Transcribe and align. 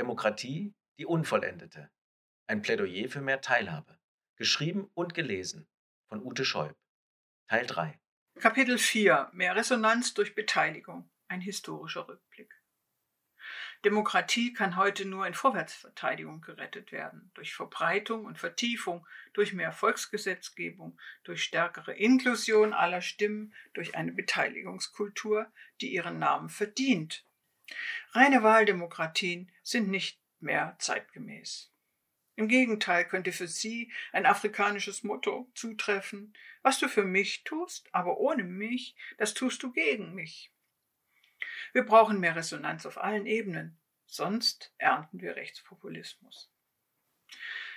Demokratie, 0.00 0.72
die 0.96 1.04
Unvollendete. 1.04 1.90
Ein 2.46 2.62
Plädoyer 2.62 3.10
für 3.10 3.20
mehr 3.20 3.42
Teilhabe. 3.42 3.98
Geschrieben 4.36 4.90
und 4.94 5.12
gelesen 5.12 5.68
von 6.08 6.22
Ute 6.22 6.46
Scheub. 6.46 6.74
Teil 7.48 7.66
3. 7.66 8.00
Kapitel 8.38 8.78
4 8.78 9.28
Mehr 9.34 9.56
Resonanz 9.56 10.14
durch 10.14 10.34
Beteiligung. 10.34 11.10
Ein 11.28 11.42
historischer 11.42 12.08
Rückblick. 12.08 12.62
Demokratie 13.84 14.54
kann 14.54 14.76
heute 14.76 15.04
nur 15.04 15.26
in 15.26 15.34
Vorwärtsverteidigung 15.34 16.40
gerettet 16.40 16.92
werden, 16.92 17.30
durch 17.34 17.52
Verbreitung 17.52 18.24
und 18.24 18.38
Vertiefung, 18.38 19.06
durch 19.34 19.52
mehr 19.52 19.70
Volksgesetzgebung, 19.70 20.98
durch 21.24 21.44
stärkere 21.44 21.92
Inklusion 21.92 22.72
aller 22.72 23.02
Stimmen, 23.02 23.54
durch 23.74 23.94
eine 23.96 24.12
Beteiligungskultur, 24.12 25.52
die 25.82 25.92
ihren 25.92 26.18
Namen 26.18 26.48
verdient. 26.48 27.26
Reine 28.12 28.42
Wahldemokratien 28.42 29.50
sind 29.62 29.88
nicht 29.88 30.20
mehr 30.40 30.76
zeitgemäß. 30.78 31.70
Im 32.36 32.48
Gegenteil 32.48 33.06
könnte 33.06 33.32
für 33.32 33.48
sie 33.48 33.92
ein 34.12 34.24
afrikanisches 34.24 35.02
Motto 35.02 35.50
zutreffen, 35.54 36.32
was 36.62 36.78
du 36.78 36.88
für 36.88 37.04
mich 37.04 37.44
tust, 37.44 37.88
aber 37.92 38.18
ohne 38.18 38.44
mich, 38.44 38.96
das 39.18 39.34
tust 39.34 39.62
du 39.62 39.72
gegen 39.72 40.14
mich. 40.14 40.50
Wir 41.72 41.84
brauchen 41.84 42.18
mehr 42.18 42.36
Resonanz 42.36 42.86
auf 42.86 42.98
allen 42.98 43.26
Ebenen, 43.26 43.78
sonst 44.06 44.72
ernten 44.78 45.20
wir 45.20 45.36
Rechtspopulismus. 45.36 46.50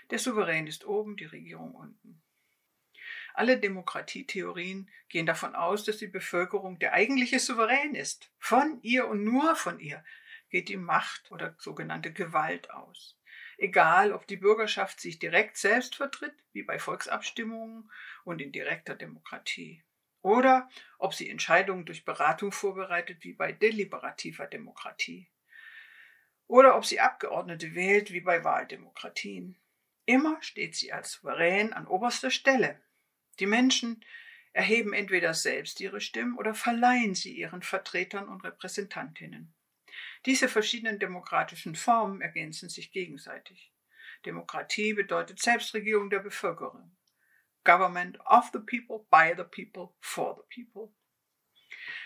Der 0.09 0.19
Souverän 0.19 0.67
ist 0.67 0.85
oben, 0.85 1.17
die 1.17 1.25
Regierung 1.25 1.75
unten. 1.75 2.21
Alle 3.33 3.59
Demokratietheorien 3.59 4.89
gehen 5.09 5.25
davon 5.25 5.55
aus, 5.55 5.83
dass 5.83 5.97
die 5.97 6.07
Bevölkerung 6.07 6.79
der 6.79 6.93
eigentliche 6.93 7.39
Souverän 7.39 7.95
ist. 7.95 8.31
Von 8.39 8.79
ihr 8.81 9.07
und 9.07 9.23
nur 9.23 9.55
von 9.55 9.79
ihr 9.79 10.03
geht 10.49 10.69
die 10.69 10.77
Macht 10.77 11.31
oder 11.31 11.55
sogenannte 11.57 12.13
Gewalt 12.13 12.71
aus. 12.71 13.17
Egal, 13.57 14.13
ob 14.13 14.27
die 14.27 14.37
Bürgerschaft 14.37 14.99
sich 14.99 15.19
direkt 15.19 15.57
selbst 15.57 15.95
vertritt, 15.95 16.35
wie 16.53 16.63
bei 16.63 16.79
Volksabstimmungen 16.79 17.89
und 18.23 18.41
in 18.41 18.51
direkter 18.51 18.95
Demokratie 18.95 19.83
oder 20.23 20.69
ob 20.97 21.13
sie 21.13 21.29
Entscheidungen 21.29 21.85
durch 21.85 22.05
Beratung 22.05 22.51
vorbereitet, 22.51 23.23
wie 23.23 23.33
bei 23.33 23.51
deliberativer 23.51 24.47
Demokratie. 24.47 25.29
Oder 26.47 26.77
ob 26.77 26.85
sie 26.85 26.99
Abgeordnete 26.99 27.75
wählt, 27.75 28.11
wie 28.11 28.21
bei 28.21 28.43
Wahldemokratien. 28.43 29.57
Immer 30.05 30.41
steht 30.41 30.75
sie 30.75 30.91
als 30.91 31.13
souverän 31.13 31.73
an 31.73 31.87
oberster 31.87 32.31
Stelle. 32.31 32.81
Die 33.39 33.45
Menschen 33.45 34.03
erheben 34.53 34.93
entweder 34.93 35.33
selbst 35.33 35.79
ihre 35.81 35.99
Stimmen 35.99 36.37
oder 36.37 36.53
verleihen 36.53 37.15
sie 37.15 37.35
ihren 37.35 37.63
Vertretern 37.63 38.27
und 38.27 38.43
Repräsentantinnen. 38.43 39.53
Diese 40.25 40.47
verschiedenen 40.47 40.99
demokratischen 40.99 41.75
Formen 41.75 42.21
ergänzen 42.21 42.69
sich 42.69 42.91
gegenseitig. 42.91 43.71
Demokratie 44.25 44.93
bedeutet 44.93 45.41
Selbstregierung 45.41 46.09
der 46.09 46.19
Bevölkerung. 46.19 46.95
Government 47.63 48.19
of 48.25 48.51
the 48.53 48.59
People, 48.59 49.05
by 49.09 49.33
the 49.35 49.43
People, 49.43 49.95
for 49.99 50.35
the 50.35 50.63
People. 50.63 50.93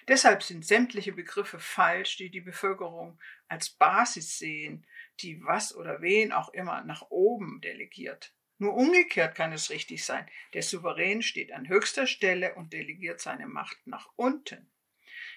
Deshalb 0.08 0.42
sind 0.42 0.66
sämtliche 0.66 1.11
Begriffe 1.11 1.59
falsch, 1.59 2.17
die 2.17 2.30
die 2.30 2.42
Bevölkerung 2.42 3.20
als 3.48 3.70
Basis 3.70 4.38
sehen, 4.38 4.88
die 5.20 5.44
was 5.44 5.75
oder 5.75 6.02
wen 6.02 6.31
auch 6.31 6.50
immer 6.50 6.83
nach 6.83 7.03
oben 7.09 7.59
delegiert. 7.61 8.33
Nur 8.59 8.73
umgekehrt 8.73 9.36
kann 9.36 9.53
es 9.53 9.69
richtig 9.69 10.03
sein. 10.03 10.27
Der 10.53 10.63
Souverän 10.63 11.22
steht 11.22 11.52
an 11.52 11.67
höchster 11.67 12.08
Stelle 12.08 12.55
und 12.55 12.73
delegiert 12.73 13.22
seine 13.22 13.47
Macht 13.47 13.77
nach 13.86 14.09
unten. 14.16 14.72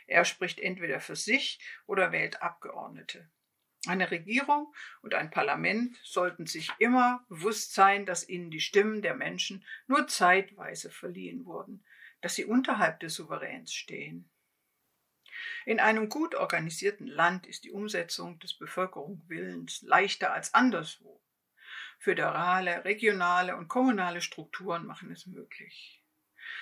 Er 0.07 0.25
spricht 0.25 0.59
entweder 0.59 1.01
für 1.01 1.17
sich 1.17 1.61
oder 1.87 2.12
wählt 2.12 2.43
Abgeordnete. 2.43 3.31
Eine 3.87 4.11
Regierung 4.11 4.75
und 5.03 5.15
ein 5.15 5.31
Parlament 5.31 5.99
sollten 6.03 6.47
sich 6.47 6.71
immer 6.79 7.25
bewusst 7.29 7.75
sein, 7.75 8.05
dass 8.05 8.29
ihnen 8.29 8.51
die 8.51 8.61
Stimmen 8.61 9.01
der 9.01 9.15
Menschen 9.15 9.65
nur 9.87 10.07
zeitweise 10.07 10.91
verliehen 10.91 11.47
wurden, 11.47 11.84
dass 12.21 12.34
sie 12.34 12.45
unterhalb 12.45 13.00
des 13.00 13.15
Souveräns 13.15 13.73
stehen. 13.73 14.28
In 15.65 15.81
einem 15.81 16.09
gut 16.09 16.34
organisierten 16.34 17.06
Land 17.06 17.47
ist 17.47 17.65
die 17.65 17.71
Umsetzung 17.71 18.39
des 18.41 18.55
Bevölkerungswillens 18.55 19.81
leichter 19.83 20.33
als 20.33 20.53
anderswo. 20.53 21.23
Föderale, 22.00 22.83
regionale 22.87 23.56
und 23.56 23.69
kommunale 23.69 24.22
Strukturen 24.22 24.87
machen 24.87 25.12
es 25.12 25.27
möglich. 25.27 26.03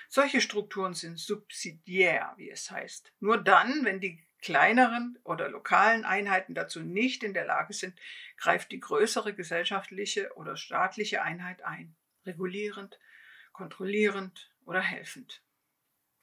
Solche 0.08 0.40
Strukturen 0.40 0.94
sind 0.94 1.16
subsidiär, 1.20 2.34
wie 2.36 2.50
es 2.50 2.72
heißt. 2.72 3.12
Nur 3.20 3.38
dann, 3.38 3.84
wenn 3.84 4.00
die 4.00 4.26
kleineren 4.42 5.16
oder 5.22 5.48
lokalen 5.48 6.04
Einheiten 6.04 6.54
dazu 6.54 6.80
nicht 6.80 7.22
in 7.22 7.34
der 7.34 7.46
Lage 7.46 7.72
sind, 7.72 7.96
greift 8.36 8.72
die 8.72 8.80
größere 8.80 9.32
gesellschaftliche 9.32 10.34
oder 10.34 10.56
staatliche 10.56 11.22
Einheit 11.22 11.62
ein, 11.62 11.94
regulierend, 12.26 12.98
kontrollierend 13.52 14.52
oder 14.64 14.80
helfend. 14.80 15.40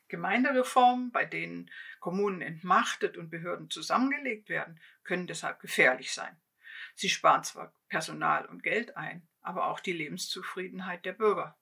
Gemeindereformen, 0.09 1.11
bei 1.13 1.23
denen 1.23 1.71
Kommunen 2.01 2.41
entmachtet 2.41 3.15
und 3.15 3.29
Behörden 3.29 3.69
zusammengelegt 3.69 4.49
werden, 4.49 4.77
können 5.05 5.25
deshalb 5.25 5.61
gefährlich 5.61 6.11
sein. 6.11 6.37
Sie 6.95 7.09
sparen 7.09 7.43
zwar 7.43 7.73
Personal 7.89 8.45
und 8.45 8.63
Geld 8.63 8.97
ein, 8.97 9.27
aber 9.41 9.67
auch 9.67 9.79
die 9.79 9.93
Lebenszufriedenheit 9.93 11.05
der 11.05 11.13
Bürger 11.13 11.57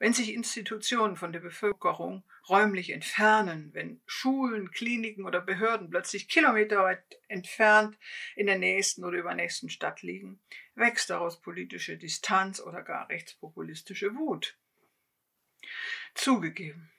wenn 0.00 0.14
sich 0.14 0.32
Institutionen 0.32 1.14
von 1.14 1.30
der 1.30 1.40
Bevölkerung 1.40 2.24
räumlich 2.48 2.90
entfernen, 2.90 3.68
wenn 3.74 4.00
Schulen, 4.06 4.70
Kliniken 4.70 5.26
oder 5.26 5.42
Behörden 5.42 5.90
plötzlich 5.90 6.26
kilometerweit 6.26 7.04
entfernt 7.28 7.98
in 8.34 8.46
der 8.46 8.58
nächsten 8.58 9.04
oder 9.04 9.18
übernächsten 9.18 9.68
Stadt 9.68 10.00
liegen, 10.00 10.40
wächst 10.74 11.10
daraus 11.10 11.42
politische 11.42 11.98
Distanz 11.98 12.60
oder 12.60 12.82
gar 12.82 13.10
rechtspopulistische 13.10 14.16
Wut. 14.16 14.56
Zugegeben, 16.14 16.90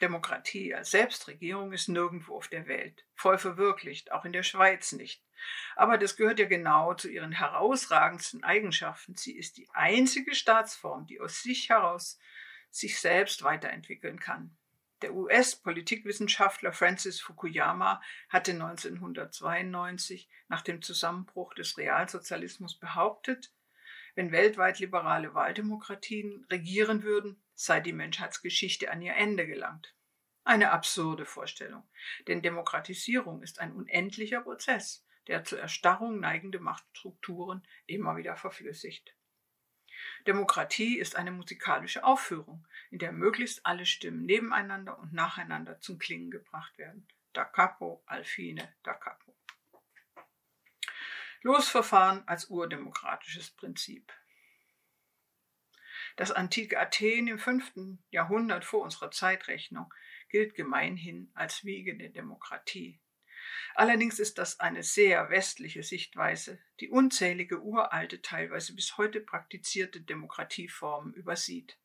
Demokratie 0.00 0.74
als 0.74 0.90
Selbstregierung 0.90 1.72
ist 1.72 1.88
nirgendwo 1.88 2.36
auf 2.36 2.48
der 2.48 2.66
Welt 2.66 3.04
voll 3.14 3.38
verwirklicht, 3.38 4.12
auch 4.12 4.24
in 4.24 4.32
der 4.32 4.42
Schweiz 4.42 4.92
nicht. 4.92 5.22
Aber 5.74 5.98
das 5.98 6.16
gehört 6.16 6.38
ja 6.38 6.46
genau 6.46 6.94
zu 6.94 7.08
ihren 7.08 7.32
herausragendsten 7.32 8.44
Eigenschaften. 8.44 9.16
Sie 9.16 9.36
ist 9.36 9.56
die 9.56 9.68
einzige 9.72 10.34
Staatsform, 10.34 11.06
die 11.06 11.20
aus 11.20 11.42
sich 11.42 11.70
heraus 11.70 12.18
sich 12.70 13.00
selbst 13.00 13.42
weiterentwickeln 13.42 14.20
kann. 14.20 14.56
Der 15.02 15.14
US-Politikwissenschaftler 15.14 16.72
Francis 16.72 17.20
Fukuyama 17.20 18.02
hatte 18.30 18.52
1992 18.52 20.28
nach 20.48 20.62
dem 20.62 20.80
Zusammenbruch 20.80 21.52
des 21.54 21.76
Realsozialismus 21.76 22.78
behauptet, 22.78 23.52
wenn 24.14 24.32
weltweit 24.32 24.78
liberale 24.78 25.34
Wahldemokratien 25.34 26.46
regieren 26.50 27.02
würden, 27.02 27.42
sei 27.56 27.80
die 27.80 27.92
Menschheitsgeschichte 27.92 28.90
an 28.92 29.02
ihr 29.02 29.16
Ende 29.16 29.46
gelangt. 29.46 29.94
Eine 30.44 30.70
absurde 30.70 31.24
Vorstellung, 31.26 31.82
denn 32.28 32.42
Demokratisierung 32.42 33.42
ist 33.42 33.58
ein 33.58 33.72
unendlicher 33.72 34.42
Prozess, 34.42 35.04
der 35.26 35.42
zur 35.42 35.58
Erstarrung 35.58 36.20
neigende 36.20 36.60
Machtstrukturen 36.60 37.66
immer 37.86 38.16
wieder 38.16 38.36
verflüssigt. 38.36 39.16
Demokratie 40.26 40.98
ist 40.98 41.16
eine 41.16 41.32
musikalische 41.32 42.04
Aufführung, 42.04 42.66
in 42.90 42.98
der 42.98 43.12
möglichst 43.12 43.64
alle 43.64 43.86
Stimmen 43.86 44.24
nebeneinander 44.24 44.98
und 44.98 45.12
nacheinander 45.12 45.80
zum 45.80 45.98
Klingen 45.98 46.30
gebracht 46.30 46.78
werden. 46.78 47.08
Da 47.32 47.44
capo, 47.44 48.02
al 48.06 48.24
fine, 48.24 48.74
da 48.82 48.94
capo. 48.94 49.34
Losverfahren 51.42 52.26
als 52.26 52.46
urdemokratisches 52.50 53.50
Prinzip. 53.50 54.12
Das 56.16 56.32
antike 56.32 56.80
Athen 56.80 57.28
im 57.28 57.38
5. 57.38 57.98
Jahrhundert 58.10 58.64
vor 58.64 58.80
unserer 58.80 59.10
Zeitrechnung 59.10 59.92
gilt 60.30 60.54
gemeinhin 60.54 61.30
als 61.34 61.64
Wiege 61.64 61.94
der 61.94 62.08
Demokratie. 62.08 62.98
Allerdings 63.74 64.18
ist 64.18 64.38
das 64.38 64.58
eine 64.58 64.82
sehr 64.82 65.28
westliche 65.28 65.82
Sichtweise, 65.82 66.58
die 66.80 66.88
unzählige 66.88 67.60
uralte, 67.60 68.22
teilweise 68.22 68.74
bis 68.74 68.96
heute 68.96 69.20
praktizierte 69.20 70.00
Demokratieformen 70.00 71.12
übersieht. 71.12 71.76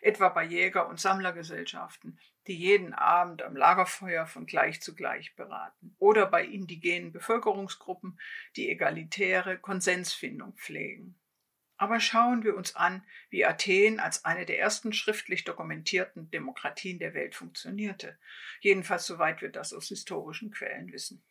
Etwa 0.00 0.28
bei 0.28 0.44
Jäger- 0.44 0.88
und 0.88 1.00
Sammlergesellschaften, 1.00 2.20
die 2.46 2.56
jeden 2.56 2.94
Abend 2.94 3.42
am 3.42 3.56
Lagerfeuer 3.56 4.26
von 4.26 4.46
gleich 4.46 4.80
zu 4.80 4.94
gleich 4.94 5.34
beraten. 5.34 5.96
Oder 5.98 6.26
bei 6.26 6.44
indigenen 6.44 7.10
Bevölkerungsgruppen, 7.10 8.20
die 8.54 8.70
egalitäre 8.70 9.58
Konsensfindung 9.58 10.54
pflegen. 10.54 11.18
Aber 11.76 12.00
schauen 12.00 12.42
wir 12.42 12.56
uns 12.56 12.74
an, 12.74 13.04
wie 13.28 13.44
Athen 13.44 14.00
als 14.00 14.24
eine 14.24 14.46
der 14.46 14.58
ersten 14.58 14.92
schriftlich 14.92 15.44
dokumentierten 15.44 16.30
Demokratien 16.30 16.98
der 16.98 17.12
Welt 17.12 17.34
funktionierte. 17.34 18.18
Jedenfalls 18.60 19.06
soweit 19.06 19.42
wir 19.42 19.50
das 19.50 19.72
aus 19.74 19.88
historischen 19.88 20.50
Quellen 20.50 20.92
wissen. 20.92 21.22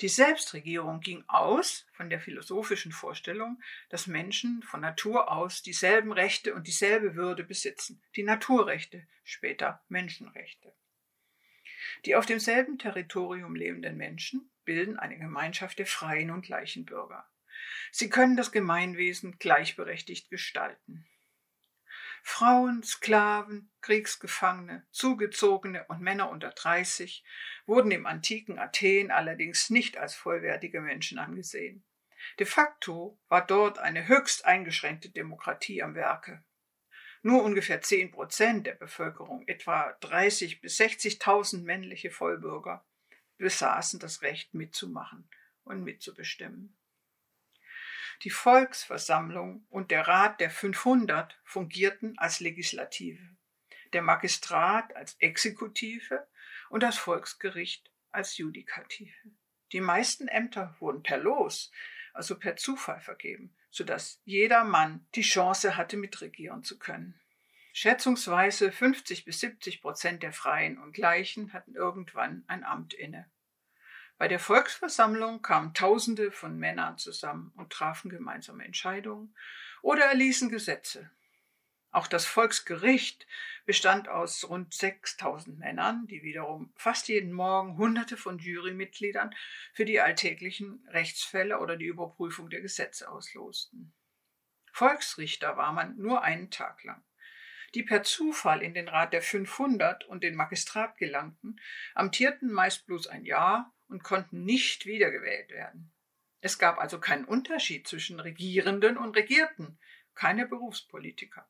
Die 0.00 0.08
Selbstregierung 0.08 1.00
ging 1.00 1.22
aus 1.28 1.86
von 1.92 2.10
der 2.10 2.18
philosophischen 2.18 2.90
Vorstellung, 2.90 3.62
dass 3.90 4.08
Menschen 4.08 4.62
von 4.62 4.80
Natur 4.80 5.30
aus 5.30 5.62
dieselben 5.62 6.10
Rechte 6.10 6.54
und 6.54 6.66
dieselbe 6.66 7.14
Würde 7.14 7.44
besitzen, 7.44 8.02
die 8.16 8.24
Naturrechte, 8.24 9.06
später 9.22 9.82
Menschenrechte. 9.88 10.72
Die 12.06 12.16
auf 12.16 12.26
demselben 12.26 12.78
Territorium 12.78 13.54
lebenden 13.54 13.96
Menschen 13.96 14.50
bilden 14.64 14.98
eine 14.98 15.18
Gemeinschaft 15.18 15.78
der 15.78 15.86
freien 15.86 16.30
und 16.30 16.42
gleichen 16.42 16.84
Bürger. 16.84 17.28
Sie 17.90 18.10
können 18.10 18.36
das 18.36 18.52
Gemeinwesen 18.52 19.38
gleichberechtigt 19.38 20.30
gestalten. 20.30 21.06
Frauen, 22.26 22.82
Sklaven, 22.82 23.70
Kriegsgefangene, 23.82 24.86
Zugezogene 24.90 25.84
und 25.88 26.00
Männer 26.00 26.30
unter 26.30 26.50
30 26.50 27.22
wurden 27.66 27.90
im 27.90 28.06
antiken 28.06 28.58
Athen 28.58 29.10
allerdings 29.10 29.68
nicht 29.68 29.98
als 29.98 30.14
vollwertige 30.14 30.80
Menschen 30.80 31.18
angesehen. 31.18 31.84
De 32.38 32.46
facto 32.46 33.20
war 33.28 33.46
dort 33.46 33.78
eine 33.78 34.08
höchst 34.08 34.46
eingeschränkte 34.46 35.10
Demokratie 35.10 35.82
am 35.82 35.94
Werke. 35.94 36.42
Nur 37.22 37.42
ungefähr 37.42 37.82
10 37.82 38.10
Prozent 38.10 38.66
der 38.66 38.74
Bevölkerung, 38.74 39.46
etwa 39.46 39.92
30 40.00 40.62
bis 40.62 40.80
60.000 40.80 41.62
männliche 41.62 42.10
Vollbürger, 42.10 42.84
besaßen 43.36 44.00
das 44.00 44.22
Recht 44.22 44.54
mitzumachen 44.54 45.28
und 45.64 45.84
mitzubestimmen. 45.84 46.76
Die 48.22 48.30
Volksversammlung 48.30 49.66
und 49.70 49.90
der 49.90 50.06
Rat 50.06 50.40
der 50.40 50.50
500 50.50 51.38
fungierten 51.44 52.18
als 52.18 52.40
Legislative, 52.40 53.22
der 53.92 54.02
Magistrat 54.02 54.94
als 54.96 55.14
Exekutive 55.18 56.26
und 56.70 56.82
das 56.82 56.96
Volksgericht 56.96 57.90
als 58.12 58.38
Judikative. 58.38 59.12
Die 59.72 59.80
meisten 59.80 60.28
Ämter 60.28 60.76
wurden 60.78 61.02
per 61.02 61.18
Los, 61.18 61.72
also 62.12 62.38
per 62.38 62.56
Zufall 62.56 63.00
vergeben, 63.00 63.54
sodass 63.70 64.20
jeder 64.24 64.64
Mann 64.64 65.06
die 65.14 65.22
Chance 65.22 65.76
hatte, 65.76 65.96
mitregieren 65.96 66.62
zu 66.62 66.78
können. 66.78 67.20
Schätzungsweise 67.72 68.70
50 68.70 69.24
bis 69.24 69.40
70 69.40 69.82
Prozent 69.82 70.22
der 70.22 70.32
Freien 70.32 70.78
und 70.78 70.92
Gleichen 70.92 71.52
hatten 71.52 71.74
irgendwann 71.74 72.44
ein 72.46 72.62
Amt 72.62 72.94
inne. 72.94 73.28
Bei 74.16 74.28
der 74.28 74.38
Volksversammlung 74.38 75.42
kamen 75.42 75.74
Tausende 75.74 76.30
von 76.30 76.56
Männern 76.56 76.98
zusammen 76.98 77.52
und 77.56 77.72
trafen 77.72 78.10
gemeinsame 78.10 78.64
Entscheidungen 78.64 79.34
oder 79.82 80.04
erließen 80.04 80.50
Gesetze. 80.50 81.10
Auch 81.90 82.06
das 82.06 82.24
Volksgericht 82.26 83.26
bestand 83.66 84.08
aus 84.08 84.48
rund 84.48 84.72
6000 84.72 85.58
Männern, 85.58 86.06
die 86.06 86.22
wiederum 86.22 86.72
fast 86.76 87.08
jeden 87.08 87.32
Morgen 87.32 87.76
Hunderte 87.76 88.16
von 88.16 88.38
Jurymitgliedern 88.38 89.34
für 89.72 89.84
die 89.84 90.00
alltäglichen 90.00 90.86
Rechtsfälle 90.90 91.58
oder 91.58 91.76
die 91.76 91.86
Überprüfung 91.86 92.50
der 92.50 92.60
Gesetze 92.60 93.08
auslosten. 93.08 93.92
Volksrichter 94.72 95.56
war 95.56 95.72
man 95.72 95.96
nur 95.96 96.22
einen 96.22 96.50
Tag 96.50 96.82
lang. 96.82 97.04
Die 97.74 97.82
per 97.82 98.04
Zufall 98.04 98.62
in 98.62 98.74
den 98.74 98.88
Rat 98.88 99.12
der 99.12 99.22
500 99.22 100.04
und 100.04 100.22
den 100.22 100.36
Magistrat 100.36 100.96
gelangten, 100.98 101.60
amtierten 101.94 102.52
meist 102.52 102.86
bloß 102.86 103.08
ein 103.08 103.24
Jahr 103.24 103.73
und 103.88 104.02
konnten 104.02 104.44
nicht 104.44 104.86
wiedergewählt 104.86 105.50
werden. 105.50 105.92
Es 106.40 106.58
gab 106.58 106.78
also 106.78 107.00
keinen 107.00 107.24
Unterschied 107.24 107.88
zwischen 107.88 108.20
Regierenden 108.20 108.98
und 108.98 109.16
Regierten, 109.16 109.78
keine 110.14 110.46
Berufspolitiker. 110.46 111.48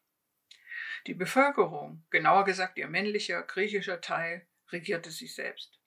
Die 1.07 1.15
Bevölkerung, 1.15 2.05
genauer 2.11 2.45
gesagt 2.45 2.79
ihr 2.79 2.89
männlicher 2.89 3.43
griechischer 3.43 4.01
Teil, 4.01 4.47
regierte 4.71 5.11
sich 5.11 5.35
selbst. 5.35 5.81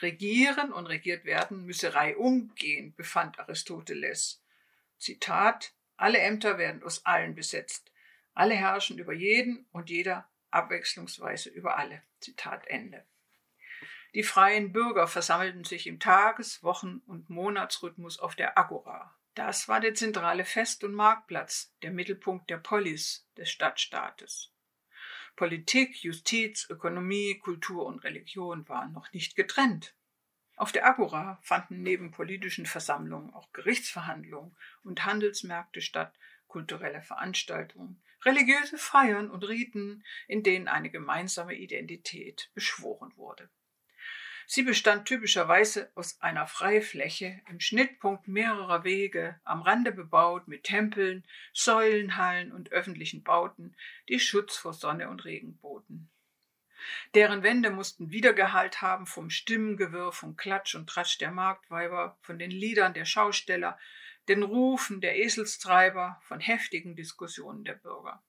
Regieren 0.00 0.72
und 0.72 0.86
regiert 0.86 1.24
werden 1.24 1.64
müsse 1.64 1.94
reihum 1.94 2.52
befand 2.96 3.38
Aristoteles. 3.38 4.42
Zitat: 4.98 5.72
Alle 5.96 6.18
Ämter 6.18 6.58
werden 6.58 6.82
aus 6.82 7.06
allen 7.06 7.34
besetzt. 7.34 7.92
Alle 8.34 8.54
herrschen 8.54 8.98
über 8.98 9.12
jeden 9.12 9.66
und 9.72 9.90
jeder 9.90 10.28
abwechslungsweise 10.50 11.50
über 11.50 11.76
alle. 11.78 12.02
Zitat 12.20 12.66
Ende. 12.66 13.04
Die 14.14 14.22
freien 14.22 14.72
Bürger 14.72 15.08
versammelten 15.08 15.64
sich 15.64 15.86
im 15.86 15.98
Tages-, 15.98 16.62
Wochen- 16.62 17.00
und 17.06 17.30
Monatsrhythmus 17.30 18.18
auf 18.18 18.36
der 18.36 18.58
Agora. 18.58 19.16
Das 19.34 19.68
war 19.68 19.80
der 19.80 19.94
zentrale 19.94 20.44
Fest- 20.44 20.84
und 20.84 20.92
Marktplatz, 20.92 21.74
der 21.80 21.90
Mittelpunkt 21.90 22.50
der 22.50 22.58
Polis, 22.58 23.26
des 23.38 23.50
Stadtstaates. 23.50 24.52
Politik, 25.34 26.04
Justiz, 26.04 26.68
Ökonomie, 26.68 27.38
Kultur 27.38 27.86
und 27.86 28.04
Religion 28.04 28.68
waren 28.68 28.92
noch 28.92 29.10
nicht 29.12 29.34
getrennt. 29.34 29.94
Auf 30.56 30.72
der 30.72 30.86
Agora 30.86 31.38
fanden 31.42 31.82
neben 31.82 32.10
politischen 32.10 32.66
Versammlungen 32.66 33.32
auch 33.32 33.50
Gerichtsverhandlungen 33.54 34.54
und 34.84 35.06
Handelsmärkte 35.06 35.80
statt, 35.80 36.14
kulturelle 36.46 37.00
Veranstaltungen, 37.00 38.02
religiöse 38.26 38.76
Feiern 38.76 39.30
und 39.30 39.42
Riten, 39.44 40.04
in 40.28 40.42
denen 40.42 40.68
eine 40.68 40.90
gemeinsame 40.90 41.54
Identität 41.54 42.50
beschworen 42.52 43.16
wurde. 43.16 43.48
Sie 44.46 44.62
bestand 44.62 45.06
typischerweise 45.06 45.90
aus 45.94 46.20
einer 46.20 46.46
Freifläche 46.46 47.40
im 47.48 47.60
Schnittpunkt 47.60 48.28
mehrerer 48.28 48.84
Wege, 48.84 49.40
am 49.44 49.62
Rande 49.62 49.92
bebaut 49.92 50.48
mit 50.48 50.64
Tempeln, 50.64 51.24
Säulenhallen 51.52 52.52
und 52.52 52.72
öffentlichen 52.72 53.22
Bauten, 53.22 53.74
die 54.08 54.20
Schutz 54.20 54.56
vor 54.56 54.74
Sonne 54.74 55.08
und 55.08 55.24
Regen 55.24 55.56
boten. 55.58 56.10
Deren 57.14 57.42
Wände 57.42 57.70
mussten 57.70 58.10
Wiedergehalt 58.10 58.82
haben 58.82 59.06
vom 59.06 59.30
Stimmengewirr, 59.30 60.12
vom 60.12 60.36
Klatsch 60.36 60.74
und 60.74 60.88
Tratsch 60.88 61.18
der 61.18 61.30
Marktweiber, 61.30 62.18
von 62.22 62.38
den 62.38 62.50
Liedern 62.50 62.94
der 62.94 63.04
Schausteller, 63.04 63.78
den 64.28 64.42
Rufen 64.42 65.00
der 65.00 65.18
Eselstreiber, 65.18 66.20
von 66.22 66.40
heftigen 66.40 66.96
Diskussionen 66.96 67.64
der 67.64 67.74
Bürger. 67.74 68.22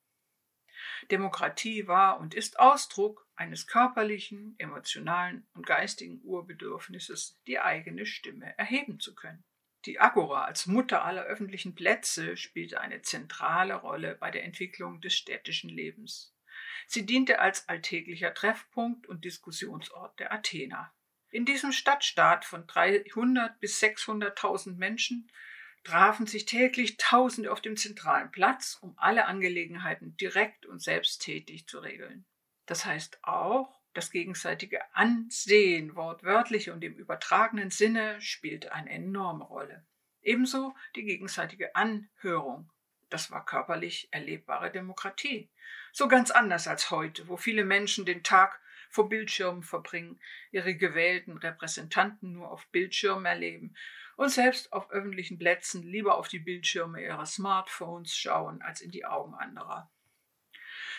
Demokratie 1.12 1.88
war 1.88 2.20
und 2.20 2.34
ist 2.34 2.60
Ausdruck 2.60 3.28
eines 3.36 3.68
körperlichen, 3.68 4.56
emotionalen 4.58 5.48
und 5.54 5.66
geistigen 5.66 6.22
Urbedürfnisses, 6.24 7.40
die 7.48 7.60
eigene 7.60 8.06
Stimme 8.06 8.58
erheben 8.58 9.00
zu 9.00 9.16
können. 9.16 9.44
Die 9.86 10.00
Agora 10.00 10.46
als 10.46 10.66
Mutter 10.66 11.04
aller 11.04 11.24
öffentlichen 11.24 11.76
Plätze 11.76 12.38
spielte 12.38 12.80
eine 12.80 13.02
zentrale 13.02 13.76
Rolle 13.76 14.16
bei 14.16 14.32
der 14.32 14.46
Entwicklung 14.46 15.02
des 15.02 15.14
städtischen 15.14 15.70
Lebens. 15.70 16.34
Sie 16.88 17.06
diente 17.06 17.40
als 17.40 17.68
alltäglicher 17.68 18.34
Treffpunkt 18.34 19.08
und 19.08 19.26
Diskussionsort 19.26 20.20
der 20.20 20.32
Athener. 20.32 20.94
In 21.32 21.46
diesem 21.46 21.72
Stadtstaat 21.72 22.46
von 22.46 22.68
300 22.68 23.60
bis 23.60 23.82
600.000 23.82 24.76
Menschen 24.76 25.32
trafen 25.84 26.28
sich 26.28 26.46
täglich 26.46 26.98
Tausende 26.98 27.52
auf 27.52 27.62
dem 27.62 27.78
zentralen 27.78 28.32
Platz, 28.32 28.78
um 28.82 28.94
alle 28.98 29.26
Angelegenheiten 29.26 30.16
direkt 30.18 30.66
und 30.66 30.82
selbsttätig 30.82 31.68
zu 31.68 31.80
regeln. 31.80 32.26
Das 32.66 32.86
heißt 32.86 33.20
auch, 33.24 33.82
das 33.94 34.10
gegenseitige 34.10 34.82
Ansehen, 34.96 35.96
wortwörtlich 35.96 36.70
und 36.70 36.84
im 36.84 36.96
übertragenen 36.96 37.70
Sinne, 37.70 38.20
spielte 38.22 38.74
eine 38.74 38.90
enorme 38.90 39.44
Rolle. 39.44 39.86
Ebenso 40.22 40.74
die 40.96 41.04
gegenseitige 41.04 41.76
Anhörung. 41.76 42.72
Das 43.10 43.30
war 43.30 43.46
körperlich 43.46 44.08
erlebbare 44.12 44.72
Demokratie. 44.72 45.52
So 45.92 46.08
ganz 46.08 46.32
anders 46.32 46.68
als 46.68 46.90
heute, 46.90 47.28
wo 47.28 47.38
viele 47.38 47.66
Menschen 47.66 48.06
den 48.06 48.24
Tag 48.24 48.60
vor 48.94 49.10
Bildschirmen 49.10 49.64
verbringen, 49.64 50.20
ihre 50.52 50.76
gewählten 50.76 51.38
Repräsentanten 51.38 52.34
nur 52.34 52.52
auf 52.52 52.68
Bildschirmen 52.68 53.26
erleben 53.26 53.76
und 54.16 54.30
selbst 54.30 54.72
auf 54.72 54.92
öffentlichen 54.92 55.40
Plätzen 55.40 55.82
lieber 55.82 56.16
auf 56.16 56.28
die 56.28 56.40
Bildschirme 56.40 57.04
ihrer 57.04 57.26
Smartphones 57.26 58.16
schauen 58.16 58.62
als 58.62 58.82
in 58.82 58.92
die 58.92 59.06
Augen 59.06 59.34
anderer. 59.34 59.92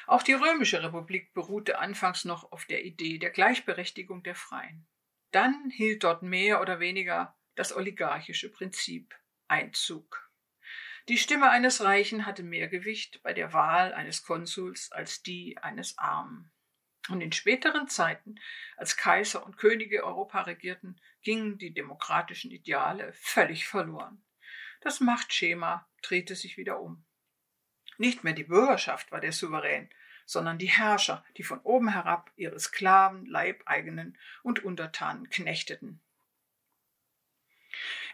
Auch 0.06 0.22
die 0.22 0.32
römische 0.32 0.82
Republik 0.82 1.32
beruhte 1.34 1.78
anfangs 1.78 2.24
noch 2.24 2.50
auf 2.50 2.64
der 2.66 2.84
Idee 2.84 3.18
der 3.18 3.30
Gleichberechtigung 3.30 4.24
der 4.24 4.34
Freien. 4.34 4.86
Dann 5.30 5.70
hielt 5.70 6.02
dort 6.02 6.22
mehr 6.22 6.60
oder 6.60 6.80
weniger 6.80 7.36
das 7.54 7.74
oligarchische 7.74 8.50
Prinzip 8.50 9.14
Einzug. 9.46 10.28
Die 11.08 11.18
Stimme 11.18 11.50
eines 11.50 11.82
Reichen 11.82 12.26
hatte 12.26 12.42
mehr 12.42 12.66
Gewicht 12.66 13.22
bei 13.22 13.32
der 13.32 13.52
Wahl 13.52 13.92
eines 13.94 14.24
Konsuls 14.24 14.90
als 14.90 15.22
die 15.22 15.58
eines 15.58 15.96
Armen. 15.96 16.50
Und 17.08 17.20
in 17.20 17.32
späteren 17.32 17.88
Zeiten, 17.88 18.36
als 18.76 18.96
Kaiser 18.96 19.44
und 19.44 19.58
Könige 19.58 20.04
Europa 20.04 20.42
regierten, 20.42 20.98
gingen 21.22 21.58
die 21.58 21.74
demokratischen 21.74 22.50
Ideale 22.50 23.12
völlig 23.12 23.66
verloren. 23.66 24.22
Das 24.80 25.00
Machtschema 25.00 25.86
drehte 26.02 26.34
sich 26.34 26.56
wieder 26.56 26.80
um. 26.80 27.04
Nicht 27.98 28.24
mehr 28.24 28.32
die 28.32 28.44
Bürgerschaft 28.44 29.12
war 29.12 29.20
der 29.20 29.32
Souverän, 29.32 29.88
sondern 30.26 30.58
die 30.58 30.70
Herrscher, 30.70 31.24
die 31.36 31.42
von 31.42 31.60
oben 31.60 31.88
herab 31.88 32.30
ihre 32.36 32.58
Sklaven, 32.58 33.26
Leibeigenen 33.26 34.18
und 34.42 34.64
Untertanen 34.64 35.28
knechteten. 35.28 36.00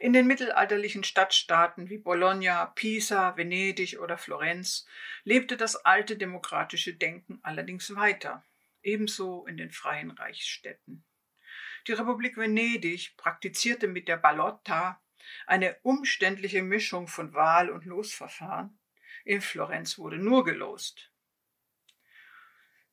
In 0.00 0.12
den 0.12 0.26
mittelalterlichen 0.26 1.04
Stadtstaaten 1.04 1.90
wie 1.90 1.98
Bologna, 1.98 2.66
Pisa, 2.66 3.36
Venedig 3.36 4.00
oder 4.00 4.16
Florenz 4.16 4.86
lebte 5.24 5.56
das 5.56 5.76
alte 5.76 6.16
demokratische 6.16 6.94
Denken 6.94 7.38
allerdings 7.42 7.94
weiter 7.94 8.44
ebenso 8.82 9.46
in 9.46 9.56
den 9.56 9.70
freien 9.70 10.10
Reichsstädten. 10.10 11.04
Die 11.86 11.92
Republik 11.92 12.36
Venedig 12.36 13.16
praktizierte 13.16 13.88
mit 13.88 14.08
der 14.08 14.16
Ballotta 14.16 15.02
eine 15.46 15.76
umständliche 15.82 16.62
Mischung 16.62 17.08
von 17.08 17.32
Wahl- 17.34 17.70
und 17.70 17.84
Losverfahren. 17.84 18.78
In 19.24 19.40
Florenz 19.40 19.98
wurde 19.98 20.18
nur 20.18 20.44
gelost. 20.44 21.10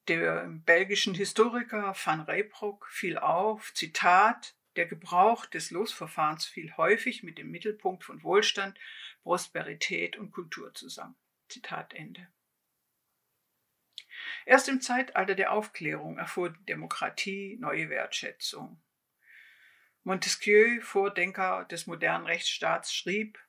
Dem 0.08 0.63
belgischen 0.63 1.13
Historiker 1.13 1.94
van 2.06 2.22
Reybrock 2.22 2.88
fiel 2.89 3.17
auf, 3.17 3.74
Zitat, 3.74 4.56
der 4.77 4.86
Gebrauch 4.86 5.46
des 5.46 5.72
Losverfahrens 5.72 6.46
fiel 6.46 6.72
häufig 6.77 7.24
mit 7.24 7.38
dem 7.38 7.50
Mittelpunkt 7.50 8.06
von 8.06 8.24
Wohlstand, 8.24 8.79
Prosperität 9.24 10.15
und 10.17 10.32
Kultur 10.32 10.74
zusammen. 10.74 11.17
Zitat 11.50 11.94
Ende. 11.94 12.27
Erst 14.45 14.69
im 14.69 14.81
Zeitalter 14.81 15.36
der 15.36 15.51
Aufklärung 15.51 16.17
erfuhr 16.17 16.53
Demokratie 16.67 17.57
neue 17.59 17.89
Wertschätzung. 17.89 18.81
Montesquieu, 20.03 20.79
Vordenker 20.81 21.65
des 21.65 21.86
modernen 21.86 22.25
Rechtsstaats, 22.25 22.93
schrieb, 22.93 23.39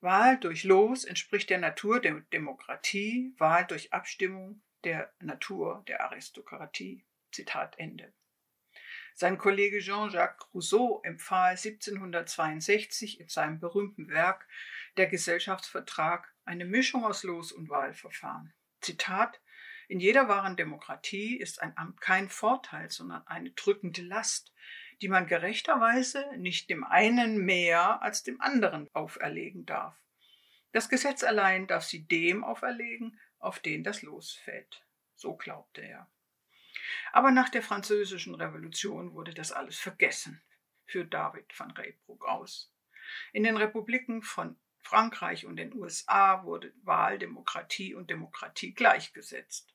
Wahl 0.00 0.38
durch 0.38 0.64
Los 0.64 1.04
entspricht 1.04 1.50
der 1.50 1.58
Natur 1.58 2.00
der 2.00 2.20
Demokratie, 2.32 3.34
Wahl 3.38 3.66
durch 3.66 3.92
Abstimmung 3.92 4.62
der 4.84 5.12
Natur 5.18 5.82
der 5.88 6.04
Aristokratie. 6.04 7.04
Zitat 7.32 7.78
Ende. 7.78 8.12
Sein 9.14 9.38
Kollege 9.38 9.78
Jean-Jacques 9.78 10.46
Rousseau 10.52 11.00
empfahl 11.04 11.52
1762 11.52 13.20
in 13.20 13.28
seinem 13.28 13.60
berühmten 13.60 14.08
Werk 14.08 14.46
Der 14.96 15.06
Gesellschaftsvertrag 15.06 16.32
eine 16.44 16.64
Mischung 16.64 17.04
aus 17.04 17.22
Los- 17.22 17.52
und 17.52 17.68
Wahlverfahren. 17.68 18.52
Zitat 18.80 19.40
In 19.88 20.00
jeder 20.00 20.28
wahren 20.28 20.56
Demokratie 20.56 21.36
ist 21.36 21.60
ein 21.60 21.76
Amt 21.76 22.00
kein 22.00 22.28
Vorteil, 22.28 22.90
sondern 22.90 23.26
eine 23.26 23.50
drückende 23.50 24.02
Last, 24.02 24.52
die 25.02 25.08
man 25.08 25.26
gerechterweise 25.26 26.24
nicht 26.36 26.70
dem 26.70 26.84
einen 26.84 27.44
mehr 27.44 28.02
als 28.02 28.22
dem 28.22 28.40
anderen 28.40 28.88
auferlegen 28.94 29.66
darf. 29.66 29.94
Das 30.72 30.88
Gesetz 30.88 31.22
allein 31.22 31.66
darf 31.66 31.84
sie 31.84 32.06
dem 32.06 32.42
auferlegen, 32.44 33.20
auf 33.38 33.60
den 33.60 33.84
das 33.84 34.02
Los 34.02 34.32
fällt. 34.32 34.84
So 35.14 35.36
glaubte 35.36 35.82
er. 35.82 36.10
Aber 37.12 37.30
nach 37.30 37.48
der 37.48 37.62
Französischen 37.62 38.34
Revolution 38.34 39.12
wurde 39.12 39.34
das 39.34 39.52
alles 39.52 39.78
vergessen, 39.78 40.42
führt 40.86 41.12
David 41.12 41.46
van 41.58 41.70
Reybrouck 41.70 42.26
aus. 42.26 42.72
In 43.32 43.44
den 43.44 43.56
Republiken 43.56 44.22
von 44.22 44.58
Frankreich 44.80 45.46
und 45.46 45.56
den 45.56 45.74
USA 45.74 46.44
wurde 46.44 46.72
Wahl, 46.82 47.18
Demokratie 47.18 47.94
und 47.94 48.10
Demokratie 48.10 48.74
gleichgesetzt. 48.74 49.73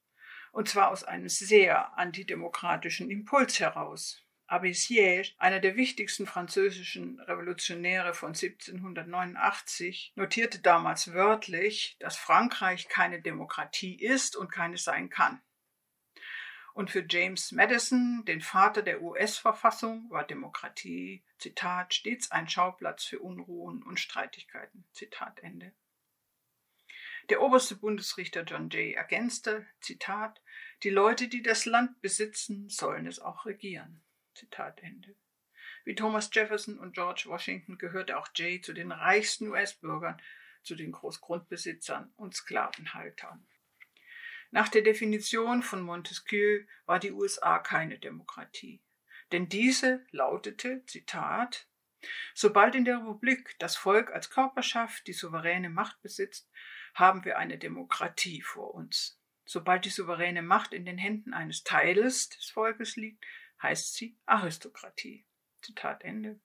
Und 0.52 0.68
zwar 0.70 0.90
aus 0.90 1.04
einem 1.04 1.30
sehr 1.30 1.98
antidemokratischen 1.98 3.10
Impuls 3.10 3.60
heraus. 3.60 4.24
Abbé 4.50 4.74
Siège, 4.74 5.36
einer 5.38 5.60
der 5.60 5.76
wichtigsten 5.76 6.26
französischen 6.26 7.20
Revolutionäre 7.20 8.16
von 8.16 8.30
1789, 8.30 10.14
notierte 10.16 10.60
damals 10.60 11.14
wörtlich, 11.14 11.98
dass 12.00 12.18
Frankreich 12.18 12.88
keine 12.88 13.22
Demokratie 13.22 13.94
ist 13.96 14.36
und 14.36 14.52
keine 14.52 14.78
sein 14.78 15.12
kann. 15.12 15.40
Und 16.74 16.90
für 16.90 17.06
James 17.08 17.52
Madison, 17.52 18.24
den 18.26 18.42
Vater 18.42 18.82
der 18.82 19.04
US-Verfassung, 19.04 20.10
war 20.10 20.24
Demokratie, 20.24 21.24
Zitat, 21.38 21.94
stets 21.94 22.32
ein 22.32 22.50
Schauplatz 22.50 23.04
für 23.04 23.20
Unruhen 23.20 23.84
und 23.84 24.00
Streitigkeiten. 24.00 24.86
Zitat 24.94 25.40
Ende. 25.44 25.74
Der 27.30 27.44
oberste 27.44 27.76
Bundesrichter 27.76 28.42
John 28.42 28.70
Jay 28.72 28.94
ergänzte, 28.94 29.68
Zitat, 29.82 30.42
die 30.82 30.90
Leute, 30.90 31.28
die 31.28 31.44
das 31.44 31.66
Land 31.66 32.02
besitzen, 32.02 32.70
sollen 32.70 33.06
es 33.06 33.20
auch 33.20 33.46
regieren. 33.46 34.02
Zitat 34.34 34.82
Ende. 34.82 35.16
Wie 35.86 35.94
Thomas 35.94 36.32
Jefferson 36.34 36.80
und 36.80 36.94
George 36.96 37.26
Washington 37.28 37.78
gehörte 37.78 38.18
auch 38.18 38.30
Jay 38.34 38.62
zu 38.62 38.74
den 38.74 38.92
reichsten 38.92 39.48
US-Bürgern, 39.50 40.20
zu 40.64 40.76
den 40.76 40.92
Großgrundbesitzern 40.92 42.12
und 42.16 42.36
Sklavenhaltern. 42.36 43.46
Nach 44.50 44.68
der 44.68 44.82
Definition 44.82 45.62
von 45.62 45.82
Montesquieu 45.82 46.66
war 46.88 46.98
die 46.98 47.12
USA 47.12 47.60
keine 47.60 48.00
Demokratie. 48.00 48.82
Denn 49.32 49.48
diese 49.48 50.04
lautete, 50.10 50.84
Zitat, 50.88 51.68
Sobald 52.34 52.76
in 52.76 52.86
der 52.86 52.98
Republik 52.98 53.56
das 53.60 53.76
Volk 53.76 54.12
als 54.12 54.30
Körperschaft 54.30 55.06
die 55.08 55.14
souveräne 55.14 55.70
Macht 55.70 56.02
besitzt, 56.02 56.50
haben 56.94 57.26
wir 57.26 57.38
eine 57.38 57.58
Demokratie 57.58 58.42
vor 58.42 58.74
uns. 58.74 59.20
Sobald 59.46 59.86
die 59.86 59.90
souveräne 59.90 60.42
Macht 60.42 60.74
in 60.74 60.86
den 60.86 60.98
Händen 60.98 61.34
eines 61.34 61.64
Teiles 61.64 62.30
des 62.30 62.50
Volkes 62.50 62.96
liegt, 62.96 63.26
heißt 63.62 63.96
sie 63.96 64.18
Aristokratie. 64.26 65.26
Zitat 65.62 66.04
Ende. 66.04 66.40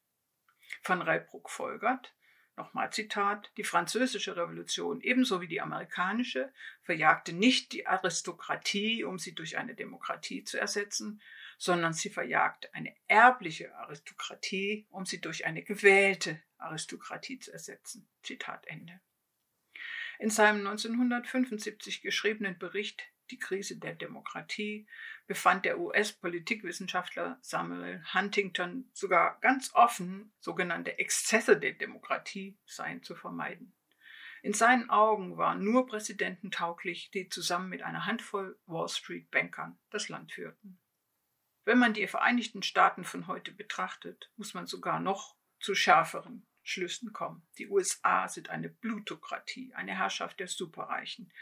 Van 0.82 1.02
Reybruck 1.02 1.50
folgert, 1.50 2.14
nochmal 2.56 2.92
Zitat, 2.92 3.52
die 3.56 3.64
französische 3.64 4.36
Revolution 4.36 5.00
ebenso 5.00 5.40
wie 5.40 5.48
die 5.48 5.60
amerikanische 5.60 6.52
verjagte 6.82 7.32
nicht 7.32 7.72
die 7.72 7.86
Aristokratie, 7.86 9.04
um 9.04 9.18
sie 9.18 9.34
durch 9.34 9.58
eine 9.58 9.74
Demokratie 9.74 10.44
zu 10.44 10.58
ersetzen, 10.58 11.20
sondern 11.58 11.92
sie 11.92 12.10
verjagte 12.10 12.72
eine 12.74 12.94
erbliche 13.06 13.74
Aristokratie, 13.76 14.86
um 14.90 15.06
sie 15.06 15.20
durch 15.20 15.46
eine 15.46 15.62
gewählte 15.62 16.42
Aristokratie 16.58 17.38
zu 17.38 17.52
ersetzen. 17.52 18.08
Zitat 18.22 18.66
Ende. 18.66 19.00
In 20.18 20.30
seinem 20.30 20.66
1975 20.66 22.00
geschriebenen 22.00 22.58
Bericht 22.58 23.02
Die 23.30 23.38
Krise 23.38 23.78
der 23.78 23.94
Demokratie 23.94 24.86
befand 25.26 25.64
der 25.64 25.80
US-Politikwissenschaftler 25.80 27.38
Samuel 27.40 28.04
Huntington 28.12 28.88
sogar 28.92 29.40
ganz 29.40 29.74
offen, 29.74 30.32
sogenannte 30.40 30.98
Exzesse 30.98 31.58
der 31.58 31.72
Demokratie 31.72 32.56
seien 32.66 33.02
zu 33.02 33.14
vermeiden. 33.16 33.74
In 34.42 34.52
seinen 34.52 34.90
Augen 34.90 35.38
waren 35.38 35.64
nur 35.64 35.86
Präsidenten 35.86 36.50
tauglich, 36.50 37.10
die 37.10 37.30
zusammen 37.30 37.70
mit 37.70 37.82
einer 37.82 38.04
Handvoll 38.04 38.58
Wall 38.66 38.88
Street-Bankern 38.88 39.78
das 39.88 40.10
Land 40.10 40.32
führten. 40.32 40.78
Wenn 41.64 41.78
man 41.78 41.94
die 41.94 42.06
Vereinigten 42.06 42.62
Staaten 42.62 43.04
von 43.04 43.26
heute 43.26 43.52
betrachtet, 43.52 44.30
muss 44.36 44.52
man 44.52 44.66
sogar 44.66 45.00
noch 45.00 45.34
zu 45.60 45.74
schärferen 45.74 46.46
Schlüssen 46.64 47.12
kommen. 47.12 47.46
Die 47.58 47.68
USA 47.68 48.26
sind 48.28 48.50
eine 48.50 48.68
Plutokratie, 48.68 49.72
eine 49.74 49.96
Herrschaft 49.96 50.40
der 50.40 50.48
Superreichen, 50.48 51.32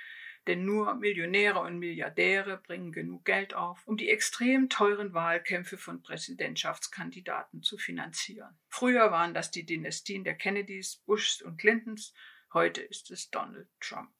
denn 0.46 0.64
nur 0.64 0.94
Millionäre 0.94 1.60
und 1.60 1.78
Milliardäre 1.78 2.58
bringen 2.58 2.92
genug 2.92 3.24
Geld 3.24 3.54
auf, 3.54 3.86
um 3.86 3.96
die 3.96 4.10
extrem 4.10 4.68
teuren 4.68 5.14
Wahlkämpfe 5.14 5.78
von 5.78 6.02
Präsidentschaftskandidaten 6.02 7.62
zu 7.62 7.78
finanzieren. 7.78 8.58
Früher 8.68 9.12
waren 9.12 9.34
das 9.34 9.50
die 9.50 9.64
Dynastien 9.64 10.24
der 10.24 10.34
Kennedys, 10.34 10.96
Bushs 11.06 11.40
und 11.40 11.58
Clintons, 11.58 12.12
heute 12.52 12.82
ist 12.82 13.10
es 13.10 13.30
Donald 13.30 13.68
Trump. 13.80 14.10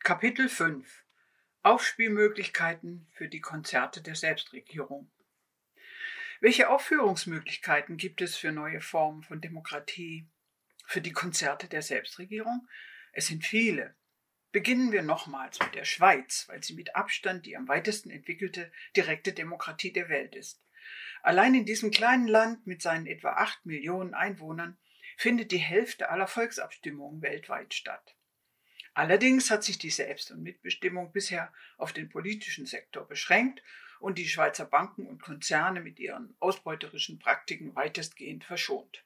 Kapitel 0.00 0.48
5 0.48 1.04
Aufspielmöglichkeiten 1.64 3.06
für 3.12 3.28
die 3.28 3.40
Konzerte 3.40 4.02
der 4.02 4.16
Selbstregierung. 4.16 5.12
Welche 6.42 6.70
Aufführungsmöglichkeiten 6.70 7.96
gibt 7.96 8.20
es 8.20 8.34
für 8.34 8.50
neue 8.50 8.80
Formen 8.80 9.22
von 9.22 9.40
Demokratie, 9.40 10.26
für 10.84 11.00
die 11.00 11.12
Konzerte 11.12 11.68
der 11.68 11.82
Selbstregierung? 11.82 12.66
Es 13.12 13.28
sind 13.28 13.46
viele. 13.46 13.94
Beginnen 14.50 14.90
wir 14.90 15.02
nochmals 15.02 15.60
mit 15.60 15.76
der 15.76 15.84
Schweiz, 15.84 16.48
weil 16.48 16.60
sie 16.60 16.74
mit 16.74 16.96
Abstand 16.96 17.46
die 17.46 17.56
am 17.56 17.68
weitesten 17.68 18.10
entwickelte 18.10 18.72
direkte 18.96 19.32
Demokratie 19.32 19.92
der 19.92 20.08
Welt 20.08 20.34
ist. 20.34 20.60
Allein 21.22 21.54
in 21.54 21.64
diesem 21.64 21.92
kleinen 21.92 22.26
Land 22.26 22.66
mit 22.66 22.82
seinen 22.82 23.06
etwa 23.06 23.34
acht 23.34 23.64
Millionen 23.64 24.12
Einwohnern 24.12 24.76
findet 25.16 25.52
die 25.52 25.58
Hälfte 25.58 26.10
aller 26.10 26.26
Volksabstimmungen 26.26 27.22
weltweit 27.22 27.72
statt. 27.72 28.16
Allerdings 28.94 29.48
hat 29.52 29.62
sich 29.62 29.78
die 29.78 29.90
Selbst- 29.90 30.32
und 30.32 30.42
Mitbestimmung 30.42 31.12
bisher 31.12 31.52
auf 31.76 31.92
den 31.92 32.08
politischen 32.08 32.66
Sektor 32.66 33.06
beschränkt 33.06 33.62
und 34.02 34.18
die 34.18 34.28
Schweizer 34.28 34.64
Banken 34.64 35.06
und 35.06 35.22
Konzerne 35.22 35.80
mit 35.80 36.00
ihren 36.00 36.34
ausbeuterischen 36.40 37.20
Praktiken 37.20 37.74
weitestgehend 37.76 38.44
verschont. 38.44 39.04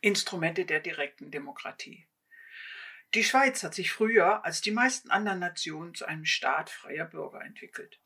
Instrumente 0.00 0.64
der 0.64 0.78
direkten 0.78 1.32
Demokratie. 1.32 2.06
Die 3.14 3.24
Schweiz 3.24 3.64
hat 3.64 3.74
sich 3.74 3.90
früher 3.90 4.44
als 4.44 4.60
die 4.60 4.70
meisten 4.70 5.10
anderen 5.10 5.40
Nationen 5.40 5.94
zu 5.94 6.04
einem 6.04 6.24
Staat 6.24 6.70
freier 6.70 7.06
Bürger 7.06 7.40
entwickelt, 7.44 7.98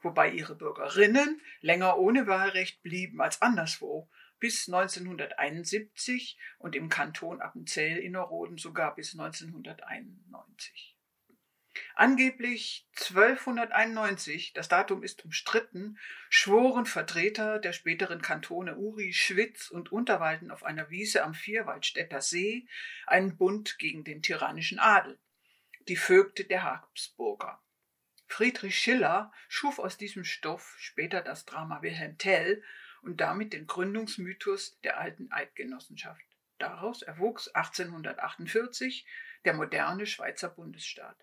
wobei 0.00 0.30
ihre 0.30 0.54
Bürgerinnen 0.54 1.40
länger 1.60 1.98
ohne 1.98 2.28
Wahlrecht 2.28 2.80
blieben 2.82 3.20
als 3.20 3.42
anderswo, 3.42 4.08
bis 4.38 4.68
1971 4.68 6.38
und 6.58 6.76
im 6.76 6.88
Kanton 6.88 7.40
Appenzell-Innerrhoden 7.40 8.58
sogar 8.58 8.94
bis 8.94 9.18
1991. 9.18 10.97
Angeblich 11.94 12.86
1291, 12.96 14.52
das 14.52 14.68
Datum 14.68 15.02
ist 15.02 15.24
umstritten, 15.24 15.98
schworen 16.30 16.86
Vertreter 16.86 17.58
der 17.58 17.72
späteren 17.72 18.22
Kantone 18.22 18.76
Uri, 18.76 19.12
Schwitz 19.12 19.70
und 19.70 19.92
Unterwalden 19.92 20.50
auf 20.50 20.64
einer 20.64 20.90
Wiese 20.90 21.22
am 21.24 21.34
Vierwaldstätter 21.34 22.20
See 22.20 22.66
einen 23.06 23.36
Bund 23.36 23.78
gegen 23.78 24.04
den 24.04 24.22
tyrannischen 24.22 24.78
Adel, 24.78 25.18
die 25.88 25.96
Vögte 25.96 26.44
der 26.44 26.64
Habsburger. 26.64 27.62
Friedrich 28.26 28.78
Schiller 28.78 29.32
schuf 29.48 29.78
aus 29.78 29.96
diesem 29.96 30.24
Stoff 30.24 30.76
später 30.78 31.22
das 31.22 31.46
Drama 31.46 31.82
Wilhelm 31.82 32.18
Tell 32.18 32.62
und 33.02 33.20
damit 33.20 33.52
den 33.52 33.66
Gründungsmythos 33.66 34.78
der 34.80 34.98
alten 34.98 35.32
Eidgenossenschaft. 35.32 36.24
Daraus 36.58 37.02
erwuchs 37.02 37.48
1848 37.48 39.06
der 39.44 39.54
moderne 39.54 40.06
Schweizer 40.06 40.48
Bundesstaat. 40.48 41.16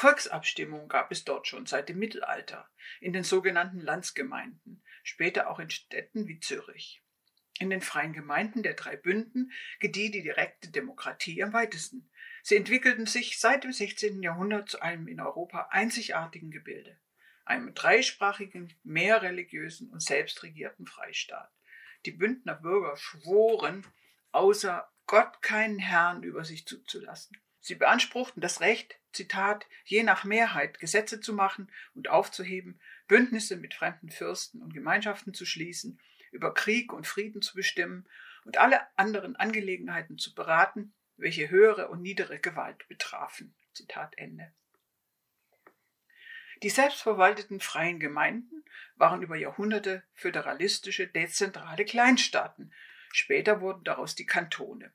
Volksabstimmungen 0.00 0.88
gab 0.88 1.12
es 1.12 1.24
dort 1.24 1.46
schon 1.46 1.66
seit 1.66 1.90
dem 1.90 1.98
Mittelalter, 1.98 2.66
in 3.02 3.12
den 3.12 3.22
sogenannten 3.22 3.80
Landsgemeinden, 3.80 4.82
später 5.02 5.50
auch 5.50 5.58
in 5.58 5.68
Städten 5.68 6.26
wie 6.26 6.40
Zürich. 6.40 7.02
In 7.58 7.68
den 7.68 7.82
freien 7.82 8.14
Gemeinden 8.14 8.62
der 8.62 8.72
drei 8.72 8.96
Bünden 8.96 9.52
gedieh 9.78 10.10
die 10.10 10.22
direkte 10.22 10.70
Demokratie 10.70 11.42
am 11.42 11.52
weitesten. 11.52 12.10
Sie 12.42 12.56
entwickelten 12.56 13.04
sich 13.04 13.38
seit 13.38 13.64
dem 13.64 13.74
16. 13.74 14.22
Jahrhundert 14.22 14.70
zu 14.70 14.80
einem 14.80 15.06
in 15.06 15.20
Europa 15.20 15.68
einzigartigen 15.70 16.50
Gebilde, 16.50 16.98
einem 17.44 17.74
dreisprachigen, 17.74 18.72
mehrreligiösen 18.82 19.90
und 19.90 20.02
selbstregierten 20.02 20.86
Freistaat. 20.86 21.52
Die 22.06 22.12
Bündner 22.12 22.54
Bürger 22.54 22.96
schworen, 22.96 23.86
außer 24.32 24.90
Gott 25.04 25.42
keinen 25.42 25.78
Herrn 25.78 26.22
über 26.22 26.46
sich 26.46 26.64
zuzulassen. 26.64 27.36
Sie 27.60 27.74
beanspruchten 27.74 28.40
das 28.40 28.60
Recht, 28.60 28.98
Zitat, 29.12 29.66
je 29.84 30.02
nach 30.02 30.24
Mehrheit 30.24 30.78
Gesetze 30.78 31.20
zu 31.20 31.32
machen 31.34 31.70
und 31.94 32.08
aufzuheben, 32.08 32.80
Bündnisse 33.06 33.56
mit 33.56 33.74
fremden 33.74 34.10
Fürsten 34.10 34.62
und 34.62 34.72
Gemeinschaften 34.72 35.34
zu 35.34 35.44
schließen, 35.44 36.00
über 36.30 36.54
Krieg 36.54 36.92
und 36.92 37.06
Frieden 37.06 37.42
zu 37.42 37.54
bestimmen 37.54 38.08
und 38.44 38.58
alle 38.58 38.80
anderen 38.96 39.36
Angelegenheiten 39.36 40.16
zu 40.16 40.34
beraten, 40.34 40.94
welche 41.16 41.50
höhere 41.50 41.88
und 41.88 42.00
niedere 42.00 42.38
Gewalt 42.38 42.88
betrafen. 42.88 43.54
Zitat 43.72 44.16
Ende. 44.16 44.52
Die 46.62 46.70
selbstverwalteten 46.70 47.60
freien 47.60 48.00
Gemeinden 48.00 48.64
waren 48.96 49.22
über 49.22 49.36
Jahrhunderte 49.36 50.02
föderalistische, 50.12 51.06
dezentrale 51.06 51.84
Kleinstaaten. 51.84 52.72
Später 53.12 53.60
wurden 53.60 53.82
daraus 53.84 54.14
die 54.14 54.26
Kantone. 54.26 54.92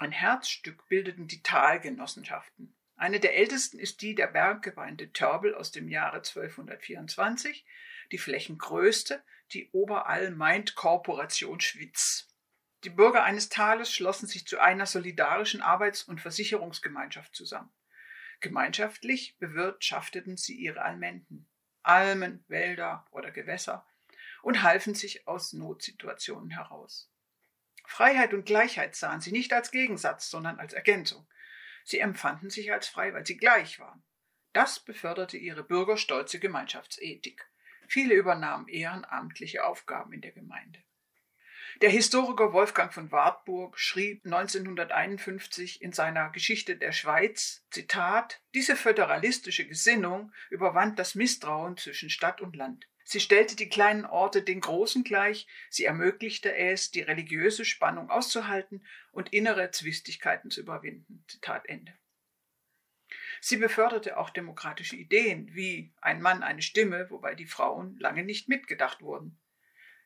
Ein 0.00 0.12
Herzstück 0.12 0.88
bildeten 0.88 1.28
die 1.28 1.42
Talgenossenschaften. 1.42 2.74
Eine 2.96 3.20
der 3.20 3.36
ältesten 3.36 3.78
ist 3.78 4.00
die 4.00 4.14
der 4.14 4.28
Berggemeinde 4.28 5.12
Törbel 5.12 5.54
aus 5.54 5.72
dem 5.72 5.90
Jahre 5.90 6.16
1224, 6.16 7.66
die 8.10 8.16
flächengrößte, 8.16 9.22
die 9.52 9.68
Oberallmeint-Korporation 9.72 11.60
Schwitz. 11.60 12.34
Die 12.82 12.88
Bürger 12.88 13.24
eines 13.24 13.50
Tales 13.50 13.92
schlossen 13.92 14.26
sich 14.26 14.46
zu 14.46 14.58
einer 14.58 14.86
solidarischen 14.86 15.60
Arbeits- 15.60 16.04
und 16.04 16.22
Versicherungsgemeinschaft 16.22 17.36
zusammen. 17.36 17.70
Gemeinschaftlich 18.40 19.36
bewirtschafteten 19.36 20.38
sie 20.38 20.54
ihre 20.54 20.80
Almenden, 20.80 21.46
Almen, 21.82 22.42
Wälder 22.48 23.06
oder 23.10 23.30
Gewässer 23.30 23.86
und 24.40 24.62
halfen 24.62 24.94
sich 24.94 25.28
aus 25.28 25.52
Notsituationen 25.52 26.48
heraus. 26.48 27.10
Freiheit 27.90 28.32
und 28.34 28.46
Gleichheit 28.46 28.94
sahen 28.94 29.20
sie 29.20 29.32
nicht 29.32 29.52
als 29.52 29.72
Gegensatz, 29.72 30.30
sondern 30.30 30.60
als 30.60 30.72
Ergänzung. 30.72 31.26
Sie 31.82 31.98
empfanden 31.98 32.48
sich 32.48 32.72
als 32.72 32.86
frei, 32.86 33.12
weil 33.12 33.26
sie 33.26 33.36
gleich 33.36 33.80
waren. 33.80 34.04
Das 34.52 34.78
beförderte 34.78 35.36
ihre 35.36 35.64
bürgerstolze 35.64 36.38
Gemeinschaftsethik. 36.38 37.50
Viele 37.88 38.14
übernahmen 38.14 38.68
ehrenamtliche 38.68 39.64
Aufgaben 39.64 40.12
in 40.12 40.20
der 40.20 40.30
Gemeinde. 40.30 40.78
Der 41.82 41.90
Historiker 41.90 42.52
Wolfgang 42.52 42.94
von 42.94 43.10
Wartburg 43.10 43.76
schrieb 43.76 44.24
1951 44.24 45.82
in 45.82 45.92
seiner 45.92 46.30
Geschichte 46.30 46.76
der 46.76 46.92
Schweiz, 46.92 47.66
Zitat, 47.72 48.40
diese 48.54 48.76
föderalistische 48.76 49.66
Gesinnung 49.66 50.32
überwand 50.48 51.00
das 51.00 51.16
Misstrauen 51.16 51.76
zwischen 51.76 52.08
Stadt 52.08 52.40
und 52.40 52.54
Land. 52.54 52.86
Sie 53.10 53.18
stellte 53.18 53.56
die 53.56 53.68
kleinen 53.68 54.06
Orte 54.06 54.40
den 54.40 54.60
großen 54.60 55.02
gleich, 55.02 55.48
sie 55.68 55.84
ermöglichte 55.84 56.54
es, 56.54 56.92
die 56.92 57.00
religiöse 57.00 57.64
Spannung 57.64 58.08
auszuhalten 58.08 58.86
und 59.10 59.32
innere 59.32 59.72
Zwistigkeiten 59.72 60.52
zu 60.52 60.60
überwinden. 60.60 61.24
Zitat 61.26 61.68
Ende. 61.68 61.92
Sie 63.40 63.56
beförderte 63.56 64.16
auch 64.16 64.30
demokratische 64.30 64.94
Ideen 64.94 65.52
wie 65.56 65.92
ein 66.00 66.22
Mann 66.22 66.44
eine 66.44 66.62
Stimme, 66.62 67.10
wobei 67.10 67.34
die 67.34 67.48
Frauen 67.48 67.98
lange 67.98 68.22
nicht 68.22 68.48
mitgedacht 68.48 69.02
wurden. 69.02 69.40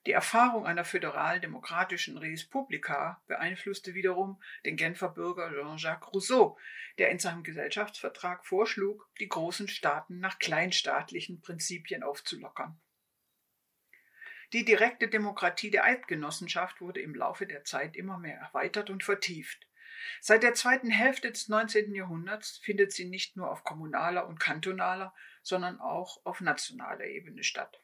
Die 0.06 0.12
Erfahrung 0.12 0.64
einer 0.64 0.86
föderal-demokratischen 0.86 2.16
Respublika 2.16 3.22
beeinflusste 3.26 3.92
wiederum 3.92 4.42
den 4.64 4.76
Genfer 4.76 5.10
Bürger 5.10 5.50
Jean-Jacques 5.50 6.10
Rousseau, 6.14 6.56
der 6.96 7.10
in 7.10 7.18
seinem 7.18 7.42
Gesellschaftsvertrag 7.42 8.46
vorschlug, 8.46 9.06
die 9.20 9.28
großen 9.28 9.68
Staaten 9.68 10.20
nach 10.20 10.38
kleinstaatlichen 10.38 11.42
Prinzipien 11.42 12.02
aufzulockern. 12.02 12.80
Die 14.54 14.64
direkte 14.64 15.08
Demokratie 15.08 15.72
der 15.72 15.82
Eidgenossenschaft 15.82 16.80
wurde 16.80 17.00
im 17.00 17.16
Laufe 17.16 17.44
der 17.44 17.64
Zeit 17.64 17.96
immer 17.96 18.18
mehr 18.18 18.38
erweitert 18.38 18.88
und 18.88 19.02
vertieft. 19.02 19.66
Seit 20.20 20.44
der 20.44 20.54
zweiten 20.54 20.90
Hälfte 20.90 21.32
des 21.32 21.48
19. 21.48 21.92
Jahrhunderts 21.92 22.58
findet 22.58 22.92
sie 22.92 23.06
nicht 23.06 23.36
nur 23.36 23.50
auf 23.50 23.64
kommunaler 23.64 24.28
und 24.28 24.38
kantonaler, 24.38 25.12
sondern 25.42 25.80
auch 25.80 26.24
auf 26.24 26.40
nationaler 26.40 27.04
Ebene 27.04 27.42
statt. 27.42 27.82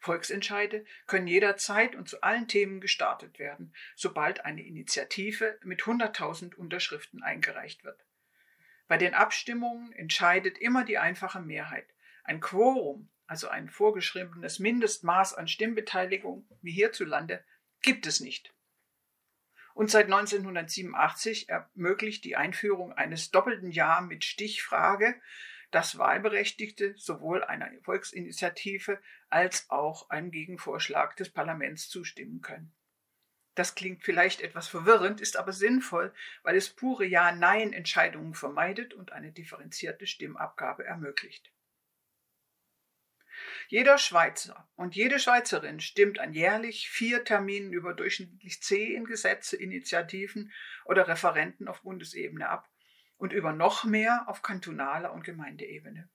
Volksentscheide 0.00 0.84
können 1.08 1.26
jederzeit 1.26 1.96
und 1.96 2.08
zu 2.08 2.22
allen 2.22 2.46
Themen 2.46 2.80
gestartet 2.80 3.40
werden, 3.40 3.74
sobald 3.96 4.44
eine 4.44 4.64
Initiative 4.64 5.58
mit 5.64 5.82
100.000 5.82 6.54
Unterschriften 6.54 7.24
eingereicht 7.24 7.82
wird. 7.82 8.06
Bei 8.86 8.96
den 8.96 9.14
Abstimmungen 9.14 9.90
entscheidet 9.90 10.56
immer 10.56 10.84
die 10.84 10.98
einfache 10.98 11.40
Mehrheit. 11.40 11.88
Ein 12.22 12.38
Quorum 12.38 13.10
also 13.30 13.46
ein 13.46 13.68
vorgeschriebenes 13.68 14.58
Mindestmaß 14.58 15.34
an 15.34 15.46
Stimmbeteiligung 15.46 16.48
wie 16.62 16.72
hierzulande, 16.72 17.44
gibt 17.80 18.08
es 18.08 18.18
nicht. 18.18 18.52
Und 19.72 19.88
seit 19.88 20.06
1987 20.06 21.48
ermöglicht 21.48 22.24
die 22.24 22.34
Einführung 22.34 22.92
eines 22.92 23.30
doppelten 23.30 23.70
Ja 23.70 24.00
mit 24.00 24.24
Stichfrage, 24.24 25.14
dass 25.70 25.96
Wahlberechtigte 25.96 26.96
sowohl 26.96 27.44
einer 27.44 27.70
Volksinitiative 27.82 29.00
als 29.28 29.70
auch 29.70 30.10
einem 30.10 30.32
Gegenvorschlag 30.32 31.16
des 31.16 31.30
Parlaments 31.30 31.88
zustimmen 31.88 32.40
können. 32.40 32.74
Das 33.54 33.76
klingt 33.76 34.02
vielleicht 34.02 34.40
etwas 34.40 34.66
verwirrend, 34.66 35.20
ist 35.20 35.36
aber 35.36 35.52
sinnvoll, 35.52 36.12
weil 36.42 36.56
es 36.56 36.68
pure 36.68 37.04
Ja-Nein-Entscheidungen 37.04 38.34
vermeidet 38.34 38.92
und 38.92 39.12
eine 39.12 39.30
differenzierte 39.30 40.08
Stimmabgabe 40.08 40.84
ermöglicht. 40.84 41.52
Jeder 43.70 43.98
Schweizer 43.98 44.68
und 44.74 44.96
jede 44.96 45.20
Schweizerin 45.20 45.78
stimmt 45.78 46.18
an 46.18 46.32
jährlich 46.32 46.90
vier 46.90 47.22
Terminen 47.22 47.72
über 47.72 47.94
durchschnittlich 47.94 48.60
zehn 48.60 49.04
Gesetze, 49.04 49.56
Initiativen 49.56 50.52
oder 50.86 51.06
Referenten 51.06 51.68
auf 51.68 51.82
Bundesebene 51.82 52.48
ab 52.48 52.68
und 53.16 53.32
über 53.32 53.52
noch 53.52 53.84
mehr 53.84 54.24
auf 54.28 54.42
kantonaler 54.42 55.12
und 55.12 55.22
Gemeindeebene. 55.22 56.10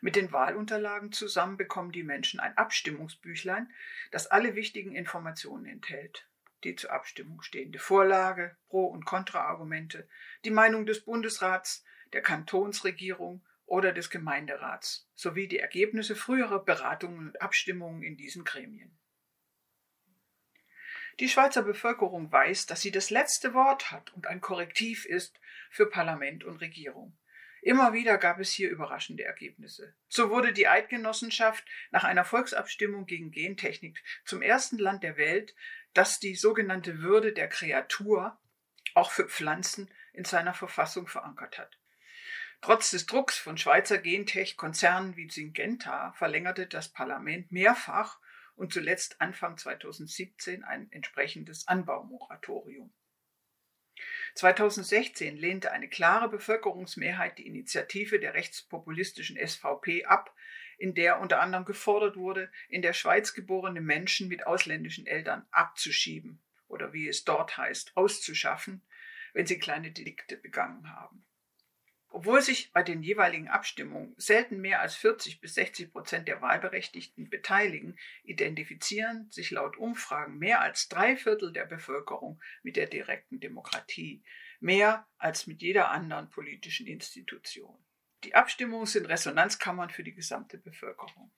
Mit 0.00 0.14
den 0.14 0.30
Wahlunterlagen 0.30 1.10
zusammen 1.10 1.56
bekommen 1.56 1.90
die 1.90 2.04
Menschen 2.04 2.38
ein 2.38 2.56
Abstimmungsbüchlein, 2.56 3.68
das 4.12 4.28
alle 4.28 4.54
wichtigen 4.54 4.94
Informationen 4.94 5.66
enthält. 5.66 6.28
Die 6.62 6.76
zur 6.76 6.92
Abstimmung 6.92 7.42
stehende 7.42 7.80
Vorlage, 7.80 8.56
Pro- 8.68 8.86
und 8.86 9.06
Kontraargumente, 9.06 10.08
die 10.44 10.52
Meinung 10.52 10.86
des 10.86 11.04
Bundesrats, 11.04 11.84
der 12.12 12.22
Kantonsregierung 12.22 13.44
oder 13.72 13.92
des 13.92 14.10
Gemeinderats 14.10 15.08
sowie 15.14 15.48
die 15.48 15.58
Ergebnisse 15.58 16.14
früherer 16.14 16.62
Beratungen 16.62 17.28
und 17.28 17.40
Abstimmungen 17.40 18.02
in 18.02 18.18
diesen 18.18 18.44
Gremien. 18.44 18.98
Die 21.20 21.28
Schweizer 21.30 21.62
Bevölkerung 21.62 22.30
weiß, 22.30 22.66
dass 22.66 22.82
sie 22.82 22.90
das 22.90 23.08
letzte 23.08 23.54
Wort 23.54 23.90
hat 23.90 24.12
und 24.12 24.26
ein 24.26 24.42
Korrektiv 24.42 25.06
ist 25.06 25.40
für 25.70 25.88
Parlament 25.88 26.44
und 26.44 26.58
Regierung. 26.58 27.16
Immer 27.62 27.94
wieder 27.94 28.18
gab 28.18 28.40
es 28.40 28.52
hier 28.52 28.68
überraschende 28.68 29.24
Ergebnisse. 29.24 29.94
So 30.06 30.28
wurde 30.28 30.52
die 30.52 30.68
Eidgenossenschaft 30.68 31.64
nach 31.92 32.04
einer 32.04 32.26
Volksabstimmung 32.26 33.06
gegen 33.06 33.30
Gentechnik 33.30 34.02
zum 34.26 34.42
ersten 34.42 34.76
Land 34.76 35.02
der 35.02 35.16
Welt, 35.16 35.54
das 35.94 36.18
die 36.18 36.34
sogenannte 36.34 36.98
Würde 36.98 37.32
der 37.32 37.48
Kreatur 37.48 38.38
auch 38.92 39.12
für 39.12 39.30
Pflanzen 39.30 39.90
in 40.12 40.26
seiner 40.26 40.52
Verfassung 40.52 41.06
verankert 41.06 41.56
hat. 41.56 41.78
Trotz 42.62 42.92
des 42.92 43.06
Drucks 43.06 43.36
von 43.38 43.58
Schweizer 43.58 43.98
Gentech-Konzernen 43.98 45.16
wie 45.16 45.28
Syngenta 45.28 46.12
verlängerte 46.12 46.68
das 46.68 46.88
Parlament 46.88 47.50
mehrfach 47.50 48.20
und 48.54 48.72
zuletzt 48.72 49.20
Anfang 49.20 49.58
2017 49.58 50.62
ein 50.62 50.86
entsprechendes 50.92 51.66
Anbaumoratorium. 51.66 52.94
2016 54.36 55.36
lehnte 55.36 55.72
eine 55.72 55.88
klare 55.88 56.28
Bevölkerungsmehrheit 56.28 57.36
die 57.38 57.48
Initiative 57.48 58.20
der 58.20 58.34
rechtspopulistischen 58.34 59.36
SVP 59.36 60.04
ab, 60.04 60.32
in 60.78 60.94
der 60.94 61.20
unter 61.20 61.40
anderem 61.40 61.64
gefordert 61.64 62.16
wurde, 62.16 62.48
in 62.68 62.80
der 62.80 62.92
Schweiz 62.92 63.34
geborene 63.34 63.80
Menschen 63.80 64.28
mit 64.28 64.46
ausländischen 64.46 65.08
Eltern 65.08 65.44
abzuschieben 65.50 66.40
oder 66.68 66.92
wie 66.92 67.08
es 67.08 67.24
dort 67.24 67.56
heißt, 67.56 67.96
auszuschaffen, 67.96 68.86
wenn 69.32 69.46
sie 69.46 69.58
kleine 69.58 69.90
Delikte 69.90 70.36
begangen 70.36 70.94
haben. 70.94 71.24
Obwohl 72.14 72.42
sich 72.42 72.72
bei 72.72 72.82
den 72.82 73.02
jeweiligen 73.02 73.48
Abstimmungen 73.48 74.14
selten 74.18 74.60
mehr 74.60 74.82
als 74.82 74.94
40 74.96 75.40
bis 75.40 75.54
60 75.54 75.92
Prozent 75.92 76.28
der 76.28 76.42
Wahlberechtigten 76.42 77.30
beteiligen, 77.30 77.96
identifizieren 78.22 79.30
sich 79.30 79.50
laut 79.50 79.78
Umfragen 79.78 80.36
mehr 80.36 80.60
als 80.60 80.90
drei 80.90 81.16
Viertel 81.16 81.54
der 81.54 81.64
Bevölkerung 81.64 82.38
mit 82.62 82.76
der 82.76 82.86
direkten 82.86 83.40
Demokratie, 83.40 84.22
mehr 84.60 85.08
als 85.16 85.46
mit 85.46 85.62
jeder 85.62 85.90
anderen 85.90 86.28
politischen 86.28 86.86
Institution. 86.86 87.82
Die 88.24 88.34
Abstimmungen 88.34 88.86
sind 88.86 89.06
Resonanzkammern 89.06 89.88
für 89.88 90.04
die 90.04 90.14
gesamte 90.14 90.58
Bevölkerung. 90.58 91.32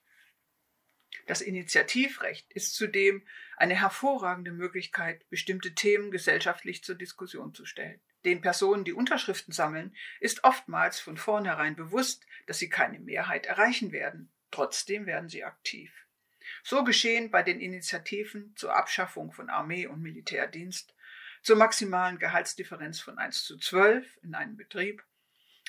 Das 1.25 1.39
Initiativrecht 1.39 2.51
ist 2.51 2.75
zudem 2.75 3.25
eine 3.55 3.79
hervorragende 3.79 4.51
Möglichkeit, 4.51 5.25
bestimmte 5.29 5.73
Themen 5.73 6.11
gesellschaftlich 6.11 6.83
zur 6.83 6.95
Diskussion 6.95 7.53
zu 7.53 7.65
stellen. 7.65 8.01
Den 8.25 8.41
Personen, 8.41 8.83
die 8.83 8.93
Unterschriften 8.93 9.53
sammeln, 9.53 9.95
ist 10.19 10.43
oftmals 10.43 10.99
von 10.99 11.15
vornherein 11.15 11.75
bewusst, 11.75 12.25
dass 12.47 12.57
sie 12.57 12.69
keine 12.69 12.99
Mehrheit 12.99 13.45
erreichen 13.45 13.91
werden. 13.91 14.31
Trotzdem 14.49 15.05
werden 15.05 15.29
sie 15.29 15.43
aktiv. 15.43 15.93
So 16.63 16.83
geschehen 16.83 17.29
bei 17.29 17.43
den 17.43 17.59
Initiativen 17.59 18.55
zur 18.55 18.75
Abschaffung 18.75 19.31
von 19.31 19.49
Armee- 19.49 19.87
und 19.87 20.01
Militärdienst, 20.01 20.95
zur 21.43 21.55
maximalen 21.55 22.17
Gehaltsdifferenz 22.17 22.99
von 22.99 23.19
1 23.19 23.43
zu 23.43 23.57
12 23.59 24.17
in 24.23 24.33
einem 24.33 24.57
Betrieb 24.57 25.03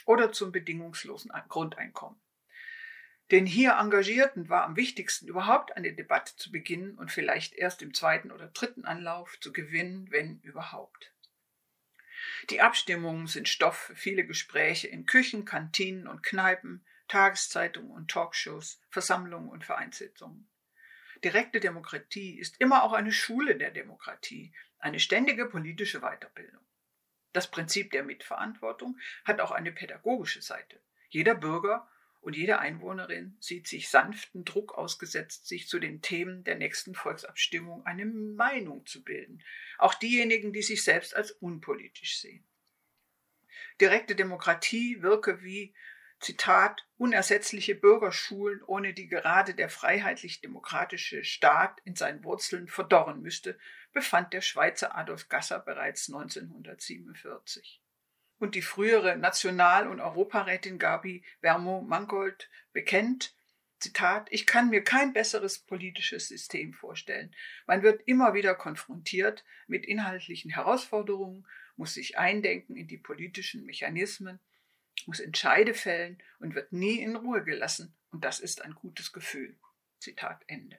oder 0.07 0.33
zum 0.33 0.51
bedingungslosen 0.51 1.31
Grundeinkommen. 1.49 2.19
Den 3.31 3.45
hier 3.45 3.73
Engagierten 3.73 4.49
war 4.49 4.65
am 4.65 4.77
wichtigsten, 4.77 5.27
überhaupt 5.27 5.77
eine 5.77 5.93
Debatte 5.93 6.37
zu 6.37 6.53
beginnen 6.53 6.97
und 6.97 7.11
vielleicht 7.11 7.55
erst 7.55 7.83
im 7.83 7.93
zweiten 7.93 8.31
oder 8.31 8.47
dritten 8.49 8.85
Anlauf 8.85 9.39
zu 9.41 9.53
gewinnen, 9.53 10.11
wenn 10.11 10.41
überhaupt. 10.41 11.13
Die 12.51 12.61
Abstimmungen 12.61 13.27
sind 13.27 13.49
Stoff 13.49 13.77
für 13.77 13.97
viele 13.97 14.27
Gespräche 14.27 14.89
in 14.89 15.07
Küchen, 15.07 15.45
Kantinen 15.45 16.07
und 16.07 16.23
Kneipen, 16.23 16.85
Tageszeitungen 17.09 17.91
und 17.91 18.11
Talkshows, 18.11 18.81
Versammlungen 18.91 19.49
und 19.49 19.65
Vereinssitzungen. 19.65 20.49
Direkte 21.25 21.61
Demokratie 21.61 22.39
ist 22.39 22.61
immer 22.61 22.83
auch 22.83 22.93
eine 22.93 23.13
Schule 23.13 23.57
der 23.57 23.71
Demokratie, 23.71 24.53
eine 24.79 25.01
ständige 25.01 25.47
politische 25.47 26.01
Weiterbildung. 26.01 26.63
Das 27.33 27.51
Prinzip 27.51 27.91
der 27.91 28.03
Mitverantwortung 28.03 28.99
hat 29.25 29.41
auch 29.41 29.51
eine 29.51 29.73
pädagogische 29.73 30.43
Seite. 30.43 30.81
Jeder 31.09 31.35
Bürger 31.35 31.89
und 32.27 32.35
jede 32.35 32.59
Einwohnerin 32.59 33.37
sieht 33.39 33.69
sich 33.69 33.89
sanften 33.89 34.45
Druck 34.45 34.77
ausgesetzt, 34.77 35.47
sich 35.47 35.69
zu 35.69 35.79
den 35.79 36.03
Themen 36.03 36.43
der 36.43 36.57
nächsten 36.57 36.97
Volksabstimmung 36.97 37.87
eine 37.87 38.05
Meinung 38.05 38.85
zu 38.85 39.05
bilden. 39.05 39.45
Auch 39.79 39.95
diejenigen, 39.95 40.53
die 40.53 40.63
sich 40.63 40.83
selbst 40.83 41.15
als 41.15 41.31
unpolitisch 41.31 42.19
sehen. 42.19 42.45
Direkte 43.81 44.17
Demokratie 44.17 45.03
wirke 45.03 45.45
wie 45.45 45.73
Zitat, 46.19 46.85
unersetzliche 46.99 47.77
Bürgerschulen, 47.77 48.61
ohne 48.65 48.93
die 48.93 49.07
gerade 49.07 49.55
der 49.55 49.69
freiheitlich-demokratische 49.69 51.23
Staat 51.23 51.81
in 51.85 51.95
seinen 51.95 52.25
Wurzeln 52.25 52.67
verdorren 52.67 53.23
müsste, 53.23 53.57
befand 53.93 54.33
der 54.33 54.41
Schweizer 54.41 54.97
Adolf 54.97 55.29
Gasser 55.29 55.61
bereits 55.61 56.09
1947. 56.09 57.81
Und 58.39 58.55
die 58.55 58.63
frühere 58.63 59.17
National- 59.17 59.89
und 59.89 60.01
Europarätin 60.01 60.79
Gabi 60.79 61.25
Vermo-Mangold 61.41 62.51
bekennt, 62.73 63.35
Zitat, 63.79 64.29
ich 64.31 64.47
kann 64.47 64.71
mir 64.71 64.83
kein 64.83 65.13
besseres 65.13 65.59
politisches 65.59 66.29
System 66.29 66.73
vorstellen. 66.73 67.35
Man 67.67 67.83
wird 67.83 68.03
immer 68.07 68.35
wieder 68.35 68.55
konfrontiert 68.55 69.45
mit 69.67 69.85
inhaltlichen 69.85 70.51
Herausforderungen, 70.51 71.47
muss 71.77 71.95
sich 71.95 72.19
eindenken 72.19 72.77
in 72.77 72.89
die 72.89 72.99
politischen 72.99 73.65
Mechanismen 73.65 74.41
muss 75.05 75.21
Entscheide 75.21 75.75
fällen 75.75 76.23
und 76.39 76.55
wird 76.55 76.73
nie 76.73 77.01
in 77.01 77.17
Ruhe 77.17 77.45
gelassen. 77.45 77.95
Und 78.11 78.25
das 78.25 78.41
ist 78.41 78.63
ein 78.63 78.75
gutes 78.75 79.13
Gefühl. 79.13 79.57
Zitat 79.99 80.43
Ende. 80.47 80.79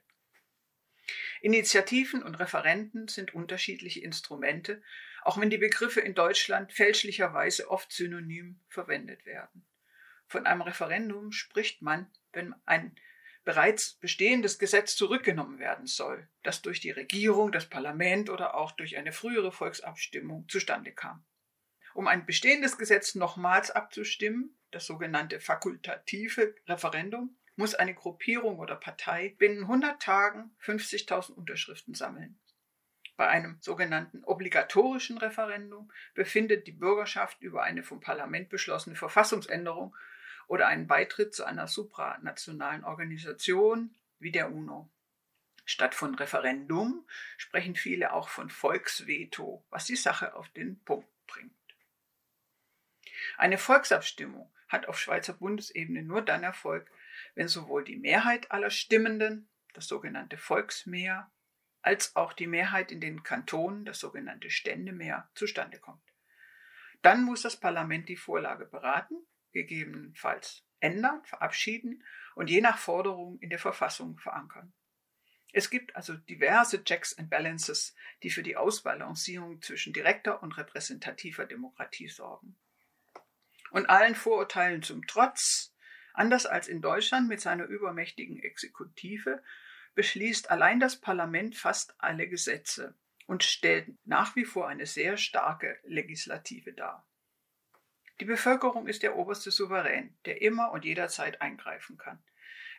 Initiativen 1.42 2.24
und 2.24 2.36
Referenten 2.36 3.08
sind 3.08 3.34
unterschiedliche 3.34 4.02
Instrumente, 4.02 4.82
auch 5.28 5.38
wenn 5.38 5.50
die 5.50 5.58
Begriffe 5.58 6.00
in 6.00 6.14
Deutschland 6.14 6.72
fälschlicherweise 6.72 7.70
oft 7.70 7.92
synonym 7.92 8.62
verwendet 8.70 9.26
werden. 9.26 9.68
Von 10.26 10.48
einem 10.48 10.62
Referendum 10.62 11.34
spricht 11.34 11.82
man, 11.82 12.10
wenn 12.32 12.56
ein 12.66 12.96
bereits 13.44 13.96
bestehendes 13.96 14.58
Gesetz 14.58 14.96
zurückgenommen 14.96 15.60
werden 15.60 15.86
soll, 15.86 16.30
das 16.44 16.62
durch 16.62 16.80
die 16.80 16.92
Regierung, 16.92 17.52
das 17.52 17.66
Parlament 17.66 18.30
oder 18.30 18.56
auch 18.56 18.72
durch 18.72 18.96
eine 18.96 19.12
frühere 19.12 19.52
Volksabstimmung 19.52 20.48
zustande 20.48 20.94
kam. 20.94 21.26
Um 21.94 22.08
ein 22.08 22.26
bestehendes 22.26 22.78
Gesetz 22.78 23.14
nochmals 23.14 23.70
abzustimmen, 23.70 24.58
das 24.72 24.86
sogenannte 24.86 25.42
fakultative 25.42 26.56
Referendum, 26.68 27.38
muss 27.58 27.76
eine 27.76 27.94
Gruppierung 27.94 28.60
oder 28.60 28.78
Partei 28.78 29.36
binnen 29.38 29.64
100 29.64 30.02
Tagen 30.02 30.56
50.000 30.64 31.34
Unterschriften 31.34 31.96
sammeln. 31.96 32.40
Bei 33.18 33.28
einem 33.28 33.58
sogenannten 33.62 34.24
obligatorischen 34.24 35.18
Referendum 35.18 35.92
befindet 36.14 36.68
die 36.68 36.72
Bürgerschaft 36.72 37.42
über 37.42 37.64
eine 37.64 37.82
vom 37.82 38.00
Parlament 38.00 38.50
beschlossene 38.50 38.96
Verfassungsänderung 38.96 39.96
oder 40.48 40.68
einen 40.68 40.86
Beitritt 40.86 41.34
zu 41.34 41.44
einer 41.44 41.68
supranationalen 41.68 42.84
Organisation 42.84 43.96
wie 44.20 44.32
der 44.32 44.52
UNO. 44.52 44.88
Statt 45.66 45.96
von 45.96 46.14
Referendum 46.14 47.06
sprechen 47.38 47.76
viele 47.76 48.14
auch 48.14 48.30
von 48.30 48.52
Volksveto, 48.52 49.66
was 49.72 49.86
die 49.86 49.96
Sache 49.96 50.36
auf 50.36 50.48
den 50.50 50.80
Punkt 50.84 51.10
bringt. 51.26 51.52
Eine 53.38 53.58
Volksabstimmung 53.58 54.50
hat 54.68 54.88
auf 54.88 55.00
Schweizer 55.00 55.34
Bundesebene 55.34 56.04
nur 56.04 56.22
dann 56.22 56.44
Erfolg, 56.44 56.90
wenn 57.34 57.48
sowohl 57.48 57.84
die 57.84 57.98
Mehrheit 57.98 58.52
aller 58.52 58.70
Stimmenden, 58.70 59.50
das 59.74 59.88
sogenannte 59.88 60.38
Volksmehr, 60.38 61.30
als 61.88 62.18
auch 62.18 62.34
die 62.34 62.48
Mehrheit 62.48 62.92
in 62.92 63.00
den 63.00 63.24
Kantonen, 63.24 63.86
das 63.86 64.02
sogenannte 64.02 64.50
Ständemehr, 64.50 65.30
zustande 65.36 65.80
kommt. 65.80 66.04
Dann 67.02 67.24
muss 67.24 67.44
das 67.44 67.58
Parlament 67.58 68.10
die 68.10 68.18
Vorlage 68.18 68.66
beraten, 68.66 69.16
gegebenenfalls 69.54 70.66
ändern, 70.82 71.24
verabschieden 71.24 72.04
und 72.36 72.50
je 72.50 72.60
nach 72.60 72.78
Forderung 72.78 73.40
in 73.40 73.50
der 73.50 73.58
Verfassung 73.58 74.20
verankern. 74.20 74.74
Es 75.54 75.70
gibt 75.70 75.96
also 75.96 76.14
diverse 76.14 76.84
Checks 76.84 77.18
and 77.18 77.30
Balances, 77.30 77.96
die 78.22 78.32
für 78.32 78.44
die 78.44 78.58
Ausbalancierung 78.58 79.62
zwischen 79.62 79.94
direkter 79.94 80.44
und 80.44 80.58
repräsentativer 80.58 81.46
Demokratie 81.46 82.10
sorgen. 82.10 82.58
Und 83.72 83.90
allen 83.90 84.16
Vorurteilen 84.16 84.84
zum 84.84 85.08
Trotz, 85.08 85.74
anders 86.14 86.46
als 86.46 86.68
in 86.68 86.82
Deutschland 86.82 87.30
mit 87.30 87.40
seiner 87.40 87.64
übermächtigen 87.64 88.44
Exekutive, 88.44 89.42
beschließt 89.98 90.52
allein 90.52 90.80
das 90.80 90.96
Parlament 90.96 91.58
fast 91.58 91.96
alle 91.98 92.28
Gesetze 92.28 92.94
und 93.26 93.44
stellt 93.44 93.88
nach 94.06 94.36
wie 94.36 94.46
vor 94.46 94.68
eine 94.68 94.86
sehr 94.86 95.18
starke 95.18 95.80
Legislative 95.86 96.72
dar. 96.72 97.04
Die 98.20 98.26
Bevölkerung 98.26 98.86
ist 98.86 99.02
der 99.02 99.16
oberste 99.16 99.50
Souverän, 99.50 100.16
der 100.26 100.44
immer 100.44 100.72
und 100.72 100.86
jederzeit 100.86 101.42
eingreifen 101.42 101.98
kann. 101.98 102.24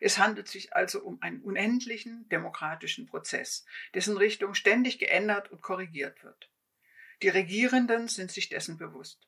Es 0.01 0.19
handelt 0.19 0.47
sich 0.47 0.77
also 0.77 1.03
um 1.03 1.21
einen 1.21 1.43
unendlichen 1.43 2.29
demokratischen 2.29 3.07
Prozess, 3.07 3.67
dessen 3.95 4.17
Richtung 4.17 4.55
ständig 4.55 5.01
geändert 5.01 5.51
und 5.51 5.61
korrigiert 5.61 6.23
wird. 6.23 6.49
Die 7.23 7.31
Regierenden 7.31 8.07
sind 8.07 8.31
sich 8.31 8.49
dessen 8.49 8.79
bewusst. 8.79 9.27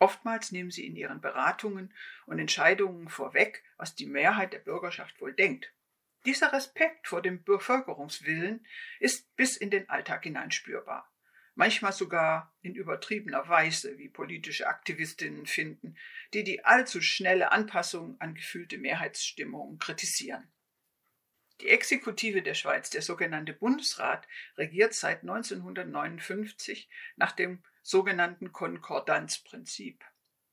Oftmals 0.00 0.50
nehmen 0.50 0.72
sie 0.72 0.84
in 0.84 0.96
ihren 0.96 1.20
Beratungen 1.20 1.94
und 2.26 2.40
Entscheidungen 2.40 3.08
vorweg, 3.08 3.62
was 3.76 3.94
die 3.94 4.06
Mehrheit 4.06 4.52
der 4.52 4.58
Bürgerschaft 4.58 5.20
wohl 5.20 5.32
denkt. 5.32 5.72
Dieser 6.26 6.52
Respekt 6.52 7.06
vor 7.06 7.22
dem 7.22 7.44
Bevölkerungswillen 7.44 8.66
ist 8.98 9.34
bis 9.36 9.56
in 9.56 9.70
den 9.70 9.88
Alltag 9.88 10.24
hinein 10.24 10.50
spürbar. 10.50 11.08
Manchmal 11.54 11.92
sogar 11.92 12.52
in 12.62 12.74
übertriebener 12.74 13.48
Weise, 13.48 13.96
wie 13.96 14.08
politische 14.08 14.66
Aktivistinnen 14.66 15.46
finden, 15.46 15.96
die 16.34 16.42
die 16.42 16.64
allzu 16.64 17.00
schnelle 17.00 17.52
Anpassung 17.52 18.20
an 18.20 18.34
gefühlte 18.34 18.76
Mehrheitsstimmungen 18.76 19.78
kritisieren. 19.78 20.52
Die 21.60 21.68
Exekutive 21.68 22.42
der 22.42 22.54
Schweiz, 22.54 22.90
der 22.90 23.02
sogenannte 23.02 23.52
Bundesrat, 23.52 24.26
regiert 24.56 24.94
seit 24.94 25.20
1959 25.22 26.90
nach 27.14 27.32
dem 27.32 27.62
sogenannten 27.82 28.52
Konkordanzprinzip. 28.52 30.04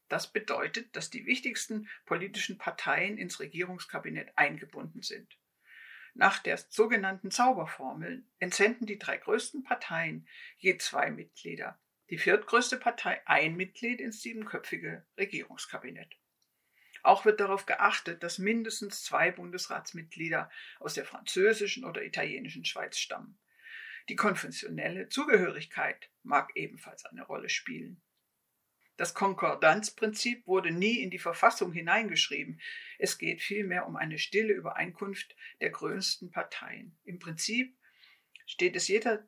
Das 0.08 0.32
bedeutet, 0.32 0.96
dass 0.96 1.10
die 1.10 1.26
wichtigsten 1.26 1.90
politischen 2.06 2.60
Parteien 2.60 3.18
ins 3.18 3.40
Regierungskabinett 3.40 4.32
eingebunden 4.38 5.02
sind. 5.02 5.36
Nach 6.16 6.40
der 6.40 6.58
sogenannten 6.70 7.32
Zauberformel 7.32 8.24
entsenden 8.40 8.86
die 8.86 9.00
drei 9.00 9.18
größten 9.18 9.64
Parteien 9.64 10.28
je 10.58 10.78
zwei 10.78 11.10
Mitglieder, 11.10 11.80
die 12.10 12.20
viertgrößte 12.20 12.78
Partei 12.78 13.26
ein 13.26 13.56
Mitglied 13.56 14.00
ins 14.00 14.22
siebenköpfige 14.22 15.06
Regierungskabinett. 15.18 16.16
Auch 17.02 17.26
wird 17.26 17.40
darauf 17.40 17.66
geachtet, 17.66 18.22
dass 18.24 18.38
mindestens 18.38 19.04
zwei 19.04 19.32
Bundesratsmitglieder 19.32 20.50
aus 20.80 20.94
der 20.94 21.06
französischen 21.06 21.84
oder 21.84 22.04
italienischen 22.04 22.64
Schweiz 22.64 22.98
stammen. 22.98 23.40
Die 24.08 24.16
konfessionelle 24.16 25.10
Zugehörigkeit 25.10 26.10
mag 26.22 26.52
ebenfalls 26.56 27.06
eine 27.06 27.24
Rolle 27.24 27.50
spielen. 27.50 28.02
Das 28.96 29.16
Konkordanzprinzip 29.16 30.46
wurde 30.46 30.72
nie 30.72 31.02
in 31.02 31.10
die 31.10 31.20
Verfassung 31.20 31.72
hineingeschrieben. 31.72 32.62
Es 33.00 33.18
geht 33.18 33.42
vielmehr 33.42 33.88
um 33.88 33.96
eine 33.96 34.20
stille 34.20 34.54
Übereinkunft 34.54 35.36
der 35.62 35.72
größten 35.72 36.32
Parteien. 36.32 36.96
Im 37.04 37.18
Prinzip 37.18 37.76
steht 38.46 38.76
es 38.76 38.88
jeder, 38.88 39.28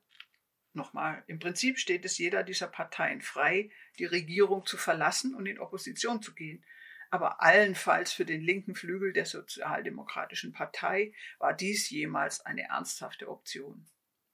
nochmal, 0.73 1.23
im 1.27 1.39
Prinzip 1.39 1.79
steht 1.79 2.05
es 2.05 2.17
jeder 2.17 2.43
dieser 2.43 2.67
Parteien 2.67 3.21
frei, 3.21 3.71
die 3.97 4.05
Regierung 4.05 4.65
zu 4.65 4.77
verlassen 4.77 5.33
und 5.33 5.47
in 5.47 5.59
Opposition 5.59 6.21
zu 6.21 6.35
gehen. 6.35 6.63
aber 7.11 7.41
allenfalls 7.41 8.11
für 8.11 8.25
den 8.25 8.41
linken 8.41 8.75
Flügel 8.75 9.13
der 9.13 9.25
Sozialdemokratischen 9.25 10.51
Partei 10.51 11.13
war 11.39 11.53
dies 11.53 11.89
jemals 11.89 12.45
eine 12.45 12.63
ernsthafte 12.63 13.29
Option. 13.29 13.85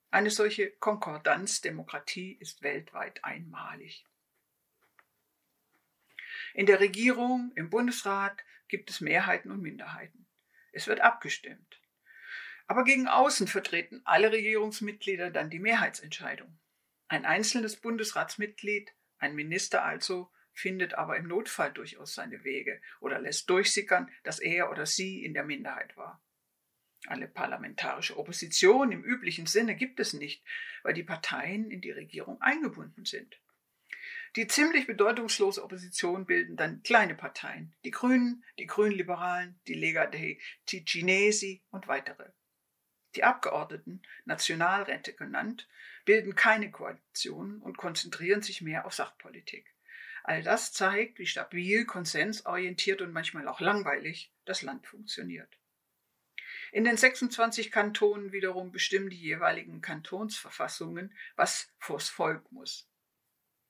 Eine 0.09 0.31
solche 0.31 0.71
Konkordanzdemokratie 0.71 2.37
ist 2.39 2.63
weltweit 2.63 3.23
einmalig. 3.23 4.05
In 6.53 6.65
der 6.65 6.79
Regierung, 6.79 7.51
im 7.55 7.69
Bundesrat 7.69 8.43
gibt 8.67 8.89
es 8.89 9.01
Mehrheiten 9.01 9.51
und 9.51 9.61
Minderheiten. 9.61 10.27
Es 10.71 10.87
wird 10.87 11.01
abgestimmt. 11.01 11.81
Aber 12.67 12.83
gegen 12.83 13.07
außen 13.07 13.47
vertreten 13.47 14.01
alle 14.05 14.31
Regierungsmitglieder 14.31 15.29
dann 15.29 15.49
die 15.49 15.59
Mehrheitsentscheidung. 15.59 16.57
Ein 17.07 17.25
einzelnes 17.25 17.75
Bundesratsmitglied, 17.75 18.93
ein 19.17 19.35
Minister 19.35 19.83
also, 19.83 20.31
findet 20.53 20.93
aber 20.93 21.17
im 21.17 21.27
Notfall 21.27 21.71
durchaus 21.71 22.13
seine 22.13 22.43
Wege 22.43 22.81
oder 22.99 23.19
lässt 23.19 23.49
durchsickern, 23.49 24.09
dass 24.23 24.39
er 24.39 24.71
oder 24.71 24.85
sie 24.85 25.23
in 25.23 25.33
der 25.33 25.43
Minderheit 25.43 25.95
war. 25.97 26.21
Eine 27.07 27.27
parlamentarische 27.27 28.17
Opposition 28.17 28.91
im 28.91 29.03
üblichen 29.03 29.47
Sinne 29.47 29.75
gibt 29.75 29.99
es 29.99 30.13
nicht, 30.13 30.43
weil 30.83 30.93
die 30.93 31.03
Parteien 31.03 31.71
in 31.71 31.81
die 31.81 31.91
Regierung 31.91 32.39
eingebunden 32.41 33.05
sind. 33.05 33.41
Die 34.37 34.47
ziemlich 34.47 34.87
bedeutungslose 34.87 35.61
Opposition 35.61 36.25
bilden 36.25 36.55
dann 36.55 36.83
kleine 36.83 37.15
Parteien, 37.15 37.75
die 37.83 37.91
Grünen, 37.91 38.45
die 38.57 38.65
Grünliberalen, 38.65 39.59
die 39.67 39.73
Lega 39.73 40.07
dei 40.07 40.39
Ticinesi 40.65 41.61
und 41.69 41.89
weitere. 41.89 42.31
Die 43.15 43.25
Abgeordneten, 43.25 44.01
Nationalräte 44.23 45.13
genannt, 45.13 45.67
bilden 46.05 46.33
keine 46.33 46.71
Koalitionen 46.71 47.61
und 47.61 47.77
konzentrieren 47.77 48.41
sich 48.41 48.61
mehr 48.61 48.85
auf 48.85 48.93
Sachpolitik. 48.93 49.75
All 50.23 50.43
das 50.43 50.71
zeigt, 50.71 51.19
wie 51.19 51.25
stabil, 51.25 51.85
konsensorientiert 51.85 53.01
und 53.01 53.11
manchmal 53.11 53.49
auch 53.49 53.59
langweilig 53.59 54.31
das 54.45 54.61
Land 54.61 54.87
funktioniert. 54.87 55.57
In 56.71 56.85
den 56.85 56.95
26 56.95 57.69
Kantonen 57.69 58.31
wiederum 58.31 58.71
bestimmen 58.71 59.09
die 59.09 59.19
jeweiligen 59.19 59.81
Kantonsverfassungen, 59.81 61.13
was 61.35 61.73
vors 61.79 62.07
Volk 62.07 62.49
muss. 62.51 62.90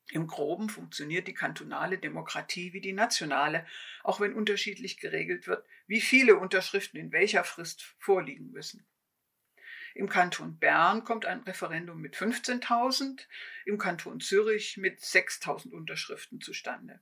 Im 0.10 0.28
Groben 0.28 0.70
funktioniert 0.70 1.28
die 1.28 1.34
kantonale 1.34 1.98
Demokratie 1.98 2.74
wie 2.74 2.82
die 2.82 2.94
nationale, 2.94 3.66
auch 4.04 4.20
wenn 4.20 4.34
unterschiedlich 4.34 4.98
geregelt 4.98 5.48
wird, 5.48 5.66
wie 5.88 6.02
viele 6.02 6.36
Unterschriften 6.36 7.00
in 7.00 7.12
welcher 7.12 7.44
Frist 7.44 7.84
vorliegen 7.98 8.52
müssen. 8.52 8.86
Im 9.94 10.10
Kanton 10.10 10.58
Bern 10.58 11.04
kommt 11.04 11.26
ein 11.26 11.42
Referendum 11.42 12.00
mit 12.00 12.16
15.000, 12.16 13.26
im 13.66 13.78
Kanton 13.78 14.22
Zürich 14.22 14.78
mit 14.78 15.00
6.000 15.00 15.72
Unterschriften 15.72 16.40
zustande. 16.42 17.00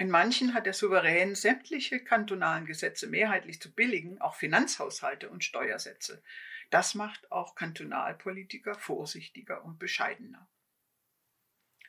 In 0.00 0.10
manchen 0.10 0.54
hat 0.54 0.66
der 0.66 0.74
Souverän 0.74 1.34
sämtliche 1.34 1.98
kantonalen 1.98 2.66
Gesetze 2.66 3.08
mehrheitlich 3.08 3.60
zu 3.60 3.72
billigen, 3.72 4.20
auch 4.20 4.36
Finanzhaushalte 4.36 5.28
und 5.28 5.42
Steuersätze. 5.42 6.22
Das 6.70 6.94
macht 6.94 7.32
auch 7.32 7.56
Kantonalpolitiker 7.56 8.76
vorsichtiger 8.76 9.64
und 9.64 9.80
bescheidener. 9.80 10.48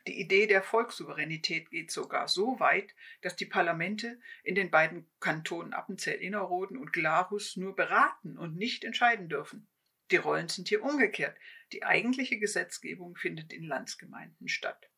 Die 0.07 0.19
Idee 0.19 0.47
der 0.47 0.63
Volkssouveränität 0.63 1.69
geht 1.69 1.91
sogar 1.91 2.27
so 2.27 2.59
weit, 2.59 2.95
dass 3.21 3.35
die 3.35 3.45
Parlamente 3.45 4.19
in 4.43 4.55
den 4.55 4.71
beiden 4.71 5.09
Kantonen 5.19 5.73
Appenzell-Innerrhoden 5.73 6.77
und 6.77 6.93
Glarus 6.93 7.57
nur 7.57 7.75
beraten 7.75 8.37
und 8.37 8.55
nicht 8.55 8.83
entscheiden 8.83 9.29
dürfen. 9.29 9.67
Die 10.11 10.17
Rollen 10.17 10.47
sind 10.47 10.69
hier 10.69 10.83
umgekehrt. 10.83 11.37
Die 11.71 11.83
eigentliche 11.83 12.39
Gesetzgebung 12.39 13.15
findet 13.15 13.53
in 13.53 13.63
Landsgemeinden 13.63 14.47
statt. 14.47 14.89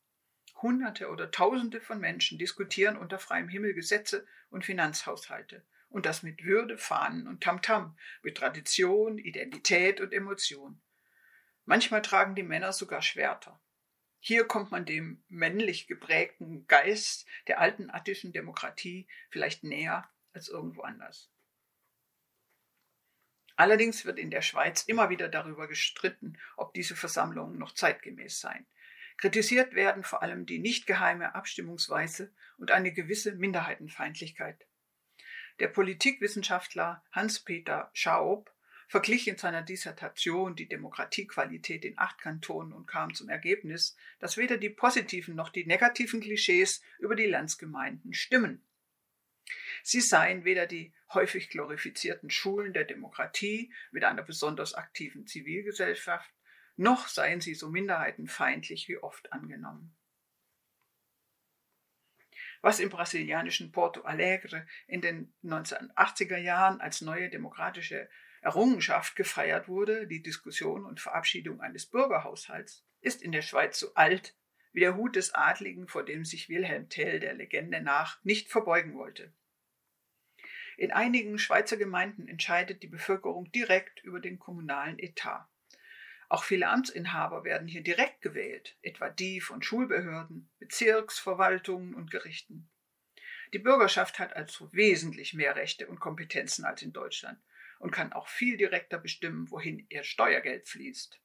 Hunderte 0.62 1.08
oder 1.08 1.30
Tausende 1.30 1.80
von 1.80 1.98
Menschen 1.98 2.38
diskutieren 2.38 2.96
unter 2.96 3.18
freiem 3.18 3.48
Himmel 3.48 3.74
Gesetze 3.74 4.26
und 4.48 4.64
Finanzhaushalte. 4.64 5.64
Und 5.88 6.06
das 6.06 6.22
mit 6.22 6.44
Würde, 6.44 6.78
Fahnen 6.78 7.26
und 7.26 7.42
Tamtam, 7.42 7.98
mit 8.22 8.38
Tradition, 8.38 9.18
Identität 9.18 10.00
und 10.00 10.14
Emotion. 10.14 10.80
Manchmal 11.66 12.00
tragen 12.00 12.34
die 12.34 12.42
Männer 12.42 12.72
sogar 12.72 13.02
Schwerter. 13.02 13.60
Hier 14.24 14.46
kommt 14.46 14.70
man 14.70 14.84
dem 14.84 15.20
männlich 15.28 15.88
geprägten 15.88 16.64
Geist 16.68 17.26
der 17.48 17.58
alten 17.58 17.90
attischen 17.90 18.32
Demokratie 18.32 19.08
vielleicht 19.30 19.64
näher 19.64 20.08
als 20.32 20.48
irgendwo 20.48 20.82
anders. 20.82 21.28
Allerdings 23.56 24.04
wird 24.04 24.20
in 24.20 24.30
der 24.30 24.42
Schweiz 24.42 24.84
immer 24.84 25.10
wieder 25.10 25.28
darüber 25.28 25.66
gestritten, 25.66 26.38
ob 26.56 26.72
diese 26.72 26.94
Versammlungen 26.94 27.58
noch 27.58 27.74
zeitgemäß 27.74 28.38
seien. 28.38 28.64
Kritisiert 29.16 29.74
werden 29.74 30.04
vor 30.04 30.22
allem 30.22 30.46
die 30.46 30.60
nicht 30.60 30.86
geheime 30.86 31.34
Abstimmungsweise 31.34 32.32
und 32.58 32.70
eine 32.70 32.92
gewisse 32.92 33.32
Minderheitenfeindlichkeit. 33.32 34.68
Der 35.58 35.66
Politikwissenschaftler 35.66 37.04
Hans-Peter 37.10 37.90
Schaub 37.92 38.51
verglich 38.92 39.26
in 39.26 39.38
seiner 39.38 39.62
Dissertation 39.62 40.54
die 40.54 40.68
Demokratiequalität 40.68 41.86
in 41.86 41.98
acht 41.98 42.18
Kantonen 42.18 42.74
und 42.74 42.86
kam 42.86 43.14
zum 43.14 43.30
Ergebnis, 43.30 43.96
dass 44.18 44.36
weder 44.36 44.58
die 44.58 44.68
positiven 44.68 45.34
noch 45.34 45.48
die 45.48 45.64
negativen 45.64 46.20
Klischees 46.20 46.82
über 46.98 47.16
die 47.16 47.24
Landsgemeinden 47.24 48.12
stimmen. 48.12 48.62
Sie 49.82 50.02
seien 50.02 50.44
weder 50.44 50.66
die 50.66 50.92
häufig 51.14 51.48
glorifizierten 51.48 52.28
Schulen 52.28 52.74
der 52.74 52.84
Demokratie 52.84 53.72
mit 53.92 54.04
einer 54.04 54.22
besonders 54.22 54.74
aktiven 54.74 55.26
Zivilgesellschaft, 55.26 56.30
noch 56.76 57.08
seien 57.08 57.40
sie 57.40 57.54
so 57.54 57.70
minderheitenfeindlich 57.70 58.88
wie 58.88 58.98
oft 58.98 59.32
angenommen. 59.32 59.96
Was 62.60 62.78
im 62.78 62.90
brasilianischen 62.90 63.72
Porto 63.72 64.02
Alegre 64.02 64.66
in 64.86 65.00
den 65.00 65.32
1980er 65.42 66.36
Jahren 66.36 66.82
als 66.82 67.00
neue 67.00 67.30
demokratische 67.30 68.10
Errungenschaft 68.42 69.14
gefeiert 69.14 69.68
wurde, 69.68 70.08
die 70.08 70.20
Diskussion 70.20 70.84
und 70.84 71.00
Verabschiedung 71.00 71.60
eines 71.60 71.86
Bürgerhaushalts, 71.86 72.84
ist 73.00 73.22
in 73.22 73.30
der 73.30 73.42
Schweiz 73.42 73.78
so 73.78 73.94
alt 73.94 74.34
wie 74.72 74.80
der 74.80 74.96
Hut 74.96 75.14
des 75.16 75.32
Adligen, 75.34 75.86
vor 75.86 76.04
dem 76.04 76.24
sich 76.24 76.48
Wilhelm 76.48 76.88
Tell 76.88 77.20
der 77.20 77.34
Legende 77.34 77.80
nach 77.80 78.22
nicht 78.24 78.50
verbeugen 78.50 78.94
wollte. 78.94 79.32
In 80.76 80.90
einigen 80.90 81.38
Schweizer 81.38 81.76
Gemeinden 81.76 82.26
entscheidet 82.26 82.82
die 82.82 82.88
Bevölkerung 82.88 83.52
direkt 83.52 84.02
über 84.02 84.18
den 84.18 84.40
kommunalen 84.40 84.98
Etat. 84.98 85.48
Auch 86.28 86.42
viele 86.42 86.68
Amtsinhaber 86.68 87.44
werden 87.44 87.68
hier 87.68 87.82
direkt 87.82 88.22
gewählt, 88.22 88.76
etwa 88.82 89.08
die 89.08 89.40
von 89.40 89.62
Schulbehörden, 89.62 90.50
Bezirksverwaltungen 90.58 91.94
und 91.94 92.10
Gerichten. 92.10 92.68
Die 93.52 93.58
Bürgerschaft 93.58 94.18
hat 94.18 94.34
also 94.34 94.72
wesentlich 94.72 95.34
mehr 95.34 95.54
Rechte 95.54 95.86
und 95.86 96.00
Kompetenzen 96.00 96.64
als 96.64 96.82
in 96.82 96.92
Deutschland 96.92 97.38
und 97.82 97.90
kann 97.90 98.12
auch 98.12 98.28
viel 98.28 98.56
direkter 98.56 98.96
bestimmen, 98.96 99.50
wohin 99.50 99.84
ihr 99.88 100.04
Steuergeld 100.04 100.68
fließt. 100.68 101.20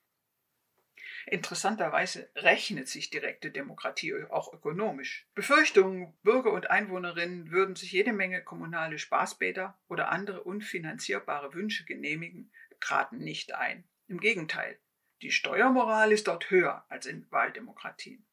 Interessanterweise 1.27 2.29
rechnet 2.35 2.87
sich 2.87 3.11
direkte 3.11 3.51
Demokratie 3.51 4.15
auch 4.29 4.51
ökonomisch. 4.53 5.27
Befürchtungen, 5.35 6.17
Bürger 6.23 6.51
und 6.51 6.71
Einwohnerinnen 6.71 7.51
würden 7.51 7.75
sich 7.75 7.91
jede 7.91 8.11
Menge 8.11 8.41
kommunale 8.41 8.97
Spaßbäder 8.97 9.77
oder 9.87 10.09
andere 10.09 10.43
unfinanzierbare 10.43 11.53
Wünsche 11.53 11.85
genehmigen, 11.85 12.51
traten 12.79 13.19
nicht 13.19 13.53
ein. 13.53 13.83
Im 14.07 14.19
Gegenteil, 14.19 14.79
die 15.21 15.31
Steuermoral 15.31 16.11
ist 16.11 16.27
dort 16.27 16.49
höher 16.49 16.85
als 16.89 17.05
in 17.05 17.29
Wahldemokratien. 17.29 18.25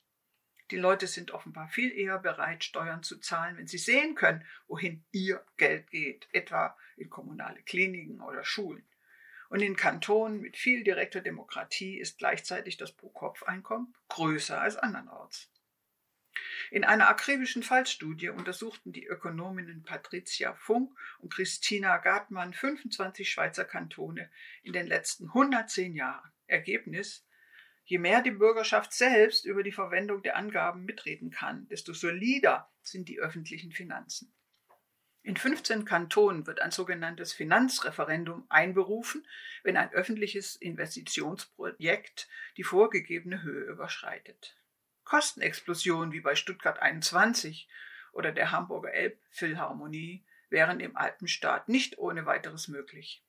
Die 0.71 0.77
Leute 0.77 1.07
sind 1.07 1.33
offenbar 1.33 1.69
viel 1.69 1.93
eher 1.93 2.19
bereit, 2.19 2.65
Steuern 2.65 3.03
zu 3.03 3.19
zahlen, 3.19 3.59
wenn 3.59 3.67
sie 3.67 3.79
sehen 3.79 4.15
können, 4.15 4.47
wohin 4.67 5.05
ihr 5.13 5.45
Geld 5.57 5.91
geht, 5.91 6.27
etwa 6.33 6.77
in 6.97 7.11
kommunale 7.11 7.63
Kliniken 7.63 8.21
oder 8.21 8.45
Schulen. 8.45 8.87
Und 9.51 9.61
in 9.61 9.77
Kantonen 9.77 10.41
mit 10.41 10.57
viel 10.57 10.83
direkter 10.83 11.21
Demokratie 11.21 11.99
ist 11.99 12.19
gleichzeitig 12.19 12.77
das 12.77 12.93
Pro-Kopf-Einkommen 12.93 13.95
größer 14.09 14.61
als 14.61 14.77
andernorts. 14.77 15.51
In 16.71 16.83
einer 16.83 17.09
akribischen 17.09 17.63
Fallstudie 17.63 18.31
untersuchten 18.31 18.93
die 18.93 19.07
Ökonominnen 19.07 19.85
Patricia 19.85 20.55
Funk 20.55 20.93
und 21.19 21.33
Christina 21.33 21.99
Gartmann 21.99 22.53
25 22.53 23.31
Schweizer 23.31 23.65
Kantone 23.65 24.31
in 24.63 24.73
den 24.73 24.87
letzten 24.87 25.27
110 25.27 25.95
Jahren. 25.95 26.33
Ergebnis: 26.47 27.25
Je 27.85 27.99
mehr 27.99 28.23
die 28.23 28.31
Bürgerschaft 28.31 28.93
selbst 28.93 29.45
über 29.45 29.63
die 29.63 29.73
Verwendung 29.73 30.23
der 30.23 30.37
Angaben 30.37 30.85
mitreden 30.85 31.31
kann, 31.31 31.69
desto 31.69 31.93
solider 31.93 32.71
sind 32.83 33.09
die 33.09 33.21
öffentlichen 33.21 33.73
Finanzen. 33.73 34.33
In 35.23 35.37
15 35.37 35.87
Kantonen 35.87 36.47
wird 36.47 36.61
ein 36.61 36.71
sogenanntes 36.71 37.33
Finanzreferendum 37.33 38.45
einberufen, 38.51 39.27
wenn 39.63 39.79
ein 39.79 39.91
öffentliches 39.93 40.57
Investitionsprojekt 40.57 42.29
die 42.59 42.65
vorgegebene 42.65 43.43
Höhe 43.43 43.65
überschreitet. 43.65 44.57
Kostenexplosionen 45.05 46.13
wie 46.13 46.21
bei 46.21 46.35
Stuttgart 46.35 46.81
21 46.81 47.69
oder 48.13 48.33
der 48.33 48.51
Hamburger 48.51 48.93
Elbphilharmonie 48.93 50.25
wären 50.51 50.81
im 50.81 50.97
Alpenstaat 50.97 51.71
nicht 51.71 51.99
ohne 51.99 52.27
weiteres 52.27 52.69
möglich. 52.69 53.24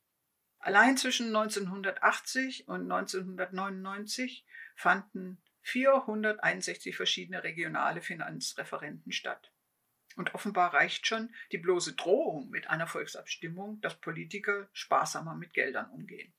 Allein 0.65 0.97
zwischen 0.97 1.27
1980 1.27 2.67
und 2.67 2.91
1999 2.91 4.43
fanden 4.75 5.37
461 5.61 6.95
verschiedene 6.95 7.43
regionale 7.43 8.01
Finanzreferenten 8.01 9.11
statt. 9.11 9.51
Und 10.15 10.33
offenbar 10.33 10.73
reicht 10.73 11.05
schon 11.05 11.31
die 11.51 11.59
bloße 11.59 11.93
Drohung 11.93 12.49
mit 12.49 12.67
einer 12.67 12.87
Volksabstimmung, 12.87 13.79
dass 13.81 14.01
Politiker 14.01 14.67
sparsamer 14.73 15.35
mit 15.35 15.53
Geldern 15.53 15.87
umgehen. 15.91 16.33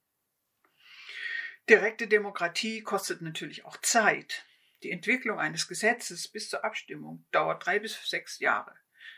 Direkte 1.70 2.08
Demokratie 2.08 2.82
kostet 2.82 3.22
natürlich 3.22 3.64
auch 3.64 3.76
Zeit. 3.76 4.44
Die 4.82 4.90
Entwicklung 4.90 5.38
eines 5.38 5.68
Gesetzes 5.68 6.26
bis 6.26 6.50
zur 6.50 6.64
Abstimmung 6.64 7.24
dauert 7.30 7.64
drei 7.64 7.78
bis 7.78 8.10
sechs 8.10 8.40
Jahre. 8.40 8.74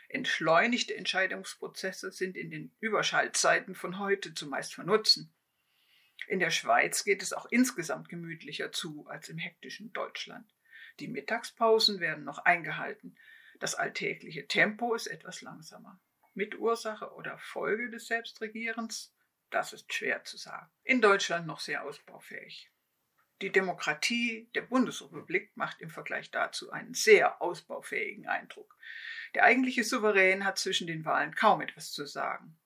Entschleunigte 0.09 0.95
Entscheidungsprozesse 0.95 2.11
sind 2.11 2.35
in 2.35 2.49
den 2.49 2.71
Überschaltzeiten 2.79 3.75
von 3.75 3.99
heute 3.99 4.33
zumeist 4.33 4.73
von 4.73 4.87
Nutzen. 4.87 5.31
In 6.27 6.39
der 6.39 6.49
Schweiz 6.49 7.03
geht 7.03 7.21
es 7.21 7.31
auch 7.31 7.45
insgesamt 7.51 8.09
gemütlicher 8.09 8.71
zu 8.71 9.07
als 9.07 9.29
im 9.29 9.37
hektischen 9.37 9.93
Deutschland. 9.93 10.51
Die 10.99 11.07
Mittagspausen 11.07 11.99
werden 11.99 12.23
noch 12.23 12.39
eingehalten. 12.39 13.15
Das 13.59 13.75
alltägliche 13.75 14.47
Tempo 14.47 14.95
ist 14.95 15.07
etwas 15.07 15.41
langsamer. 15.41 15.99
Mit 16.33 16.57
Ursache 16.57 17.13
oder 17.13 17.37
Folge 17.37 17.91
des 17.91 18.07
Selbstregierens? 18.07 19.13
Das 19.51 19.73
ist 19.73 19.93
schwer 19.93 20.23
zu 20.23 20.37
sagen. 20.37 20.71
In 20.83 21.01
Deutschland 21.01 21.45
noch 21.45 21.59
sehr 21.59 21.83
ausbaufähig. 21.83 22.71
Die 23.41 23.51
Demokratie 23.51 24.49
der 24.53 24.63
Bundesrepublik 24.63 25.55
macht 25.55 25.79
im 25.79 25.89
Vergleich 25.89 26.29
dazu 26.29 26.71
einen 26.71 26.93
sehr 26.93 27.41
ausbaufähigen 27.41 28.27
Eindruck. 28.27 28.75
Der 29.33 29.43
eigentliche 29.43 29.83
Souverän 29.83 30.43
hat 30.43 30.57
zwischen 30.57 30.87
den 30.87 31.05
Wahlen 31.05 31.33
kaum 31.35 31.61
etwas 31.61 31.91
zu 31.91 32.05
sagen. 32.05 32.57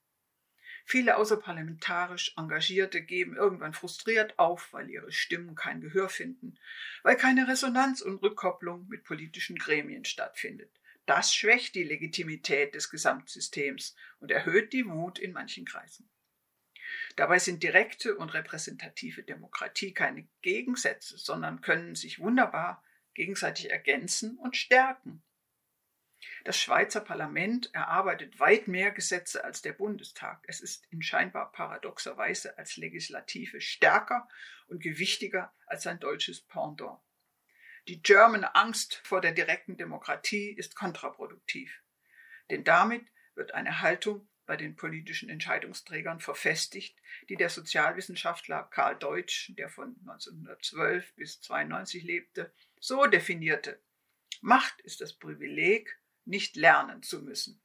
Viele 0.85 1.15
außerparlamentarisch 1.17 2.33
Engagierte 2.37 3.01
geben 3.01 3.35
irgendwann 3.35 3.73
frustriert 3.73 4.37
auf, 4.37 4.73
weil 4.73 4.89
ihre 4.89 5.11
Stimmen 5.11 5.55
kein 5.55 5.79
Gehör 5.79 6.09
finden, 6.09 6.57
weil 7.03 7.15
keine 7.15 7.47
Resonanz 7.47 8.01
und 8.01 8.21
Rückkopplung 8.21 8.87
mit 8.89 9.03
politischen 9.03 9.57
Gremien 9.57 10.05
stattfindet. 10.05 10.71
Das 11.05 11.33
schwächt 11.33 11.75
die 11.75 11.83
Legitimität 11.83 12.75
des 12.75 12.89
Gesamtsystems 12.89 13.95
und 14.19 14.31
erhöht 14.31 14.73
die 14.73 14.85
Wut 14.85 15.19
in 15.19 15.33
manchen 15.33 15.65
Kreisen. 15.65 16.09
Dabei 17.15 17.39
sind 17.39 17.63
direkte 17.63 18.15
und 18.15 18.33
repräsentative 18.33 19.23
Demokratie 19.23 19.93
keine 19.93 20.27
Gegensätze, 20.41 21.17
sondern 21.17 21.61
können 21.61 21.95
sich 21.95 22.19
wunderbar 22.19 22.83
gegenseitig 23.13 23.71
ergänzen 23.71 24.37
und 24.37 24.57
stärken. 24.57 25.23
Das 26.45 26.59
Schweizer 26.59 27.01
Parlament 27.01 27.73
erarbeitet 27.73 28.39
weit 28.39 28.67
mehr 28.67 28.91
Gesetze 28.91 29.43
als 29.43 29.61
der 29.61 29.73
Bundestag. 29.73 30.43
Es 30.47 30.61
ist 30.61 30.85
in 30.89 31.01
scheinbar 31.01 31.51
paradoxer 31.51 32.17
Weise 32.17 32.57
als 32.57 32.77
Legislative 32.77 33.61
stärker 33.61 34.27
und 34.67 34.81
gewichtiger 34.81 35.53
als 35.65 35.83
sein 35.83 35.99
deutsches 35.99 36.41
Pendant. 36.41 36.99
Die 37.87 38.01
German 38.01 38.45
Angst 38.45 39.01
vor 39.03 39.19
der 39.19 39.33
direkten 39.33 39.75
Demokratie 39.75 40.51
ist 40.51 40.75
kontraproduktiv. 40.75 41.81
Denn 42.49 42.63
damit 42.63 43.05
wird 43.35 43.53
eine 43.53 43.81
Haltung 43.81 44.27
bei 44.45 44.57
den 44.57 44.75
politischen 44.75 45.29
Entscheidungsträgern 45.29 46.19
verfestigt, 46.19 46.97
die 47.29 47.35
der 47.35 47.49
Sozialwissenschaftler 47.49 48.63
Karl 48.63 48.97
Deutsch, 48.97 49.53
der 49.57 49.69
von 49.69 49.95
1912 50.01 51.13
bis 51.15 51.37
1992 51.37 52.03
lebte, 52.03 52.53
so 52.79 53.05
definierte. 53.05 53.81
Macht 54.41 54.81
ist 54.81 55.01
das 55.01 55.13
Privileg, 55.13 55.97
nicht 56.25 56.55
lernen 56.55 57.03
zu 57.03 57.21
müssen. 57.21 57.61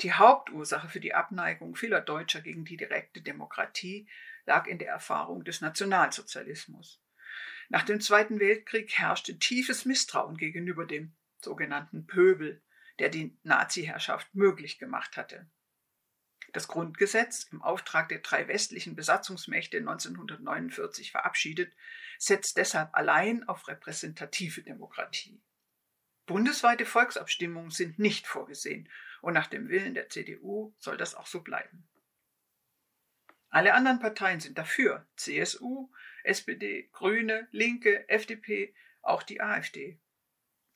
Die 0.00 0.12
Hauptursache 0.12 0.88
für 0.88 1.00
die 1.00 1.14
Abneigung 1.14 1.74
vieler 1.74 2.00
Deutscher 2.00 2.40
gegen 2.40 2.64
die 2.64 2.76
direkte 2.76 3.20
Demokratie 3.20 4.08
lag 4.46 4.66
in 4.66 4.78
der 4.78 4.88
Erfahrung 4.88 5.44
des 5.44 5.60
Nationalsozialismus. 5.60 7.02
Nach 7.68 7.82
dem 7.82 8.00
Zweiten 8.00 8.40
Weltkrieg 8.40 8.92
herrschte 8.96 9.38
tiefes 9.38 9.84
Misstrauen 9.84 10.36
gegenüber 10.36 10.86
dem 10.86 11.14
sogenannten 11.40 12.06
Pöbel, 12.06 12.62
der 12.98 13.08
die 13.08 13.36
Nazi-Herrschaft 13.42 14.34
möglich 14.34 14.78
gemacht 14.78 15.16
hatte. 15.16 15.48
Das 16.52 16.66
Grundgesetz, 16.66 17.44
im 17.52 17.62
Auftrag 17.62 18.08
der 18.08 18.20
drei 18.20 18.48
westlichen 18.48 18.96
Besatzungsmächte 18.96 19.78
1949 19.78 21.10
verabschiedet, 21.10 21.72
setzt 22.18 22.56
deshalb 22.56 22.94
allein 22.94 23.46
auf 23.48 23.68
repräsentative 23.68 24.62
Demokratie. 24.62 25.42
Bundesweite 26.26 26.86
Volksabstimmungen 26.86 27.70
sind 27.70 27.98
nicht 27.98 28.26
vorgesehen 28.26 28.88
und 29.20 29.34
nach 29.34 29.46
dem 29.46 29.68
Willen 29.68 29.94
der 29.94 30.08
CDU 30.08 30.74
soll 30.78 30.96
das 30.96 31.14
auch 31.14 31.26
so 31.26 31.42
bleiben. 31.42 31.88
Alle 33.50 33.74
anderen 33.74 33.98
Parteien 33.98 34.40
sind 34.40 34.58
dafür, 34.58 35.06
CSU, 35.16 35.90
SPD, 36.24 36.88
Grüne, 36.92 37.48
Linke, 37.50 38.08
FDP, 38.08 38.74
auch 39.00 39.22
die 39.22 39.40
AfD. 39.40 39.98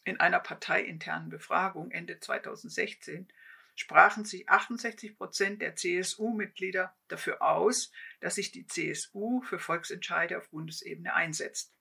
In 0.05 0.19
einer 0.19 0.41
parteiinternen 0.41 1.29
Befragung 1.29 1.91
Ende 1.91 2.19
2016 2.19 3.29
sprachen 3.75 4.25
sich 4.25 4.49
68 4.49 5.17
Prozent 5.17 5.63
der 5.63 5.77
CSU-Mitglieder 5.77 6.95
dafür 7.09 7.43
aus, 7.43 7.93
dass 8.21 8.35
sich 8.35 8.51
die 8.51 8.67
CSU 8.67 9.43
für 9.43 9.59
Volksentscheide 9.59 10.39
auf 10.39 10.51
Bundesebene 10.51 11.15
einsetzt. 11.15 11.73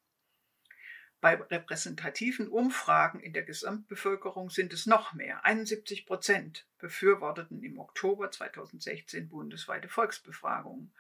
Bei 1.20 1.36
repräsentativen 1.36 2.48
Umfragen 2.48 3.20
in 3.20 3.34
der 3.34 3.44
Gesamtbevölkerung 3.44 4.50
sind 4.50 4.74
es 4.74 4.88
noch 4.88 5.14
mehr. 5.14 5.46
71 5.46 6.08
Prozent 6.08 6.68
befürworteten 6.80 7.62
im 7.62 7.78
Oktober 7.78 8.32
2016 8.32 9.30
bundesweite 9.30 9.88
Volksbefragungen. 9.88 10.92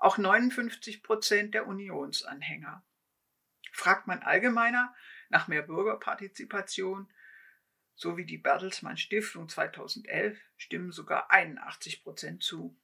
Auch 0.00 0.18
59 0.18 1.04
Prozent 1.04 1.54
der 1.54 1.68
Unionsanhänger. 1.68 2.82
Fragt 3.70 4.08
man 4.08 4.22
allgemeiner 4.22 4.92
nach 5.30 5.48
mehr 5.48 5.62
Bürgerpartizipation, 5.62 7.10
so 7.94 8.16
wie 8.16 8.26
die 8.26 8.38
Bertelsmann 8.38 8.96
Stiftung 8.96 9.48
2011, 9.48 10.38
stimmen 10.56 10.92
sogar 10.92 11.30
81 11.30 12.02
Prozent 12.02 12.42
zu. 12.42 12.76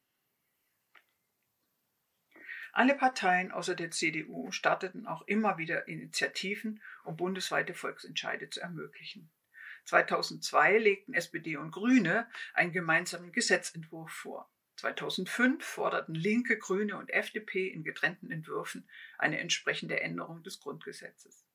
Alle 2.73 2.95
Parteien 2.95 3.53
außer 3.53 3.75
der 3.75 3.91
CDU 3.91 4.51
starteten 4.51 5.07
auch 5.07 5.23
immer 5.23 5.57
wieder 5.57 5.89
Initiativen, 5.89 6.83
um 7.05 7.17
bundesweite 7.17 7.73
Volksentscheide 7.73 8.51
zu 8.51 8.61
ermöglichen. 8.61 9.31
2002 9.87 10.79
legten 10.79 11.15
SPD 11.15 11.57
und 11.57 11.71
Grüne 11.71 12.29
einen 12.53 12.73
gemeinsamen 12.73 13.33
Gesetzentwurf 13.33 14.11
vor. 14.11 14.51
2005 14.77 15.65
forderten 15.65 16.15
Linke, 16.15 16.59
Grüne 16.59 16.99
und 16.99 17.09
FDP 17.09 17.69
in 17.69 17.83
getrennten 17.83 18.31
Entwürfen 18.31 18.87
eine 19.17 19.39
entsprechende 19.39 20.01
Änderung 20.01 20.43
des 20.43 20.61
Grundgesetzes. 20.61 21.47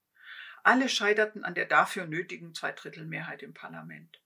Alle 0.64 0.90
scheiterten 0.90 1.44
an 1.44 1.56
der 1.56 1.66
dafür 1.66 2.06
nötigen 2.06 2.54
Zweidrittelmehrheit 2.54 3.42
im 3.42 3.54
Parlament. 3.54 4.22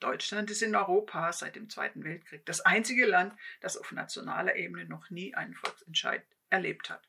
Deutschland 0.00 0.50
ist 0.50 0.62
in 0.62 0.76
Europa 0.76 1.32
seit 1.32 1.56
dem 1.56 1.68
Zweiten 1.70 2.04
Weltkrieg 2.04 2.44
das 2.46 2.60
einzige 2.60 3.06
Land, 3.06 3.34
das 3.60 3.76
auf 3.76 3.90
nationaler 3.90 4.56
Ebene 4.56 4.84
noch 4.84 5.10
nie 5.10 5.34
einen 5.34 5.54
Volksentscheid 5.54 6.22
erlebt 6.50 6.90
hat. 6.90 7.08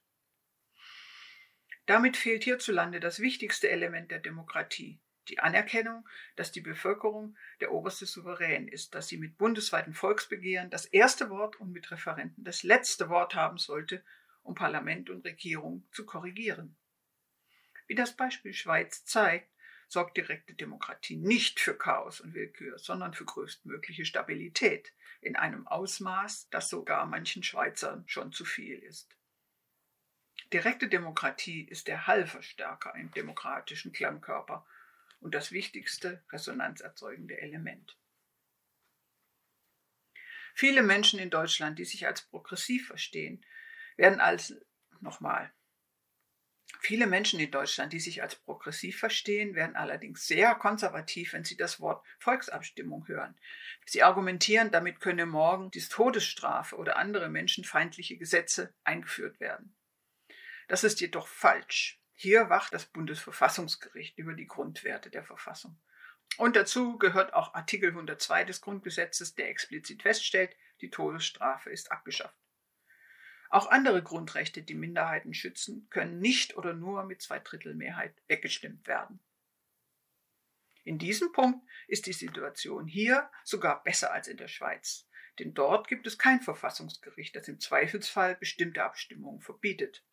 Damit 1.85 2.17
fehlt 2.17 2.43
hierzulande 2.43 2.99
das 2.99 3.19
wichtigste 3.19 3.69
Element 3.69 4.11
der 4.11 4.19
Demokratie, 4.19 4.99
die 5.27 5.39
Anerkennung, 5.39 6.07
dass 6.35 6.51
die 6.51 6.61
Bevölkerung 6.61 7.35
der 7.59 7.71
oberste 7.71 8.05
Souverän 8.05 8.67
ist, 8.67 8.95
dass 8.95 9.07
sie 9.07 9.17
mit 9.17 9.37
bundesweiten 9.37 9.93
Volksbegehren 9.93 10.69
das 10.69 10.85
erste 10.85 11.29
Wort 11.29 11.59
und 11.59 11.71
mit 11.71 11.91
Referenten 11.91 12.43
das 12.43 12.63
letzte 12.63 13.09
Wort 13.09 13.35
haben 13.35 13.57
sollte, 13.57 14.03
um 14.41 14.55
Parlament 14.55 15.09
und 15.09 15.25
Regierung 15.25 15.87
zu 15.91 16.05
korrigieren. 16.05 16.75
Wie 17.89 17.95
das 17.95 18.15
Beispiel 18.15 18.53
Schweiz 18.53 19.03
zeigt, 19.03 19.51
sorgt 19.87 20.15
direkte 20.15 20.53
Demokratie 20.53 21.15
nicht 21.17 21.59
für 21.59 21.75
Chaos 21.75 22.21
und 22.21 22.35
Willkür, 22.35 22.77
sondern 22.77 23.15
für 23.15 23.25
größtmögliche 23.25 24.05
Stabilität 24.05 24.93
in 25.21 25.35
einem 25.35 25.67
Ausmaß, 25.67 26.49
das 26.51 26.69
sogar 26.69 27.07
manchen 27.07 27.41
Schweizern 27.41 28.03
schon 28.07 28.31
zu 28.31 28.45
viel 28.45 28.77
ist. 28.77 29.17
Direkte 30.53 30.87
Demokratie 30.87 31.63
ist 31.63 31.87
der 31.87 32.05
Hallverstärker 32.05 32.93
im 32.93 33.09
demokratischen 33.11 33.91
Klangkörper 33.91 34.67
und 35.19 35.33
das 35.33 35.51
wichtigste 35.51 36.23
resonanzerzeugende 36.29 37.41
Element. 37.41 37.97
Viele 40.53 40.83
Menschen 40.83 41.19
in 41.19 41.31
Deutschland, 41.31 41.79
die 41.79 41.85
sich 41.85 42.05
als 42.05 42.21
progressiv 42.21 42.85
verstehen, 42.85 43.43
werden 43.97 44.19
als 44.19 44.53
nochmal. 45.01 45.51
Viele 46.77 47.07
Menschen 47.07 47.39
in 47.39 47.51
Deutschland, 47.51 47.93
die 47.93 47.99
sich 47.99 48.21
als 48.21 48.35
progressiv 48.35 48.99
verstehen, 48.99 49.55
werden 49.55 49.75
allerdings 49.75 50.27
sehr 50.27 50.55
konservativ, 50.55 51.33
wenn 51.33 51.43
sie 51.43 51.57
das 51.57 51.79
Wort 51.79 52.05
Volksabstimmung 52.19 53.07
hören. 53.07 53.35
Sie 53.85 54.03
argumentieren, 54.03 54.71
damit 54.71 54.99
könne 54.99 55.25
morgen 55.25 55.71
die 55.71 55.81
Todesstrafe 55.81 56.75
oder 56.77 56.97
andere 56.97 57.29
menschenfeindliche 57.29 58.17
Gesetze 58.17 58.73
eingeführt 58.83 59.39
werden. 59.39 59.75
Das 60.67 60.83
ist 60.83 61.01
jedoch 61.01 61.27
falsch. 61.27 61.99
Hier 62.13 62.49
wacht 62.49 62.73
das 62.73 62.85
Bundesverfassungsgericht 62.85 64.17
über 64.17 64.33
die 64.33 64.47
Grundwerte 64.47 65.09
der 65.09 65.23
Verfassung. 65.23 65.79
Und 66.37 66.55
dazu 66.55 66.97
gehört 66.97 67.33
auch 67.33 67.53
Artikel 67.53 67.89
102 67.89 68.45
des 68.45 68.61
Grundgesetzes, 68.61 69.35
der 69.35 69.49
explizit 69.49 70.03
feststellt, 70.03 70.55
die 70.81 70.89
Todesstrafe 70.89 71.69
ist 71.69 71.91
abgeschafft. 71.91 72.37
Auch 73.49 73.71
andere 73.71 74.03
Grundrechte, 74.03 74.61
die 74.61 74.75
Minderheiten 74.75 75.33
schützen, 75.33 75.87
können 75.89 76.19
nicht 76.19 76.55
oder 76.55 76.73
nur 76.73 77.03
mit 77.03 77.21
Zweidrittelmehrheit 77.21 78.13
weggestimmt 78.27 78.87
werden. 78.87 79.19
In 80.83 80.99
diesem 80.99 81.31
Punkt 81.31 81.67
ist 81.87 82.05
die 82.05 82.13
Situation 82.13 82.87
hier 82.87 83.29
sogar 83.43 83.83
besser 83.83 84.13
als 84.13 84.27
in 84.27 84.37
der 84.37 84.47
Schweiz, 84.47 85.07
denn 85.39 85.53
dort 85.53 85.87
gibt 85.87 86.05
es 86.07 86.17
kein 86.17 86.41
Verfassungsgericht, 86.41 87.35
das 87.35 87.47
im 87.47 87.59
Zweifelsfall 87.59 88.35
bestimmte 88.35 88.83
Abstimmungen 88.83 89.41
verbietet. 89.41 90.03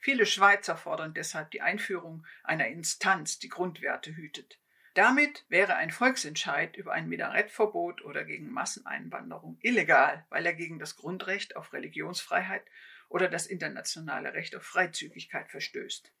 Viele 0.00 0.26
Schweizer 0.26 0.76
fordern 0.76 1.12
deshalb 1.12 1.50
die 1.50 1.60
Einführung 1.60 2.26
einer 2.44 2.68
Instanz, 2.68 3.38
die 3.38 3.48
Grundwerte 3.48 4.14
hütet. 4.14 4.58
Damit 4.98 5.44
wäre 5.48 5.76
ein 5.76 5.92
Volksentscheid 5.92 6.76
über 6.76 6.90
ein 6.90 7.08
Minarettverbot 7.08 8.02
oder 8.02 8.24
gegen 8.24 8.50
Masseneinwanderung 8.50 9.56
illegal, 9.60 10.26
weil 10.28 10.44
er 10.44 10.54
gegen 10.54 10.80
das 10.80 10.96
Grundrecht 10.96 11.54
auf 11.54 11.72
Religionsfreiheit 11.72 12.64
oder 13.08 13.28
das 13.28 13.46
internationale 13.46 14.34
Recht 14.34 14.56
auf 14.56 14.64
Freizügigkeit 14.64 15.52
verstößt. 15.52 16.12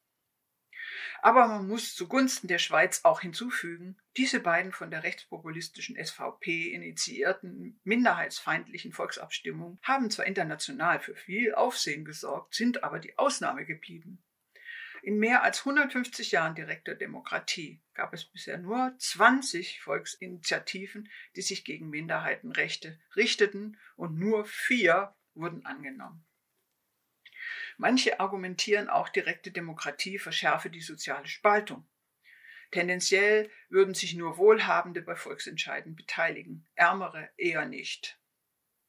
Aber 1.22 1.48
man 1.48 1.66
muss 1.66 1.96
zugunsten 1.96 2.46
der 2.46 2.60
Schweiz 2.60 3.00
auch 3.02 3.20
hinzufügen, 3.20 3.96
diese 4.16 4.38
beiden 4.38 4.70
von 4.70 4.92
der 4.92 5.02
rechtspopulistischen 5.02 5.96
SVP 5.96 6.68
initiierten 6.72 7.80
minderheitsfeindlichen 7.82 8.92
Volksabstimmungen 8.92 9.80
haben 9.82 10.08
zwar 10.08 10.26
international 10.26 11.00
für 11.00 11.16
viel 11.16 11.52
Aufsehen 11.52 12.04
gesorgt, 12.04 12.54
sind 12.54 12.84
aber 12.84 13.00
die 13.00 13.18
Ausnahme 13.18 13.64
geblieben. 13.64 14.22
In 15.02 15.18
mehr 15.18 15.42
als 15.42 15.60
150 15.60 16.32
Jahren 16.32 16.54
direkter 16.54 16.94
Demokratie 16.94 17.80
gab 17.94 18.12
es 18.12 18.24
bisher 18.24 18.58
nur 18.58 18.94
20 18.98 19.80
Volksinitiativen, 19.80 21.08
die 21.36 21.42
sich 21.42 21.64
gegen 21.64 21.88
Minderheitenrechte 21.88 22.98
richteten, 23.14 23.78
und 23.96 24.18
nur 24.18 24.44
vier 24.44 25.14
wurden 25.34 25.64
angenommen. 25.64 26.24
Manche 27.76 28.18
argumentieren 28.18 28.88
auch, 28.88 29.08
direkte 29.08 29.52
Demokratie 29.52 30.18
verschärfe 30.18 30.68
die 30.68 30.80
soziale 30.80 31.28
Spaltung. 31.28 31.86
Tendenziell 32.70 33.50
würden 33.68 33.94
sich 33.94 34.14
nur 34.14 34.36
Wohlhabende 34.36 35.00
bei 35.00 35.14
Volksentscheiden 35.14 35.94
beteiligen, 35.94 36.66
Ärmere 36.74 37.30
eher 37.36 37.66
nicht. 37.66 38.18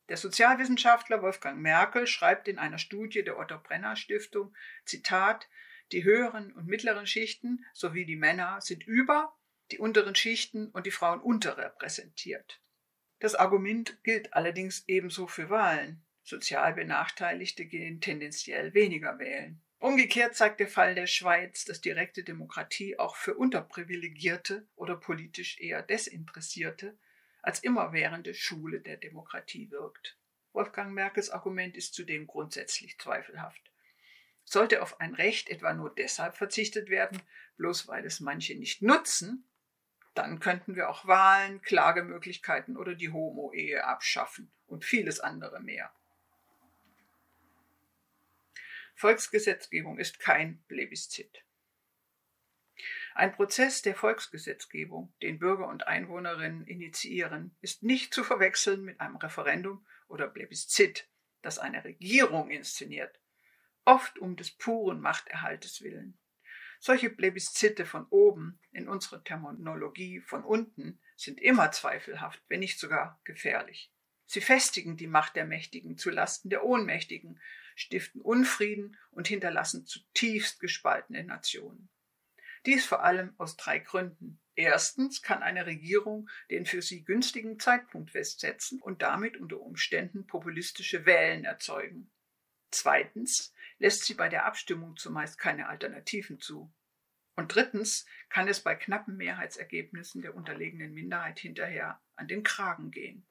Der 0.10 0.18
Sozialwissenschaftler 0.18 1.22
Wolfgang 1.22 1.60
Merkel 1.60 2.08
schreibt 2.08 2.48
in 2.48 2.58
einer 2.58 2.80
Studie 2.80 3.24
der 3.24 3.38
Otto 3.38 3.60
Brenner 3.60 3.96
Stiftung, 3.96 4.56
Zitat, 4.84 5.48
die 5.92 6.04
höheren 6.04 6.52
und 6.54 6.68
mittleren 6.68 7.08
Schichten 7.08 7.66
sowie 7.74 8.06
die 8.06 8.16
Männer 8.16 8.62
sind 8.62 8.86
über, 8.86 9.36
die 9.72 9.80
unteren 9.80 10.16
Schichten 10.16 10.70
und 10.70 10.86
die 10.86 10.92
Frauen 10.92 11.22
unterrepräsentiert. 11.22 12.62
Das 13.20 13.36
Argument 13.36 14.02
gilt 14.04 14.34
allerdings 14.34 14.84
ebenso 14.88 15.28
für 15.28 15.50
Wahlen. 15.50 16.04
Sozial 16.24 16.74
Benachteiligte 16.74 17.66
gehen 17.66 18.02
tendenziell 18.02 18.74
weniger 18.74 19.20
wählen. 19.20 19.62
Umgekehrt 19.80 20.36
zeigt 20.36 20.60
der 20.60 20.68
Fall 20.68 20.94
der 20.94 21.08
Schweiz, 21.08 21.64
dass 21.66 21.82
direkte 21.82 22.24
Demokratie 22.24 23.00
auch 23.00 23.16
für 23.16 23.36
Unterprivilegierte 23.36 24.68
oder 24.76 24.96
politisch 24.96 25.60
eher 25.60 25.82
Desinteressierte 25.82 26.98
als 27.42 27.62
immerwährende 27.62 28.34
Schule 28.34 28.82
der 28.82 28.98
Demokratie 28.98 29.72
wirkt. 29.72 30.18
Wolfgang 30.52 30.94
Merkels 30.94 31.30
Argument 31.30 31.78
ist 31.78 31.94
zudem 31.94 32.28
grundsätzlich 32.28 32.98
zweifelhaft. 33.00 33.69
Sollte 34.50 34.82
auf 34.82 35.00
ein 35.00 35.14
Recht 35.14 35.48
etwa 35.50 35.76
nur 35.76 35.94
deshalb 35.94 36.36
verzichtet 36.36 36.90
werden, 36.90 37.22
bloß 37.58 37.88
weil 37.88 38.04
es 38.04 38.20
manche 38.20 38.56
nicht 38.56 38.82
nutzen, 38.82 39.48
dann 40.16 40.40
könnten 40.40 40.76
wir 40.76 40.90
auch 40.90 41.06
Wahlen, 41.06 41.62
Klagemöglichkeiten 41.62 42.76
oder 42.76 42.96
die 42.96 43.12
Homo-Ehe 43.12 43.84
abschaffen 43.84 44.52
und 44.66 44.84
vieles 44.84 45.20
andere 45.20 45.60
mehr. 45.60 45.94
Volksgesetzgebung 48.96 50.00
ist 50.00 50.20
kein 50.20 50.64
Plebiszit. 50.68 51.44
Ein 53.14 53.32
Prozess 53.34 53.84
der 53.84 53.94
Volksgesetzgebung, 53.94 55.14
den 55.22 55.38
Bürger 55.38 55.68
und 55.68 55.86
Einwohnerinnen 55.86 56.66
initiieren, 56.66 57.56
ist 57.62 57.84
nicht 57.84 58.16
zu 58.16 58.24
verwechseln 58.24 58.82
mit 58.82 59.00
einem 59.00 59.18
Referendum 59.18 59.86
oder 60.08 60.28
Plebiszit, 60.28 61.08
das 61.44 61.60
eine 61.60 61.84
Regierung 61.84 62.50
inszeniert, 62.50 63.20
oft 63.90 64.20
um 64.20 64.36
des 64.36 64.52
puren 64.52 65.02
Machterhaltes 65.02 65.82
willen. 65.82 66.18
Solche 66.80 67.10
Plebiszite 67.10 67.86
von 67.86 68.06
oben, 68.10 68.60
in 68.72 68.88
unserer 68.88 69.24
Terminologie 69.24 70.22
von 70.22 70.44
unten, 70.44 71.00
sind 71.18 71.42
immer 71.42 71.72
zweifelhaft, 71.72 72.42
wenn 72.48 72.60
nicht 72.60 72.80
sogar 72.80 73.20
gefährlich. 73.24 73.92
Sie 74.28 74.42
festigen 74.42 74.96
die 74.96 75.08
Macht 75.08 75.36
der 75.36 75.46
Mächtigen 75.46 75.98
zu 75.98 76.12
Lasten 76.12 76.52
der 76.52 76.64
Ohnmächtigen 76.64 77.42
stiften 77.76 78.22
Unfrieden 78.22 78.96
und 79.10 79.28
hinterlassen 79.28 79.88
zutiefst 79.88 80.60
gespaltene 80.60 81.24
Nationen. 81.24 81.90
Dies 82.66 82.86
vor 82.86 83.04
allem 83.04 83.34
aus 83.38 83.58
drei 83.58 83.80
Gründen. 83.80 84.40
Erstens 84.54 85.24
kann 85.24 85.42
eine 85.42 85.66
Regierung 85.66 86.30
den 86.52 86.66
für 86.66 86.84
sie 86.84 87.04
günstigen 87.04 87.60
Zeitpunkt 87.60 88.12
festsetzen 88.12 88.82
und 88.82 89.02
damit 89.02 89.38
unter 89.38 89.60
Umständen 89.60 90.28
populistische 90.28 91.06
Wählen 91.06 91.44
erzeugen. 91.44 92.12
Zweitens 92.70 93.54
lässt 93.80 94.06
sie 94.06 94.14
bei 94.14 94.30
der 94.30 94.46
Abstimmung 94.46 94.96
zumeist 94.98 95.38
keine 95.38 95.68
Alternativen 95.68 96.40
zu. 96.40 96.72
Und 97.36 97.56
drittens 97.56 98.06
kann 98.30 98.48
es 98.48 98.60
bei 98.60 98.76
knappen 98.76 99.16
Mehrheitsergebnissen 99.16 100.22
der 100.22 100.36
unterlegenen 100.36 100.94
Minderheit 100.94 101.40
hinterher 101.40 102.02
an 102.16 102.28
den 102.28 102.44
Kragen 102.44 102.92
gehen. 102.92 103.26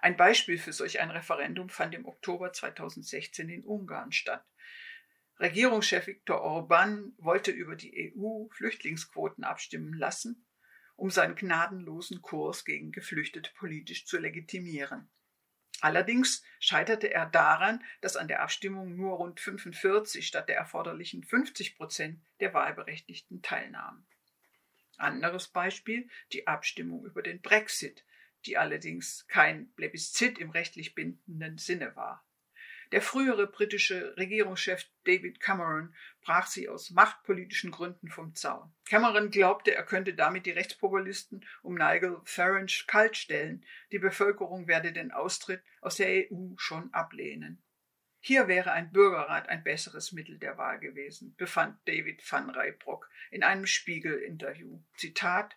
Ein 0.00 0.16
Beispiel 0.16 0.58
für 0.58 0.72
solch 0.72 1.00
ein 1.00 1.10
Referendum 1.10 1.70
fand 1.70 1.94
im 1.94 2.06
Oktober 2.06 2.52
2016 2.52 3.48
in 3.48 3.64
Ungarn 3.64 4.12
statt. 4.12 4.44
Regierungschef 5.38 6.06
Viktor 6.06 6.42
Orban 6.42 7.14
wollte 7.18 7.50
über 7.50 7.74
die 7.74 8.12
EU-Flüchtlingsquoten 8.14 9.44
abstimmen 9.44 9.94
lassen, 9.94 10.46
um 10.96 11.10
seinen 11.10 11.34
gnadenlosen 11.34 12.20
Kurs 12.20 12.64
gegen 12.64 12.92
Geflüchtete 12.92 13.50
politisch 13.56 14.06
zu 14.06 14.18
legitimieren. 14.18 15.10
Allerdings 15.80 16.42
scheiterte 16.60 17.12
er 17.12 17.26
daran, 17.26 17.82
dass 18.00 18.16
an 18.16 18.28
der 18.28 18.42
Abstimmung 18.42 18.96
nur 18.96 19.16
rund 19.16 19.40
45 19.40 20.26
statt 20.26 20.48
der 20.48 20.56
erforderlichen 20.56 21.24
50 21.24 21.76
Prozent 21.76 22.20
der 22.40 22.54
Wahlberechtigten 22.54 23.42
teilnahmen. 23.42 24.06
Anderes 24.96 25.48
Beispiel 25.48 26.08
die 26.32 26.46
Abstimmung 26.46 27.04
über 27.04 27.22
den 27.22 27.42
Brexit, 27.42 28.04
die 28.46 28.56
allerdings 28.56 29.26
kein 29.28 29.72
Plebiszit 29.74 30.38
im 30.38 30.50
rechtlich 30.50 30.94
bindenden 30.94 31.58
Sinne 31.58 31.96
war. 31.96 32.23
Der 32.94 33.02
frühere 33.02 33.48
britische 33.48 34.16
Regierungschef 34.16 34.86
David 35.02 35.40
Cameron 35.40 35.92
brach 36.20 36.46
sie 36.46 36.68
aus 36.68 36.92
machtpolitischen 36.92 37.72
Gründen 37.72 38.08
vom 38.08 38.36
Zaun. 38.36 38.72
Cameron 38.88 39.32
glaubte, 39.32 39.74
er 39.74 39.82
könnte 39.82 40.14
damit 40.14 40.46
die 40.46 40.52
Rechtspopulisten 40.52 41.44
um 41.64 41.74
Nigel 41.74 42.20
Farage 42.22 42.84
kaltstellen. 42.86 43.66
Die 43.90 43.98
Bevölkerung 43.98 44.68
werde 44.68 44.92
den 44.92 45.10
Austritt 45.10 45.60
aus 45.80 45.96
der 45.96 46.30
EU 46.30 46.54
schon 46.56 46.94
ablehnen. 46.94 47.60
Hier 48.20 48.46
wäre 48.46 48.70
ein 48.70 48.92
Bürgerrat 48.92 49.48
ein 49.48 49.64
besseres 49.64 50.12
Mittel 50.12 50.38
der 50.38 50.56
Wahl 50.56 50.78
gewesen, 50.78 51.34
befand 51.36 51.76
David 51.88 52.22
van 52.30 52.48
Reybrock 52.48 53.10
in 53.32 53.42
einem 53.42 53.66
Spiegel-Interview. 53.66 54.78
Zitat 54.96 55.56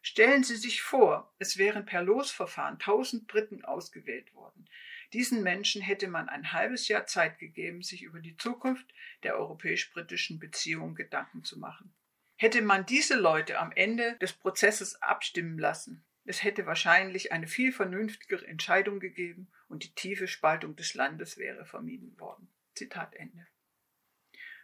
Stellen 0.00 0.44
Sie 0.44 0.56
sich 0.56 0.80
vor, 0.80 1.34
es 1.38 1.58
wären 1.58 1.84
per 1.84 2.02
Losverfahren 2.02 2.78
tausend 2.78 3.26
Briten 3.26 3.66
ausgewählt 3.66 4.32
worden. 4.32 4.66
Diesen 5.12 5.42
Menschen 5.42 5.82
hätte 5.82 6.08
man 6.08 6.28
ein 6.28 6.52
halbes 6.52 6.88
Jahr 6.88 7.06
Zeit 7.06 7.38
gegeben, 7.38 7.82
sich 7.82 8.02
über 8.02 8.20
die 8.20 8.36
Zukunft 8.36 8.86
der 9.22 9.36
europäisch-britischen 9.36 10.38
Beziehungen 10.38 10.94
Gedanken 10.94 11.42
zu 11.44 11.58
machen. 11.58 11.92
Hätte 12.36 12.62
man 12.62 12.86
diese 12.86 13.16
Leute 13.16 13.58
am 13.58 13.72
Ende 13.72 14.16
des 14.18 14.32
Prozesses 14.32 15.02
abstimmen 15.02 15.58
lassen, 15.58 16.04
es 16.24 16.42
hätte 16.44 16.66
wahrscheinlich 16.66 17.32
eine 17.32 17.48
viel 17.48 17.72
vernünftigere 17.72 18.46
Entscheidung 18.46 19.00
gegeben 19.00 19.50
und 19.68 19.84
die 19.84 19.94
tiefe 19.94 20.28
Spaltung 20.28 20.76
des 20.76 20.94
Landes 20.94 21.38
wäre 21.38 21.64
vermieden 21.64 22.18
worden. 22.20 22.48
Zitat 22.74 23.14
Ende. 23.14 23.46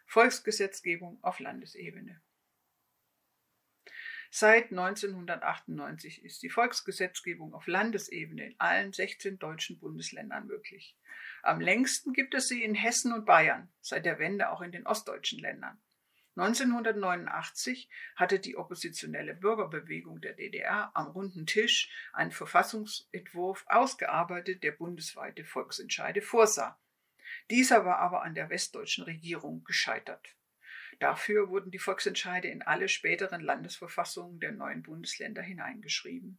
Volksgesetzgebung 0.07 1.18
auf 1.22 1.40
Landesebene. 1.40 2.20
Seit 4.39 4.64
1998 4.70 6.22
ist 6.22 6.43
die 6.43 6.51
Volksgesetzgebung 6.51 7.55
auf 7.55 7.66
Landesebene 7.66 8.49
in 8.49 8.55
allen 8.59 8.93
16 8.93 9.39
deutschen 9.39 9.78
Bundesländern 9.78 10.47
möglich. 10.47 10.95
Am 11.43 11.59
längsten 11.59 12.12
gibt 12.12 12.34
es 12.34 12.47
sie 12.47 12.62
in 12.62 12.74
Hessen 12.74 13.14
und 13.14 13.24
Bayern, 13.24 13.72
seit 13.80 14.05
der 14.05 14.18
Wende 14.18 14.51
auch 14.51 14.61
in 14.61 14.72
den 14.72 14.87
ostdeutschen 14.87 15.39
Ländern. 15.39 15.80
1989 16.34 17.89
hatte 18.14 18.39
die 18.39 18.59
oppositionelle 18.59 19.32
Bürgerbewegung 19.32 20.20
der 20.20 20.34
DDR 20.34 20.91
am 20.93 21.07
runden 21.07 21.47
Tisch 21.47 21.91
einen 22.12 22.30
Verfassungsentwurf 22.30 23.64
ausgearbeitet, 23.68 24.62
der 24.62 24.72
bundesweite 24.72 25.47
Volksentscheide 25.47 26.20
vorsah. 26.20 26.78
Dieser 27.49 27.87
war 27.87 28.01
aber 28.01 28.22
an 28.22 28.34
der 28.34 28.51
westdeutschen 28.51 29.05
Regierung 29.05 29.64
gescheitert. 29.64 30.37
Dafür 30.99 31.51
wurden 31.51 31.70
die 31.70 31.78
Volksentscheide 31.78 32.49
in 32.49 32.62
alle 32.62 32.88
späteren 32.88 33.40
Landesverfassungen 33.40 34.40
der 34.40 34.53
neuen 34.53 34.82
Bundesländer 34.82 35.42
hineingeschrieben. 35.42 36.38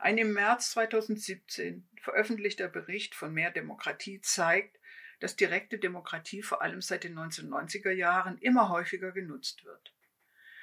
Ein 0.00 0.18
im 0.18 0.32
März 0.32 0.70
2017 0.72 1.88
veröffentlichter 2.00 2.68
Bericht 2.68 3.14
von 3.14 3.32
Mehr 3.32 3.50
Demokratie 3.50 4.20
zeigt, 4.20 4.78
dass 5.18 5.34
direkte 5.34 5.78
Demokratie 5.78 6.42
vor 6.42 6.62
allem 6.62 6.80
seit 6.80 7.04
den 7.04 7.18
1990er 7.18 7.90
Jahren 7.90 8.38
immer 8.38 8.68
häufiger 8.68 9.10
genutzt 9.12 9.64
wird. 9.64 9.94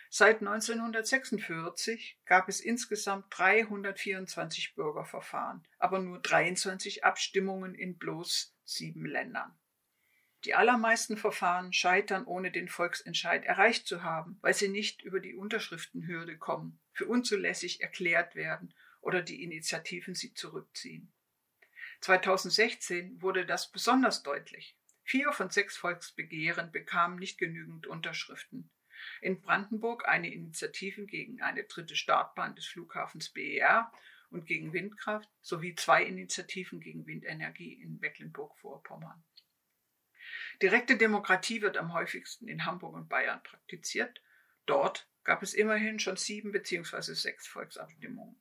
Seit 0.09 0.39
1946 0.39 2.19
gab 2.25 2.47
es 2.47 2.61
insgesamt 2.61 3.25
324 3.31 4.75
Bürgerverfahren, 4.75 5.67
aber 5.77 5.99
nur 5.99 6.19
23 6.19 7.03
Abstimmungen 7.03 7.75
in 7.75 7.97
bloß 7.97 8.55
sieben 8.63 9.05
Ländern. 9.05 9.57
Die 10.45 10.53
allermeisten 10.53 11.17
Verfahren 11.17 11.73
scheitern, 11.73 12.25
ohne 12.25 12.51
den 12.51 12.67
Volksentscheid 12.67 13.43
erreicht 13.45 13.87
zu 13.87 14.03
haben, 14.03 14.37
weil 14.41 14.53
sie 14.53 14.67
nicht 14.67 15.01
über 15.01 15.19
die 15.19 15.33
Unterschriftenhürde 15.33 16.37
kommen, 16.37 16.79
für 16.93 17.07
unzulässig 17.07 17.81
erklärt 17.81 18.35
werden 18.35 18.71
oder 19.01 19.23
die 19.23 19.41
Initiativen 19.41 20.13
sie 20.13 20.35
zurückziehen. 20.35 21.11
2016 22.01 23.23
wurde 23.23 23.47
das 23.47 23.71
besonders 23.71 24.21
deutlich. 24.21 24.77
Vier 25.03 25.31
von 25.31 25.49
sechs 25.49 25.77
Volksbegehren 25.77 26.71
bekamen 26.71 27.17
nicht 27.17 27.39
genügend 27.39 27.87
Unterschriften. 27.87 28.69
In 29.21 29.41
Brandenburg 29.41 30.07
eine 30.07 30.31
Initiative 30.31 31.07
gegen 31.07 31.41
eine 31.41 31.63
dritte 31.63 31.95
Startbahn 31.95 32.55
des 32.55 32.67
Flughafens 32.67 33.29
BER 33.29 33.91
und 34.29 34.45
gegen 34.45 34.73
Windkraft 34.73 35.29
sowie 35.41 35.73
zwei 35.73 36.03
Initiativen 36.03 36.79
gegen 36.79 37.07
Windenergie 37.07 37.73
in 37.73 37.99
Mecklenburg-Vorpommern. 37.99 39.23
Direkte 40.61 40.97
Demokratie 40.97 41.61
wird 41.61 41.77
am 41.77 41.93
häufigsten 41.93 42.47
in 42.47 42.65
Hamburg 42.65 42.95
und 42.95 43.09
Bayern 43.09 43.43
praktiziert. 43.43 44.21
Dort 44.65 45.07
gab 45.23 45.43
es 45.43 45.53
immerhin 45.53 45.99
schon 45.99 46.17
sieben 46.17 46.51
bzw. 46.51 47.13
sechs 47.13 47.47
Volksabstimmungen. 47.47 48.39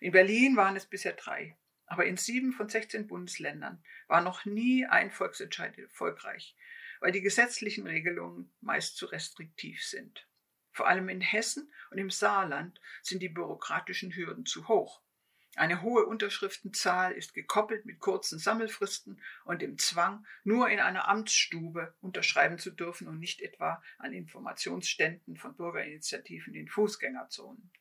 In 0.00 0.12
Berlin 0.12 0.56
waren 0.56 0.76
es 0.76 0.86
bisher 0.86 1.12
drei. 1.12 1.56
Aber 1.88 2.04
in 2.04 2.18
sieben 2.18 2.52
von 2.52 2.68
16 2.68 3.06
Bundesländern 3.06 3.82
war 4.08 4.20
noch 4.20 4.44
nie 4.44 4.84
ein 4.84 5.10
Volksentscheid 5.10 5.76
erfolgreich, 5.78 6.54
weil 7.00 7.12
die 7.12 7.22
gesetzlichen 7.22 7.86
Regelungen 7.86 8.52
meist 8.60 8.98
zu 8.98 9.06
restriktiv 9.06 9.82
sind. 9.82 10.28
Vor 10.70 10.86
allem 10.86 11.08
in 11.08 11.22
Hessen 11.22 11.72
und 11.90 11.98
im 11.98 12.10
Saarland 12.10 12.78
sind 13.02 13.22
die 13.22 13.30
bürokratischen 13.30 14.14
Hürden 14.14 14.44
zu 14.44 14.68
hoch. 14.68 15.00
Eine 15.58 15.82
hohe 15.82 16.06
Unterschriftenzahl 16.06 17.10
ist 17.14 17.34
gekoppelt 17.34 17.84
mit 17.84 17.98
kurzen 17.98 18.38
Sammelfristen 18.38 19.20
und 19.44 19.60
dem 19.60 19.76
Zwang, 19.76 20.24
nur 20.44 20.70
in 20.70 20.78
einer 20.78 21.08
Amtsstube 21.08 21.96
unterschreiben 22.00 22.60
zu 22.60 22.70
dürfen 22.70 23.08
und 23.08 23.18
nicht 23.18 23.42
etwa 23.42 23.82
an 23.98 24.12
Informationsständen 24.12 25.36
von 25.36 25.56
Bürgerinitiativen 25.56 26.54
in 26.54 26.68
Fußgängerzonen. 26.68 27.72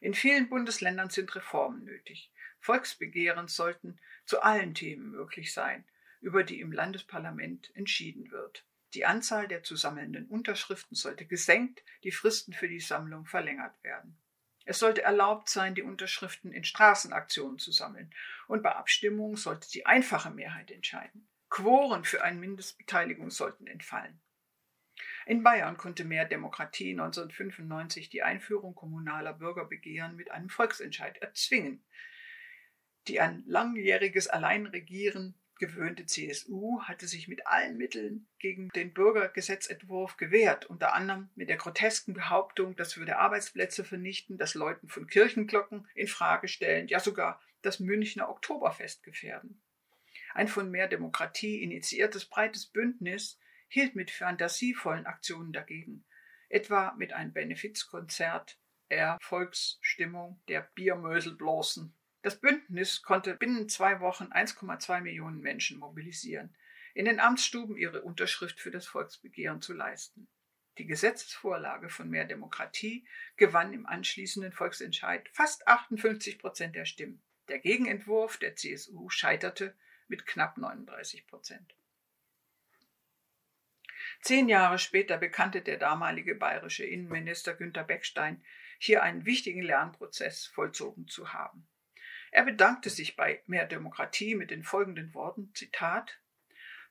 In 0.00 0.14
vielen 0.14 0.48
Bundesländern 0.48 1.10
sind 1.10 1.34
Reformen 1.34 1.82
nötig. 1.82 2.30
Volksbegehren 2.60 3.48
sollten 3.48 3.98
zu 4.24 4.42
allen 4.42 4.74
Themen 4.74 5.10
möglich 5.10 5.52
sein, 5.52 5.84
über 6.20 6.44
die 6.44 6.60
im 6.60 6.70
Landesparlament 6.70 7.74
entschieden 7.74 8.30
wird. 8.30 8.64
Die 8.94 9.06
Anzahl 9.06 9.48
der 9.48 9.64
zu 9.64 9.74
sammelnden 9.74 10.28
Unterschriften 10.28 10.94
sollte 10.94 11.26
gesenkt, 11.26 11.82
die 12.04 12.12
Fristen 12.12 12.52
für 12.52 12.68
die 12.68 12.78
Sammlung 12.78 13.26
verlängert 13.26 13.82
werden. 13.82 14.21
Es 14.64 14.78
sollte 14.78 15.02
erlaubt 15.02 15.48
sein, 15.48 15.74
die 15.74 15.82
Unterschriften 15.82 16.52
in 16.52 16.64
Straßenaktionen 16.64 17.58
zu 17.58 17.72
sammeln, 17.72 18.12
und 18.46 18.62
bei 18.62 18.74
Abstimmungen 18.74 19.36
sollte 19.36 19.68
die 19.70 19.86
einfache 19.86 20.30
Mehrheit 20.30 20.70
entscheiden. 20.70 21.28
Quoren 21.48 22.04
für 22.04 22.22
eine 22.22 22.38
Mindestbeteiligung 22.38 23.30
sollten 23.30 23.66
entfallen. 23.66 24.20
In 25.26 25.42
Bayern 25.42 25.76
konnte 25.76 26.04
mehr 26.04 26.24
Demokratie 26.24 26.92
1995 26.92 28.08
die 28.08 28.22
Einführung 28.22 28.74
kommunaler 28.74 29.32
Bürgerbegehren 29.32 30.16
mit 30.16 30.30
einem 30.30 30.48
Volksentscheid 30.48 31.18
erzwingen. 31.18 31.84
Die 33.08 33.20
an 33.20 33.42
langjähriges 33.46 34.28
Alleinregieren 34.28 35.34
gewöhnte 35.58 36.06
CSU 36.06 36.82
hatte 36.82 37.06
sich 37.06 37.28
mit 37.28 37.46
allen 37.46 37.76
Mitteln 37.76 38.26
gegen 38.38 38.68
den 38.70 38.92
Bürgergesetzentwurf 38.92 40.16
gewehrt, 40.16 40.66
unter 40.66 40.94
anderem 40.94 41.30
mit 41.34 41.48
der 41.48 41.56
grotesken 41.56 42.14
Behauptung, 42.14 42.76
das 42.76 42.96
würde 42.96 43.18
Arbeitsplätze 43.18 43.84
vernichten, 43.84 44.38
das 44.38 44.54
Läuten 44.54 44.88
von 44.88 45.06
Kirchenglocken 45.06 45.86
in 45.94 46.08
Frage 46.08 46.48
stellen, 46.48 46.88
ja 46.88 47.00
sogar 47.00 47.40
das 47.62 47.80
Münchner 47.80 48.28
Oktoberfest 48.28 49.02
gefährden. 49.02 49.62
Ein 50.34 50.48
von 50.48 50.70
mehr 50.70 50.88
Demokratie 50.88 51.62
initiiertes 51.62 52.24
breites 52.24 52.66
Bündnis 52.66 53.38
hielt 53.68 53.94
mit 53.94 54.10
fantasievollen 54.10 55.06
Aktionen 55.06 55.52
dagegen, 55.52 56.04
etwa 56.48 56.92
mit 56.98 57.12
einem 57.12 57.32
Benefizkonzert, 57.32 58.58
Erfolgsstimmung 58.88 60.42
der 60.48 60.62
Biermöselbloßen 60.74 61.94
das 62.22 62.40
Bündnis 62.40 63.02
konnte 63.02 63.34
binnen 63.34 63.68
zwei 63.68 64.00
Wochen 64.00 64.32
1,2 64.32 65.00
Millionen 65.00 65.40
Menschen 65.40 65.78
mobilisieren, 65.78 66.54
in 66.94 67.04
den 67.04 67.20
Amtsstuben 67.20 67.76
ihre 67.76 68.02
Unterschrift 68.02 68.60
für 68.60 68.70
das 68.70 68.86
Volksbegehren 68.86 69.60
zu 69.60 69.72
leisten. 69.72 70.28
Die 70.78 70.86
Gesetzesvorlage 70.86 71.88
von 71.88 72.08
mehr 72.08 72.24
Demokratie 72.24 73.06
gewann 73.36 73.72
im 73.72 73.86
anschließenden 73.86 74.52
Volksentscheid 74.52 75.28
fast 75.32 75.66
58 75.66 76.38
Prozent 76.38 76.76
der 76.76 76.86
Stimmen. 76.86 77.22
Der 77.48 77.58
Gegenentwurf 77.58 78.38
der 78.38 78.56
CSU 78.56 79.10
scheiterte 79.10 79.76
mit 80.08 80.24
knapp 80.24 80.56
39 80.56 81.26
Prozent. 81.26 81.74
Zehn 84.20 84.48
Jahre 84.48 84.78
später 84.78 85.18
bekannte 85.18 85.60
der 85.60 85.76
damalige 85.76 86.36
bayerische 86.36 86.84
Innenminister 86.84 87.54
Günter 87.54 87.84
Beckstein, 87.84 88.42
hier 88.78 89.02
einen 89.02 89.26
wichtigen 89.26 89.62
Lernprozess 89.62 90.46
vollzogen 90.46 91.08
zu 91.08 91.32
haben. 91.32 91.66
Er 92.32 92.44
bedankte 92.44 92.88
sich 92.88 93.14
bei 93.14 93.42
Mehr 93.46 93.66
Demokratie 93.66 94.34
mit 94.34 94.50
den 94.50 94.62
folgenden 94.62 95.12
Worten, 95.12 95.52
Zitat, 95.54 96.18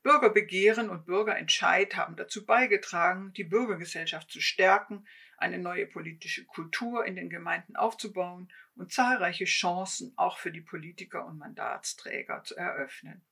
Bürgerbegehren 0.04 0.90
und 0.90 1.08
Bürgerentscheid 1.08 1.96
haben 1.96 2.16
dazu 2.16 2.46
beigetragen, 2.46 3.34
die 3.34 3.44
Bürgergesellschaft 3.44 4.30
zu 4.32 4.40
stärken, 4.40 5.06
eine 5.38 5.58
neue 5.58 5.88
politische 5.88 6.46
Kultur 6.46 7.06
in 7.06 7.16
den 7.16 7.30
Gemeinden 7.30 7.76
aufzubauen 7.76 8.54
und 8.76 8.94
zahlreiche 8.94 9.46
Chancen 9.46 10.14
auch 10.16 10.38
für 10.38 10.52
die 10.52 10.62
Politiker 10.62 11.26
und 11.26 11.40
Mandatsträger 11.40 12.44
zu 12.44 12.56
eröffnen. 12.56 13.24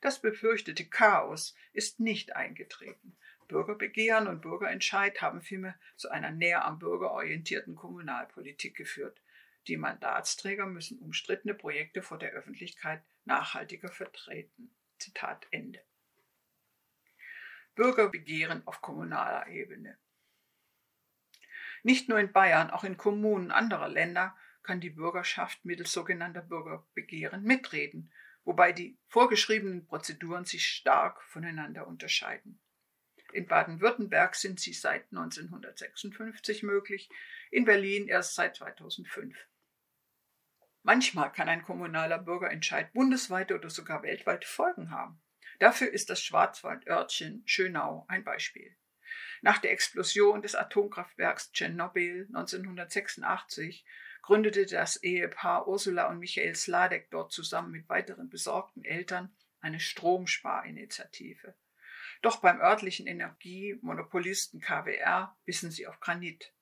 Das 0.00 0.20
befürchtete 0.20 0.84
Chaos 0.84 1.56
ist 1.72 1.98
nicht 1.98 2.36
eingetreten. 2.36 3.16
Bürgerbegehren 3.48 4.28
und 4.28 4.42
Bürgerentscheid 4.42 5.20
haben 5.22 5.42
vielmehr 5.42 5.74
zu 5.96 6.08
einer 6.08 6.30
näher 6.30 6.64
am 6.64 6.78
Bürger 6.78 7.10
orientierten 7.10 7.74
Kommunalpolitik 7.74 8.76
geführt. 8.76 9.20
Die 9.68 9.76
Mandatsträger 9.76 10.64
müssen 10.64 10.98
umstrittene 10.98 11.52
Projekte 11.52 12.02
vor 12.02 12.18
der 12.18 12.30
Öffentlichkeit 12.32 13.02
nachhaltiger 13.26 13.90
vertreten. 13.90 14.74
Zitat 14.98 15.46
Ende. 15.50 15.84
Bürgerbegehren 17.74 18.66
auf 18.66 18.80
kommunaler 18.80 19.46
Ebene. 19.48 19.98
Nicht 21.82 22.08
nur 22.08 22.18
in 22.18 22.32
Bayern, 22.32 22.70
auch 22.70 22.82
in 22.82 22.96
Kommunen 22.96 23.50
anderer 23.50 23.88
Länder 23.88 24.36
kann 24.62 24.80
die 24.80 24.90
Bürgerschaft 24.90 25.64
mittels 25.64 25.92
sogenannter 25.92 26.42
Bürgerbegehren 26.42 27.42
mitreden, 27.42 28.10
wobei 28.44 28.72
die 28.72 28.98
vorgeschriebenen 29.06 29.86
Prozeduren 29.86 30.46
sich 30.46 30.66
stark 30.66 31.22
voneinander 31.22 31.86
unterscheiden. 31.86 32.58
In 33.32 33.46
Baden-Württemberg 33.46 34.34
sind 34.34 34.58
sie 34.58 34.72
seit 34.72 35.04
1956 35.12 36.62
möglich, 36.62 37.10
in 37.50 37.66
Berlin 37.66 38.08
erst 38.08 38.34
seit 38.34 38.56
2005. 38.56 39.36
Manchmal 40.82 41.32
kann 41.32 41.48
ein 41.48 41.62
kommunaler 41.62 42.18
Bürgerentscheid 42.18 42.92
bundesweite 42.92 43.54
oder 43.54 43.70
sogar 43.70 44.02
weltweite 44.02 44.46
Folgen 44.46 44.90
haben. 44.90 45.20
Dafür 45.58 45.92
ist 45.92 46.08
das 46.08 46.22
Schwarzwaldörtchen 46.22 47.42
Schönau 47.46 48.04
ein 48.08 48.24
Beispiel. 48.24 48.76
Nach 49.40 49.58
der 49.58 49.72
Explosion 49.72 50.42
des 50.42 50.54
Atomkraftwerks 50.54 51.52
Tschernobyl 51.52 52.26
1986 52.28 53.84
gründete 54.22 54.66
das 54.66 55.02
Ehepaar 55.02 55.66
Ursula 55.68 56.08
und 56.08 56.18
Michael 56.18 56.54
Sladek 56.54 57.10
dort 57.10 57.32
zusammen 57.32 57.70
mit 57.70 57.88
weiteren 57.88 58.28
besorgten 58.28 58.84
Eltern 58.84 59.34
eine 59.60 59.80
Stromsparinitiative. 59.80 61.54
Doch 62.22 62.40
beim 62.40 62.60
örtlichen 62.60 63.06
Energiemonopolisten 63.06 64.60
KWR 64.60 65.36
bissen 65.44 65.70
sie 65.70 65.86
auf 65.86 66.00
Granit. 66.00 66.52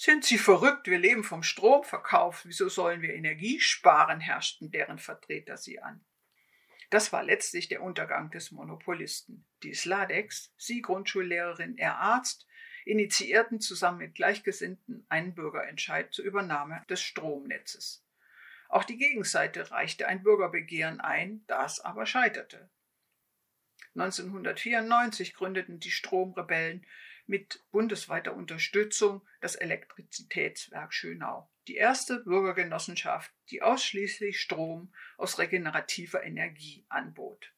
Sind 0.00 0.24
Sie 0.24 0.38
verrückt? 0.38 0.86
Wir 0.86 1.00
leben 1.00 1.24
vom 1.24 1.42
Stromverkauf. 1.42 2.44
Wieso 2.44 2.68
sollen 2.68 3.02
wir 3.02 3.14
Energie 3.14 3.58
sparen? 3.58 4.20
herrschten 4.20 4.70
deren 4.70 5.00
Vertreter 5.00 5.56
sie 5.56 5.82
an. 5.82 6.04
Das 6.88 7.12
war 7.12 7.24
letztlich 7.24 7.66
der 7.66 7.82
Untergang 7.82 8.30
des 8.30 8.52
Monopolisten. 8.52 9.44
Die 9.64 9.74
Sladex, 9.74 10.54
sie 10.56 10.82
Grundschullehrerin, 10.82 11.76
er 11.78 11.96
Arzt, 11.96 12.46
initiierten 12.84 13.60
zusammen 13.60 13.98
mit 13.98 14.14
Gleichgesinnten 14.14 15.04
einen 15.08 15.34
Bürgerentscheid 15.34 16.14
zur 16.14 16.24
Übernahme 16.24 16.84
des 16.88 17.02
Stromnetzes. 17.02 18.06
Auch 18.68 18.84
die 18.84 18.98
Gegenseite 18.98 19.72
reichte 19.72 20.06
ein 20.06 20.22
Bürgerbegehren 20.22 21.00
ein, 21.00 21.42
das 21.48 21.80
aber 21.80 22.06
scheiterte. 22.06 22.70
1994 23.96 25.34
gründeten 25.34 25.80
die 25.80 25.90
Stromrebellen 25.90 26.86
mit 27.28 27.62
bundesweiter 27.70 28.34
Unterstützung 28.34 29.26
das 29.40 29.54
Elektrizitätswerk 29.54 30.94
Schönau, 30.94 31.48
die 31.68 31.76
erste 31.76 32.20
Bürgergenossenschaft, 32.20 33.30
die 33.50 33.62
ausschließlich 33.62 34.40
Strom 34.40 34.92
aus 35.18 35.38
regenerativer 35.38 36.24
Energie 36.24 36.86
anbot. 36.88 37.52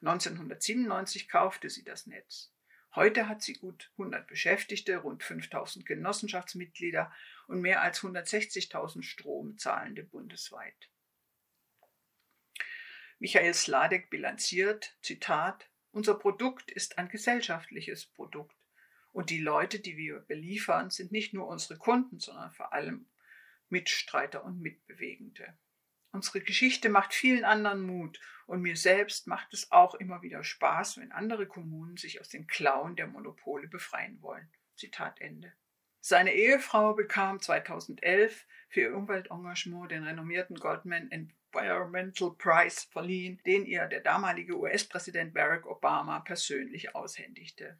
1997 0.00 1.28
kaufte 1.28 1.68
sie 1.68 1.82
das 1.82 2.06
Netz. 2.06 2.52
Heute 2.94 3.28
hat 3.28 3.42
sie 3.42 3.54
gut 3.54 3.90
100 3.98 4.28
Beschäftigte, 4.28 4.98
rund 4.98 5.24
5000 5.24 5.84
Genossenschaftsmitglieder 5.84 7.12
und 7.48 7.60
mehr 7.60 7.82
als 7.82 8.00
160.000 8.00 9.02
Stromzahlende 9.02 10.04
bundesweit. 10.04 10.90
Michael 13.18 13.54
Sladek 13.54 14.10
bilanziert, 14.10 14.96
Zitat, 15.02 15.68
unser 15.90 16.14
Produkt 16.14 16.70
ist 16.70 16.98
ein 16.98 17.08
gesellschaftliches 17.08 18.06
Produkt 18.06 18.54
und 19.14 19.30
die 19.30 19.38
Leute, 19.38 19.78
die 19.78 19.96
wir 19.96 20.18
beliefern, 20.18 20.90
sind 20.90 21.12
nicht 21.12 21.32
nur 21.34 21.46
unsere 21.46 21.78
Kunden, 21.78 22.18
sondern 22.18 22.50
vor 22.50 22.72
allem 22.72 23.06
Mitstreiter 23.68 24.44
und 24.44 24.60
Mitbewegende. 24.60 25.56
Unsere 26.10 26.40
Geschichte 26.40 26.88
macht 26.88 27.14
vielen 27.14 27.44
anderen 27.44 27.82
Mut 27.82 28.20
und 28.46 28.60
mir 28.60 28.76
selbst 28.76 29.28
macht 29.28 29.54
es 29.54 29.70
auch 29.70 29.94
immer 29.94 30.22
wieder 30.22 30.42
Spaß, 30.42 30.98
wenn 30.98 31.12
andere 31.12 31.46
Kommunen 31.46 31.96
sich 31.96 32.20
aus 32.20 32.28
den 32.28 32.48
Klauen 32.48 32.96
der 32.96 33.06
Monopole 33.06 33.68
befreien 33.68 34.20
wollen. 34.20 34.50
Zitat 34.74 35.20
Ende. 35.20 35.52
Seine 36.00 36.34
Ehefrau 36.34 36.94
bekam 36.94 37.40
2011 37.40 38.44
für 38.68 38.80
ihr 38.80 38.96
Umweltengagement 38.96 39.92
den 39.92 40.02
renommierten 40.02 40.56
Goldman 40.56 41.08
Environmental 41.12 42.32
Prize 42.36 42.88
verliehen, 42.90 43.40
den 43.46 43.64
ihr 43.64 43.86
der 43.86 44.00
damalige 44.00 44.58
US-Präsident 44.58 45.32
Barack 45.34 45.66
Obama 45.66 46.18
persönlich 46.18 46.96
aushändigte. 46.96 47.78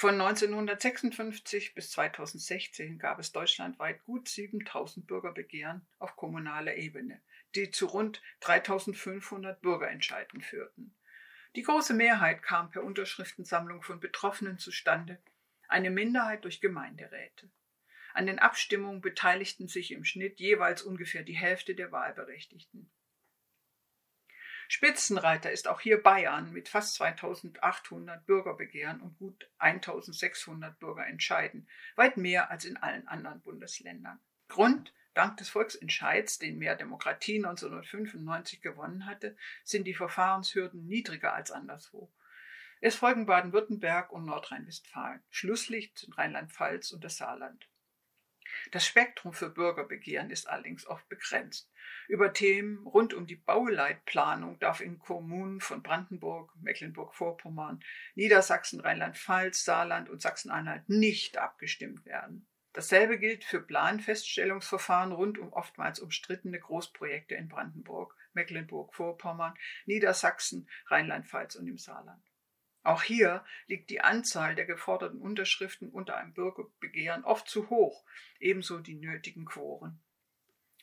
Von 0.00 0.20
1956 0.20 1.74
bis 1.74 1.90
2016 1.90 3.00
gab 3.00 3.18
es 3.18 3.32
deutschlandweit 3.32 4.04
gut 4.04 4.28
7000 4.28 5.08
Bürgerbegehren 5.08 5.84
auf 5.98 6.14
kommunaler 6.14 6.76
Ebene, 6.76 7.20
die 7.56 7.72
zu 7.72 7.86
rund 7.86 8.22
3500 8.42 9.60
Bürgerentscheiden 9.60 10.40
führten. 10.40 10.94
Die 11.56 11.64
große 11.64 11.94
Mehrheit 11.94 12.44
kam 12.44 12.70
per 12.70 12.84
Unterschriftensammlung 12.84 13.82
von 13.82 13.98
Betroffenen 13.98 14.58
zustande, 14.58 15.18
eine 15.66 15.90
Minderheit 15.90 16.44
durch 16.44 16.60
Gemeinderäte. 16.60 17.50
An 18.14 18.26
den 18.26 18.38
Abstimmungen 18.38 19.00
beteiligten 19.00 19.66
sich 19.66 19.90
im 19.90 20.04
Schnitt 20.04 20.38
jeweils 20.38 20.82
ungefähr 20.82 21.24
die 21.24 21.36
Hälfte 21.36 21.74
der 21.74 21.90
Wahlberechtigten. 21.90 22.88
Spitzenreiter 24.70 25.50
ist 25.50 25.66
auch 25.66 25.80
hier 25.80 26.02
Bayern 26.02 26.52
mit 26.52 26.68
fast 26.68 26.94
2800 26.96 28.26
Bürgerbegehren 28.26 29.00
und 29.00 29.16
gut 29.16 29.48
1600 29.56 30.78
Bürgerentscheiden, 30.78 31.66
weit 31.96 32.18
mehr 32.18 32.50
als 32.50 32.66
in 32.66 32.76
allen 32.76 33.08
anderen 33.08 33.40
Bundesländern. 33.40 34.20
Grund, 34.48 34.92
dank 35.14 35.38
des 35.38 35.48
Volksentscheids, 35.48 36.38
den 36.38 36.58
Mehr 36.58 36.76
Demokratie 36.76 37.36
1995 37.36 38.60
gewonnen 38.60 39.06
hatte, 39.06 39.38
sind 39.64 39.84
die 39.84 39.94
Verfahrenshürden 39.94 40.86
niedriger 40.86 41.32
als 41.32 41.50
anderswo. 41.50 42.12
Es 42.82 42.94
folgen 42.94 43.24
Baden-Württemberg 43.24 44.12
und 44.12 44.26
Nordrhein-Westfalen. 44.26 45.22
Schlusslicht 45.30 45.98
sind 45.98 46.18
Rheinland-Pfalz 46.18 46.92
und 46.92 47.02
das 47.02 47.16
Saarland. 47.16 47.66
Das 48.70 48.86
Spektrum 48.86 49.32
für 49.32 49.50
Bürgerbegehren 49.50 50.30
ist 50.30 50.48
allerdings 50.48 50.86
oft 50.86 51.08
begrenzt. 51.08 51.70
Über 52.08 52.32
Themen 52.32 52.86
rund 52.86 53.14
um 53.14 53.26
die 53.26 53.36
Bauleitplanung 53.36 54.58
darf 54.58 54.80
in 54.80 54.98
Kommunen 54.98 55.60
von 55.60 55.82
Brandenburg, 55.82 56.52
Mecklenburg-Vorpommern, 56.60 57.82
Niedersachsen, 58.14 58.80
Rheinland-Pfalz, 58.80 59.64
Saarland 59.64 60.08
und 60.08 60.22
Sachsen-Anhalt 60.22 60.88
nicht 60.88 61.38
abgestimmt 61.38 62.04
werden. 62.06 62.46
Dasselbe 62.72 63.18
gilt 63.18 63.44
für 63.44 63.60
Planfeststellungsverfahren 63.60 65.12
rund 65.12 65.38
um 65.38 65.52
oftmals 65.52 66.00
umstrittene 66.00 66.60
Großprojekte 66.60 67.34
in 67.34 67.48
Brandenburg, 67.48 68.14
Mecklenburg-Vorpommern, 68.34 69.54
Niedersachsen, 69.86 70.68
Rheinland-Pfalz 70.86 71.56
und 71.56 71.66
im 71.66 71.78
Saarland. 71.78 72.22
Auch 72.88 73.02
hier 73.02 73.44
liegt 73.66 73.90
die 73.90 74.00
Anzahl 74.00 74.54
der 74.54 74.64
geforderten 74.64 75.20
Unterschriften 75.20 75.90
unter 75.90 76.16
einem 76.16 76.32
Bürgerbegehren 76.32 77.22
oft 77.22 77.46
zu 77.46 77.68
hoch, 77.68 78.02
ebenso 78.40 78.78
die 78.78 78.94
nötigen 78.94 79.44
Quoren. 79.44 80.00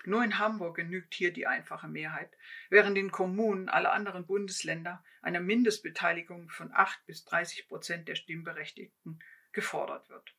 Nur 0.03 0.23
in 0.23 0.37
Hamburg 0.37 0.75
genügt 0.75 1.15
hier 1.15 1.33
die 1.33 1.47
einfache 1.47 1.87
Mehrheit, 1.87 2.29
während 2.69 2.95
in 2.95 3.09
Kommunen 3.09 3.69
aller 3.69 3.91
anderen 3.91 4.27
Bundesländer 4.27 5.03
eine 5.23 5.39
Mindestbeteiligung 5.39 6.49
von 6.49 6.71
8 6.71 7.03
bis 7.07 7.25
30 7.25 7.67
Prozent 7.67 8.07
der 8.07 8.13
Stimmberechtigten 8.13 9.17
gefordert 9.51 10.07
wird. 10.07 10.35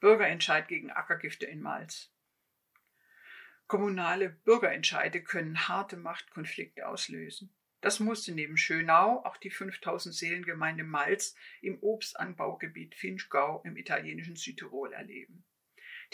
Bürgerentscheid 0.00 0.68
gegen 0.68 0.90
Ackergifte 0.90 1.46
in 1.46 1.62
Malz. 1.62 2.12
Kommunale 3.68 4.28
Bürgerentscheide 4.28 5.22
können 5.22 5.66
harte 5.66 5.96
Machtkonflikte 5.96 6.86
auslösen. 6.86 7.50
Das 7.84 8.00
musste 8.00 8.32
neben 8.32 8.56
Schönau 8.56 9.22
auch 9.26 9.36
die 9.36 9.50
5000 9.50 10.14
Seelengemeinde 10.14 10.84
Malz 10.84 11.36
im 11.60 11.82
Obstanbaugebiet 11.82 12.94
Finchgau 12.94 13.60
im 13.62 13.76
italienischen 13.76 14.36
Südtirol 14.36 14.94
erleben. 14.94 15.44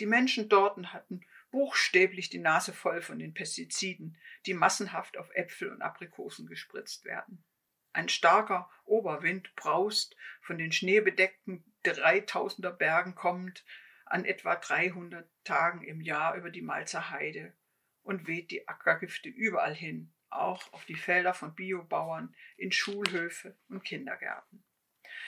Die 0.00 0.06
Menschen 0.06 0.48
dort 0.48 0.84
hatten 0.92 1.20
buchstäblich 1.52 2.28
die 2.28 2.40
Nase 2.40 2.72
voll 2.72 3.02
von 3.02 3.20
den 3.20 3.34
Pestiziden, 3.34 4.18
die 4.46 4.54
massenhaft 4.54 5.16
auf 5.16 5.30
Äpfel 5.32 5.70
und 5.70 5.80
Aprikosen 5.80 6.48
gespritzt 6.48 7.04
werden. 7.04 7.44
Ein 7.92 8.08
starker 8.08 8.68
Oberwind 8.84 9.54
braust 9.54 10.16
von 10.40 10.58
den 10.58 10.72
schneebedeckten 10.72 11.64
3000er 11.84 12.72
Bergen 12.72 13.14
kommend 13.14 13.64
an 14.06 14.24
etwa 14.24 14.56
300 14.56 15.30
Tagen 15.44 15.84
im 15.84 16.00
Jahr 16.00 16.34
über 16.34 16.50
die 16.50 16.62
Malzer 16.62 17.10
Heide 17.10 17.54
und 18.02 18.26
weht 18.26 18.50
die 18.50 18.66
Ackergifte 18.66 19.28
überall 19.28 19.76
hin, 19.76 20.12
auch 20.30 20.72
auf 20.72 20.84
die 20.84 20.94
Felder 20.94 21.34
von 21.34 21.54
Biobauern, 21.54 22.34
in 22.56 22.72
Schulhöfe 22.72 23.56
und 23.68 23.84
Kindergärten. 23.84 24.64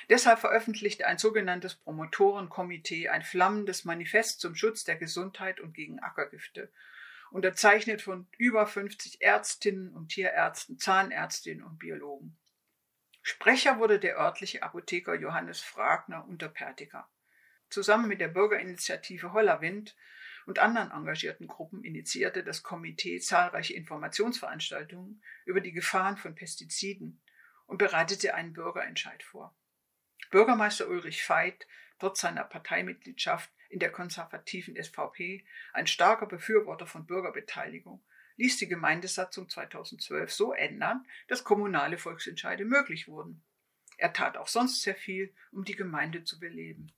Deshalb 0.09 0.41
veröffentlichte 0.41 1.07
ein 1.07 1.19
sogenanntes 1.19 1.75
Promotorenkomitee 1.75 3.09
ein 3.09 3.23
flammendes 3.23 3.85
Manifest 3.85 4.41
zum 4.41 4.55
Schutz 4.55 4.85
der 4.85 4.97
Gesundheit 4.97 5.61
und 5.61 5.75
gegen 5.75 6.01
Ackergifte, 6.01 6.71
unterzeichnet 7.31 8.03
von 8.03 8.27
über 8.37 8.67
50 8.67 9.23
Ärztinnen 9.23 9.93
und 9.95 10.09
Tierärzten, 10.09 10.79
Zahnärztinnen 10.79 11.65
und 11.65 11.79
Biologen. 11.79 12.37
Sprecher 13.23 13.79
wurde 13.79 13.99
der 13.99 14.19
örtliche 14.19 14.63
Apotheker 14.63 15.15
Johannes 15.15 15.61
Fragner 15.61 16.27
unter 16.29 16.49
Pertiker. 16.49 17.09
Zusammen 17.71 18.09
mit 18.09 18.21
der 18.21 18.29
Bürgerinitiative 18.29 19.33
Hollerwind 19.33 19.97
und 20.47 20.59
anderen 20.59 20.91
engagierten 20.91 21.47
Gruppen 21.47 21.85
initiierte 21.85 22.43
das 22.43 22.63
Komitee 22.63 23.21
zahlreiche 23.21 23.75
Informationsveranstaltungen 23.75 25.23
über 25.45 25.61
die 25.61 25.73
Gefahren 25.73 26.17
von 26.17 26.35
Pestiziden 26.35 27.21
und 27.67 27.79
bereitete 27.79 28.35
einen 28.35 28.53
Bürgerentscheid 28.53 29.23
vor. 29.23 29.55
Bürgermeister 30.31 30.89
Ulrich 30.89 31.29
Veit, 31.29 31.67
trotz 31.99 32.21
seiner 32.21 32.45
Parteimitgliedschaft 32.45 33.51
in 33.69 33.79
der 33.79 33.91
konservativen 33.91 34.77
SVP, 34.77 35.45
ein 35.73 35.87
starker 35.87 36.27
Befürworter 36.27 36.87
von 36.87 37.07
Bürgerbeteiligung, 37.07 38.03
ließ 38.37 38.59
die 38.59 38.69
Gemeindesatzung 38.69 39.49
2012 39.49 40.33
so 40.33 40.53
ändern, 40.53 41.07
dass 41.29 41.45
kommunale 41.45 41.99
Volksentscheide 41.99 42.65
möglich 42.65 43.09
wurden. 43.09 43.43
Er 43.97 44.13
tat 44.13 44.37
auch 44.37 44.49
sonst 44.49 44.83
sehr 44.83 44.95
viel, 44.95 45.35
um 45.53 45.65
die 45.65 45.77
Gemeinde 45.77 46.25
zu 46.25 46.41
beleben. 46.41 46.93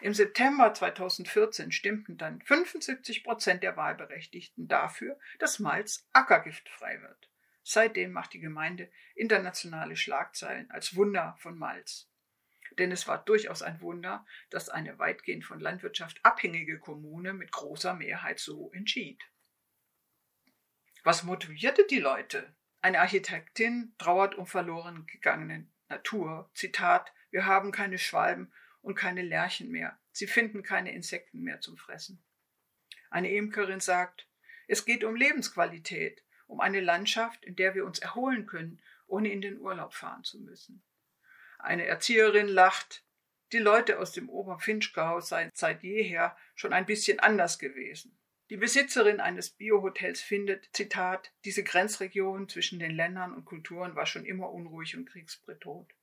Im 0.00 0.14
September 0.14 0.72
2014 0.72 1.72
stimmten 1.72 2.16
dann 2.16 2.40
75 2.42 3.24
Prozent 3.24 3.62
der 3.64 3.76
Wahlberechtigten 3.76 4.68
dafür, 4.68 5.18
dass 5.40 5.58
Malz 5.58 6.06
ackergiftfrei 6.12 7.00
wird. 7.02 7.28
Seitdem 7.64 8.12
macht 8.12 8.32
die 8.32 8.40
Gemeinde 8.40 8.90
internationale 9.14 9.96
Schlagzeilen 9.96 10.70
als 10.70 10.94
Wunder 10.94 11.36
von 11.38 11.58
Malz. 11.58 12.08
Denn 12.78 12.92
es 12.92 13.08
war 13.08 13.24
durchaus 13.24 13.62
ein 13.62 13.80
Wunder, 13.80 14.24
dass 14.50 14.68
eine 14.68 14.98
weitgehend 14.98 15.44
von 15.44 15.58
Landwirtschaft 15.58 16.20
abhängige 16.22 16.78
Kommune 16.78 17.32
mit 17.32 17.50
großer 17.50 17.94
Mehrheit 17.94 18.38
so 18.38 18.70
entschied. 18.72 19.22
Was 21.02 21.24
motivierte 21.24 21.86
die 21.90 21.98
Leute? 21.98 22.54
Eine 22.80 23.00
Architektin 23.00 23.94
trauert 23.98 24.36
um 24.36 24.46
verloren 24.46 25.06
gegangene 25.06 25.66
Natur. 25.88 26.50
Zitat, 26.54 27.12
wir 27.30 27.46
haben 27.46 27.72
keine 27.72 27.98
Schwalben 27.98 28.52
und 28.82 28.94
keine 28.94 29.22
Lerchen 29.22 29.70
mehr. 29.70 29.98
Sie 30.12 30.26
finden 30.26 30.62
keine 30.62 30.92
Insekten 30.92 31.42
mehr 31.42 31.60
zum 31.60 31.76
Fressen. 31.76 32.22
Eine 33.10 33.32
Imkerin 33.32 33.80
sagt, 33.80 34.28
es 34.66 34.84
geht 34.84 35.04
um 35.04 35.16
Lebensqualität, 35.16 36.22
um 36.46 36.60
eine 36.60 36.80
Landschaft, 36.80 37.44
in 37.44 37.56
der 37.56 37.74
wir 37.74 37.84
uns 37.84 37.98
erholen 37.98 38.46
können, 38.46 38.80
ohne 39.06 39.30
in 39.30 39.40
den 39.40 39.58
Urlaub 39.60 39.94
fahren 39.94 40.24
zu 40.24 40.40
müssen. 40.40 40.82
Eine 41.58 41.86
Erzieherin 41.86 42.48
lacht, 42.48 43.04
die 43.52 43.58
Leute 43.58 43.98
aus 43.98 44.12
dem 44.12 44.28
Oberfinchgau 44.28 45.20
seien 45.20 45.50
seit 45.54 45.82
jeher 45.82 46.36
schon 46.54 46.72
ein 46.72 46.86
bisschen 46.86 47.18
anders 47.18 47.58
gewesen. 47.58 48.18
Die 48.50 48.56
Besitzerin 48.56 49.20
eines 49.20 49.50
Biohotels 49.50 50.20
findet, 50.20 50.68
Zitat, 50.72 51.32
diese 51.44 51.64
Grenzregion 51.64 52.48
zwischen 52.48 52.78
den 52.78 52.92
Ländern 52.92 53.34
und 53.34 53.44
Kulturen 53.44 53.94
war 53.94 54.06
schon 54.06 54.24
immer 54.24 54.50
unruhig 54.50 54.96
und 54.96 55.06
kriegsbedroht. 55.06 55.94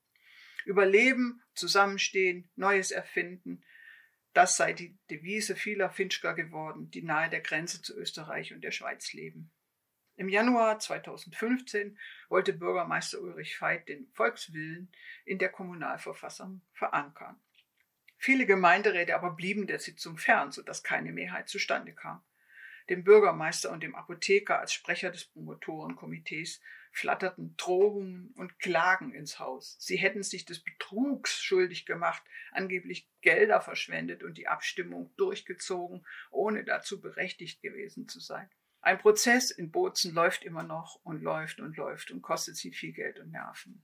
Überleben, 0.65 1.41
Zusammenstehen, 1.53 2.49
Neues 2.55 2.91
erfinden, 2.91 3.63
das 4.33 4.57
sei 4.57 4.73
die 4.73 4.97
Devise 5.09 5.55
vieler 5.55 5.89
Finchker 5.89 6.33
geworden, 6.33 6.91
die 6.91 7.01
nahe 7.01 7.29
der 7.29 7.39
Grenze 7.39 7.81
zu 7.81 7.95
Österreich 7.95 8.53
und 8.53 8.61
der 8.61 8.71
Schweiz 8.71 9.13
leben. 9.13 9.49
Im 10.17 10.27
Januar 10.27 10.79
2015 10.79 11.97
wollte 12.27 12.51
Bürgermeister 12.51 13.21
Ulrich 13.21 13.61
Veit 13.61 13.87
den 13.87 14.07
Volkswillen 14.13 14.91
in 15.23 15.39
der 15.39 15.49
Kommunalverfassung 15.49 16.61
verankern. 16.73 17.39
Viele 18.17 18.45
Gemeinderäte 18.45 19.15
aber 19.15 19.31
blieben 19.31 19.67
der 19.67 19.79
Sitzung 19.79 20.17
fern, 20.17 20.51
sodass 20.51 20.83
keine 20.83 21.11
Mehrheit 21.11 21.47
zustande 21.47 21.93
kam. 21.93 22.21
Dem 22.89 23.03
Bürgermeister 23.03 23.71
und 23.71 23.83
dem 23.83 23.95
Apotheker 23.95 24.59
als 24.59 24.73
Sprecher 24.73 25.11
des 25.11 25.25
Promotorenkomitees 25.25 26.61
flatterten 26.95 27.55
Drohungen 27.57 28.31
und 28.37 28.57
Klagen 28.59 29.13
ins 29.13 29.37
Haus. 29.37 29.75
Sie 29.79 29.97
hätten 29.97 30.23
sich 30.23 30.45
des 30.45 30.63
Betrugs 30.63 31.41
schuldig 31.41 31.85
gemacht, 31.85 32.23
angeblich 32.51 33.09
Gelder 33.21 33.59
verschwendet 33.59 34.23
und 34.23 34.37
die 34.37 34.47
Abstimmung 34.47 35.13
durchgezogen, 35.17 36.05
ohne 36.31 36.63
dazu 36.63 37.01
berechtigt 37.01 37.61
gewesen 37.61 38.07
zu 38.07 38.19
sein. 38.19 38.49
Ein 38.79 38.97
Prozess 38.97 39.51
in 39.51 39.71
Bozen 39.71 40.13
läuft 40.13 40.45
immer 40.45 40.63
noch 40.63 40.99
und 41.03 41.21
läuft 41.21 41.59
und 41.59 41.75
läuft 41.75 42.11
und 42.11 42.21
kostet 42.21 42.55
sie 42.55 42.71
viel 42.71 42.93
Geld 42.93 43.19
und 43.19 43.31
Nerven. 43.31 43.83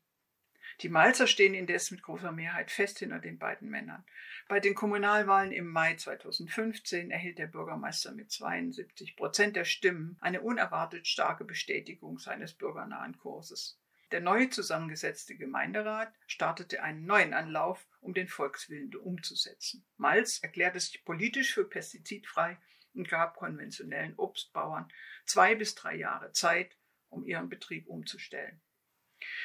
Die 0.79 0.89
Malzer 0.89 1.27
stehen 1.27 1.53
indes 1.53 1.91
mit 1.91 2.01
großer 2.01 2.31
Mehrheit 2.31 2.71
fest 2.71 2.99
hinter 2.99 3.19
den 3.19 3.37
beiden 3.37 3.69
Männern. 3.69 4.05
Bei 4.47 4.59
den 4.59 4.73
Kommunalwahlen 4.73 5.51
im 5.51 5.67
Mai 5.67 5.95
2015 5.95 7.11
erhielt 7.11 7.37
der 7.37 7.47
Bürgermeister 7.47 8.13
mit 8.13 8.31
72 8.31 9.15
Prozent 9.15 9.55
der 9.55 9.65
Stimmen 9.65 10.17
eine 10.21 10.41
unerwartet 10.41 11.07
starke 11.07 11.43
Bestätigung 11.43 12.17
seines 12.17 12.53
bürgernahen 12.53 13.17
Kurses. 13.17 13.79
Der 14.11 14.19
neu 14.19 14.47
zusammengesetzte 14.47 15.35
Gemeinderat 15.35 16.13
startete 16.27 16.83
einen 16.83 17.05
neuen 17.05 17.33
Anlauf, 17.33 17.87
um 18.01 18.13
den 18.13 18.27
Volkswillen 18.27 18.93
umzusetzen. 18.95 19.85
Malz 19.97 20.39
erklärte 20.39 20.79
sich 20.79 21.05
politisch 21.05 21.53
für 21.53 21.63
pestizidfrei 21.63 22.57
und 22.93 23.07
gab 23.07 23.37
konventionellen 23.37 24.15
Obstbauern 24.17 24.91
zwei 25.25 25.55
bis 25.55 25.75
drei 25.75 25.95
Jahre 25.95 26.33
Zeit, 26.33 26.77
um 27.09 27.25
ihren 27.25 27.47
Betrieb 27.47 27.87
umzustellen. 27.87 28.59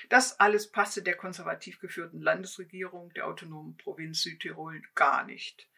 Das 0.08 0.38
alles 0.40 0.70
passte 0.70 1.02
der 1.02 1.16
konservativ 1.16 1.78
geführten 1.80 2.20
Landesregierung 2.20 3.12
der 3.14 3.26
autonomen 3.26 3.76
Provinz 3.76 4.22
Südtirol 4.22 4.82
gar 4.94 5.24
nicht. 5.24 5.68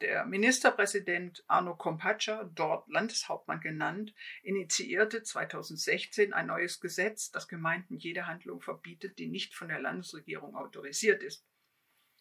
Der 0.00 0.24
Ministerpräsident 0.24 1.44
Arno 1.46 1.76
Kompatscher, 1.76 2.50
dort 2.54 2.88
Landeshauptmann 2.88 3.60
genannt, 3.60 4.14
initiierte 4.42 5.22
2016 5.22 6.32
ein 6.32 6.46
neues 6.46 6.80
Gesetz, 6.80 7.30
das 7.30 7.48
Gemeinden 7.48 7.98
jede 7.98 8.26
Handlung 8.26 8.62
verbietet, 8.62 9.18
die 9.18 9.28
nicht 9.28 9.54
von 9.54 9.68
der 9.68 9.78
Landesregierung 9.78 10.56
autorisiert 10.56 11.22
ist. 11.22 11.44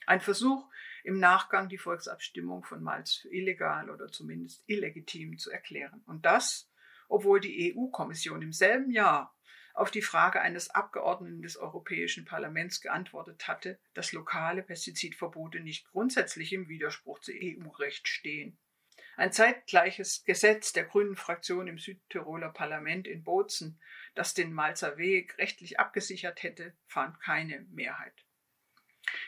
Ein 0.05 0.19
Versuch, 0.19 0.67
im 1.03 1.19
Nachgang 1.19 1.69
die 1.69 1.77
Volksabstimmung 1.77 2.63
von 2.63 2.83
Malz 2.83 3.13
für 3.13 3.29
illegal 3.29 3.89
oder 3.89 4.07
zumindest 4.07 4.63
illegitim 4.67 5.37
zu 5.37 5.49
erklären. 5.49 6.01
Und 6.05 6.25
das, 6.25 6.69
obwohl 7.07 7.39
die 7.39 7.73
EU-Kommission 7.73 8.41
im 8.41 8.51
selben 8.51 8.91
Jahr 8.91 9.38
auf 9.79 9.91
die 9.91 10.01
Frage 10.01 10.41
eines 10.41 10.69
Abgeordneten 10.69 11.41
des 11.41 11.55
Europäischen 11.55 12.25
Parlaments 12.25 12.81
geantwortet 12.81 13.47
hatte, 13.47 13.79
dass 13.93 14.11
lokale 14.11 14.61
Pestizidverbote 14.61 15.61
nicht 15.61 15.87
grundsätzlich 15.87 16.51
im 16.51 16.67
Widerspruch 16.67 17.19
zu 17.19 17.31
EU-Recht 17.31 18.07
stehen. 18.07 18.57
Ein 19.15 19.31
zeitgleiches 19.31 20.23
Gesetz 20.25 20.73
der 20.73 20.85
Grünen 20.85 21.15
Fraktion 21.15 21.67
im 21.67 21.77
Südtiroler 21.77 22.49
Parlament 22.49 23.07
in 23.07 23.23
Bozen, 23.23 23.79
das 24.15 24.33
den 24.33 24.53
Malzer 24.53 24.97
Weg 24.97 25.37
rechtlich 25.37 25.79
abgesichert 25.79 26.43
hätte, 26.43 26.73
fand 26.85 27.19
keine 27.21 27.61
Mehrheit. 27.71 28.25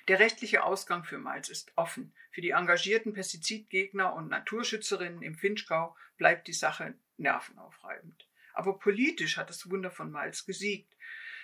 Der 0.07 0.19
rechtliche 0.19 0.63
Ausgang 0.63 1.03
für 1.03 1.17
Malz 1.17 1.49
ist 1.49 1.71
offen. 1.75 2.13
Für 2.31 2.41
die 2.41 2.51
engagierten 2.51 3.13
Pestizidgegner 3.13 4.13
und 4.13 4.29
Naturschützerinnen 4.29 5.21
im 5.21 5.35
Finchgau 5.35 5.95
bleibt 6.17 6.47
die 6.47 6.53
Sache 6.53 6.93
nervenaufreibend. 7.17 8.27
Aber 8.53 8.77
politisch 8.79 9.37
hat 9.37 9.49
das 9.49 9.69
Wunder 9.69 9.91
von 9.91 10.11
Malz 10.11 10.45
gesiegt, 10.45 10.95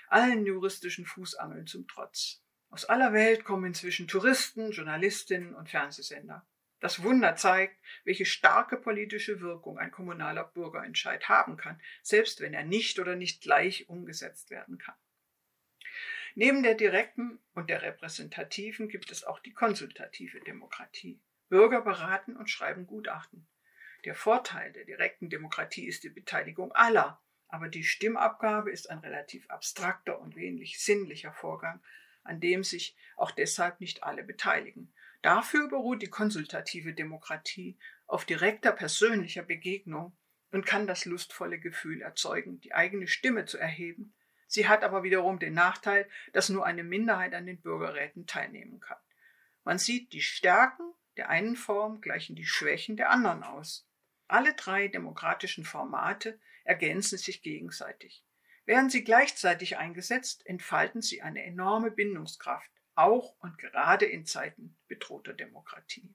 allen 0.10 0.46
juristischen 0.46 1.06
Fußangeln 1.06 1.68
zum 1.68 1.88
Trotz. 1.88 2.42
Aus 2.70 2.86
aller 2.86 3.14
Welt 3.14 3.44
kommen 3.46 3.66
inzwischen 3.66 4.08
Touristen, 4.08 4.72
Journalistinnen 4.72 5.56
und 5.56 5.70
Fernsehsender. 5.70 6.46
Das 6.80 7.02
Wunder 7.02 7.36
zeigt, 7.36 7.76
welche 8.04 8.26
starke 8.26 8.78
politische 8.78 9.42
Wirkung 9.42 9.80
ein 9.80 9.92
kommunaler 9.92 10.44
Bürgerentscheid 10.44 11.28
haben 11.28 11.58
kann, 11.58 11.82
selbst 12.04 12.40
wenn 12.40 12.54
er 12.54 12.66
nicht 12.66 13.00
oder 13.00 13.16
nicht 13.16 13.42
gleich 13.42 13.90
umgesetzt 13.90 14.52
werden 14.52 14.78
kann. 14.78 14.96
Neben 16.36 16.62
der 16.62 16.76
direkten 16.76 17.40
und 17.56 17.70
der 17.70 17.82
repräsentativen 17.82 18.90
gibt 18.90 19.12
es 19.12 19.24
auch 19.24 19.40
die 19.40 19.54
konsultative 19.54 20.40
Demokratie. 20.42 21.20
Bürger 21.50 21.82
beraten 21.82 22.36
und 22.36 22.50
schreiben 22.50 22.86
Gutachten. 22.86 23.48
Der 24.06 24.16
Vorteil 24.16 24.72
der 24.72 24.86
direkten 24.86 25.30
Demokratie 25.30 25.88
ist 25.88 26.04
die 26.04 26.10
Beteiligung 26.10 26.72
aller, 26.72 27.22
aber 27.48 27.70
die 27.70 27.84
Stimmabgabe 27.84 28.72
ist 28.72 28.90
ein 28.90 29.00
relativ 29.00 29.50
abstrakter 29.50 30.20
und 30.20 30.36
wenig 30.36 30.80
sinnlicher 30.84 31.34
Vorgang, 31.34 31.82
an 32.24 32.40
dem 32.40 32.64
sich 32.64 32.96
auch 33.16 33.32
deshalb 33.32 33.80
nicht 33.80 34.04
alle 34.04 34.24
beteiligen. 34.24 34.94
Dafür 35.22 35.68
beruht 35.68 36.02
die 36.02 36.10
konsultative 36.10 36.94
Demokratie 36.94 37.78
auf 38.06 38.26
direkter 38.26 38.72
persönlicher 38.72 39.44
Begegnung 39.44 40.16
und 40.52 40.66
kann 40.66 40.88
das 40.88 41.06
lustvolle 41.06 41.60
Gefühl 41.60 42.02
erzeugen, 42.02 42.60
die 42.62 42.74
eigene 42.74 43.08
Stimme 43.08 43.46
zu 43.46 43.58
erheben. 43.58 44.14
Sie 44.48 44.68
hat 44.68 44.84
aber 44.84 45.04
wiederum 45.04 45.40
den 45.40 45.54
Nachteil, 45.54 46.08
dass 46.32 46.50
nur 46.50 46.66
eine 46.66 46.84
Minderheit 46.84 47.34
an 47.34 47.46
den 47.46 47.62
Bürgerräten 47.62 48.28
teilnehmen 48.28 48.80
kann. 48.80 48.98
Man 49.64 49.78
sieht, 49.78 50.14
die 50.14 50.22
Stärken 50.22 50.94
der 51.18 51.30
einen 51.30 51.56
Form 51.56 52.02
gleichen 52.02 52.36
die 52.36 52.46
Schwächen 52.46 52.96
der 52.96 53.10
anderen 53.10 53.44
aus. 53.44 53.88
Alle 54.28 54.54
drei 54.54 54.88
demokratischen 54.88 55.66
Formate 55.66 56.40
ergänzen 56.64 57.18
sich 57.18 57.42
gegenseitig. 57.42 58.24
Werden 58.66 58.90
sie 58.90 59.04
gleichzeitig 59.04 59.78
eingesetzt, 59.78 60.46
entfalten 60.46 61.02
sie 61.02 61.22
eine 61.22 61.44
enorme 61.44 61.92
Bindungskraft, 61.92 62.70
auch 62.96 63.36
und 63.40 63.58
gerade 63.58 64.06
in 64.06 64.26
Zeiten 64.26 64.78
bedrohter 64.88 65.34
Demokratie. 65.34 66.14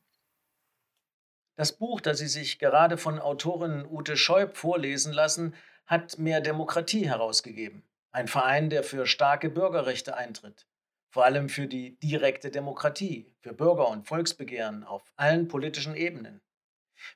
Das 1.56 1.76
Buch, 1.76 2.00
das 2.00 2.18
Sie 2.18 2.28
sich 2.28 2.58
gerade 2.58 2.96
von 2.96 3.18
Autorin 3.18 3.86
Ute 3.86 4.16
Scheub 4.16 4.56
vorlesen 4.56 5.12
lassen, 5.12 5.54
hat 5.86 6.18
Mehr 6.18 6.40
Demokratie 6.40 7.06
herausgegeben. 7.06 7.82
Ein 8.10 8.28
Verein, 8.28 8.70
der 8.70 8.82
für 8.82 9.06
starke 9.06 9.48
Bürgerrechte 9.48 10.16
eintritt. 10.16 10.66
Vor 11.12 11.26
allem 11.26 11.50
für 11.50 11.66
die 11.66 11.98
direkte 11.98 12.50
Demokratie, 12.50 13.30
für 13.40 13.52
Bürger- 13.52 13.90
und 13.90 14.08
Volksbegehren 14.08 14.82
auf 14.82 15.12
allen 15.16 15.46
politischen 15.46 15.94
Ebenen. 15.94 16.40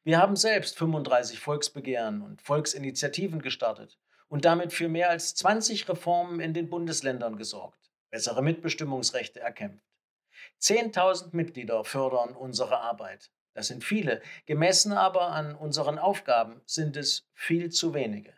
Wir 0.05 0.19
haben 0.19 0.37
selbst 0.37 0.77
35 0.77 1.41
Volksbegehren 1.41 2.21
und 2.21 2.43
Volksinitiativen 2.43 3.41
gestartet 3.41 3.99
und 4.29 4.45
damit 4.45 4.75
für 4.75 4.91
mehr 4.91 5.09
als 5.09 5.35
20 5.37 5.89
Reformen 5.89 6.41
in 6.41 6.53
den 6.53 6.69
Bundesländern 6.69 7.39
gesorgt, 7.39 7.91
bessere 8.11 8.43
Mitbestimmungsrechte 8.43 9.41
erkämpft. 9.41 9.87
10.000 10.61 11.35
Mitglieder 11.35 11.83
fördern 11.83 12.37
unsere 12.37 12.81
Arbeit. 12.81 13.31
Das 13.55 13.69
sind 13.69 13.83
viele, 13.83 14.21
gemessen 14.45 14.93
aber 14.93 15.29
an 15.29 15.55
unseren 15.55 15.99
Aufgaben 15.99 16.61
sind 16.67 16.99
es 16.99 17.31
viel 17.33 17.71
zu 17.71 17.95
wenige. 17.95 18.35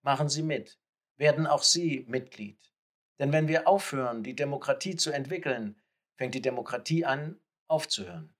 Machen 0.00 0.30
Sie 0.30 0.42
mit, 0.42 0.78
werden 1.18 1.46
auch 1.46 1.62
Sie 1.62 2.06
Mitglied. 2.08 2.71
Denn 3.18 3.32
wenn 3.32 3.48
wir 3.48 3.68
aufhören, 3.68 4.22
die 4.22 4.34
Demokratie 4.34 4.96
zu 4.96 5.10
entwickeln, 5.10 5.80
fängt 6.16 6.34
die 6.34 6.42
Demokratie 6.42 7.04
an, 7.04 7.40
aufzuhören. 7.68 8.34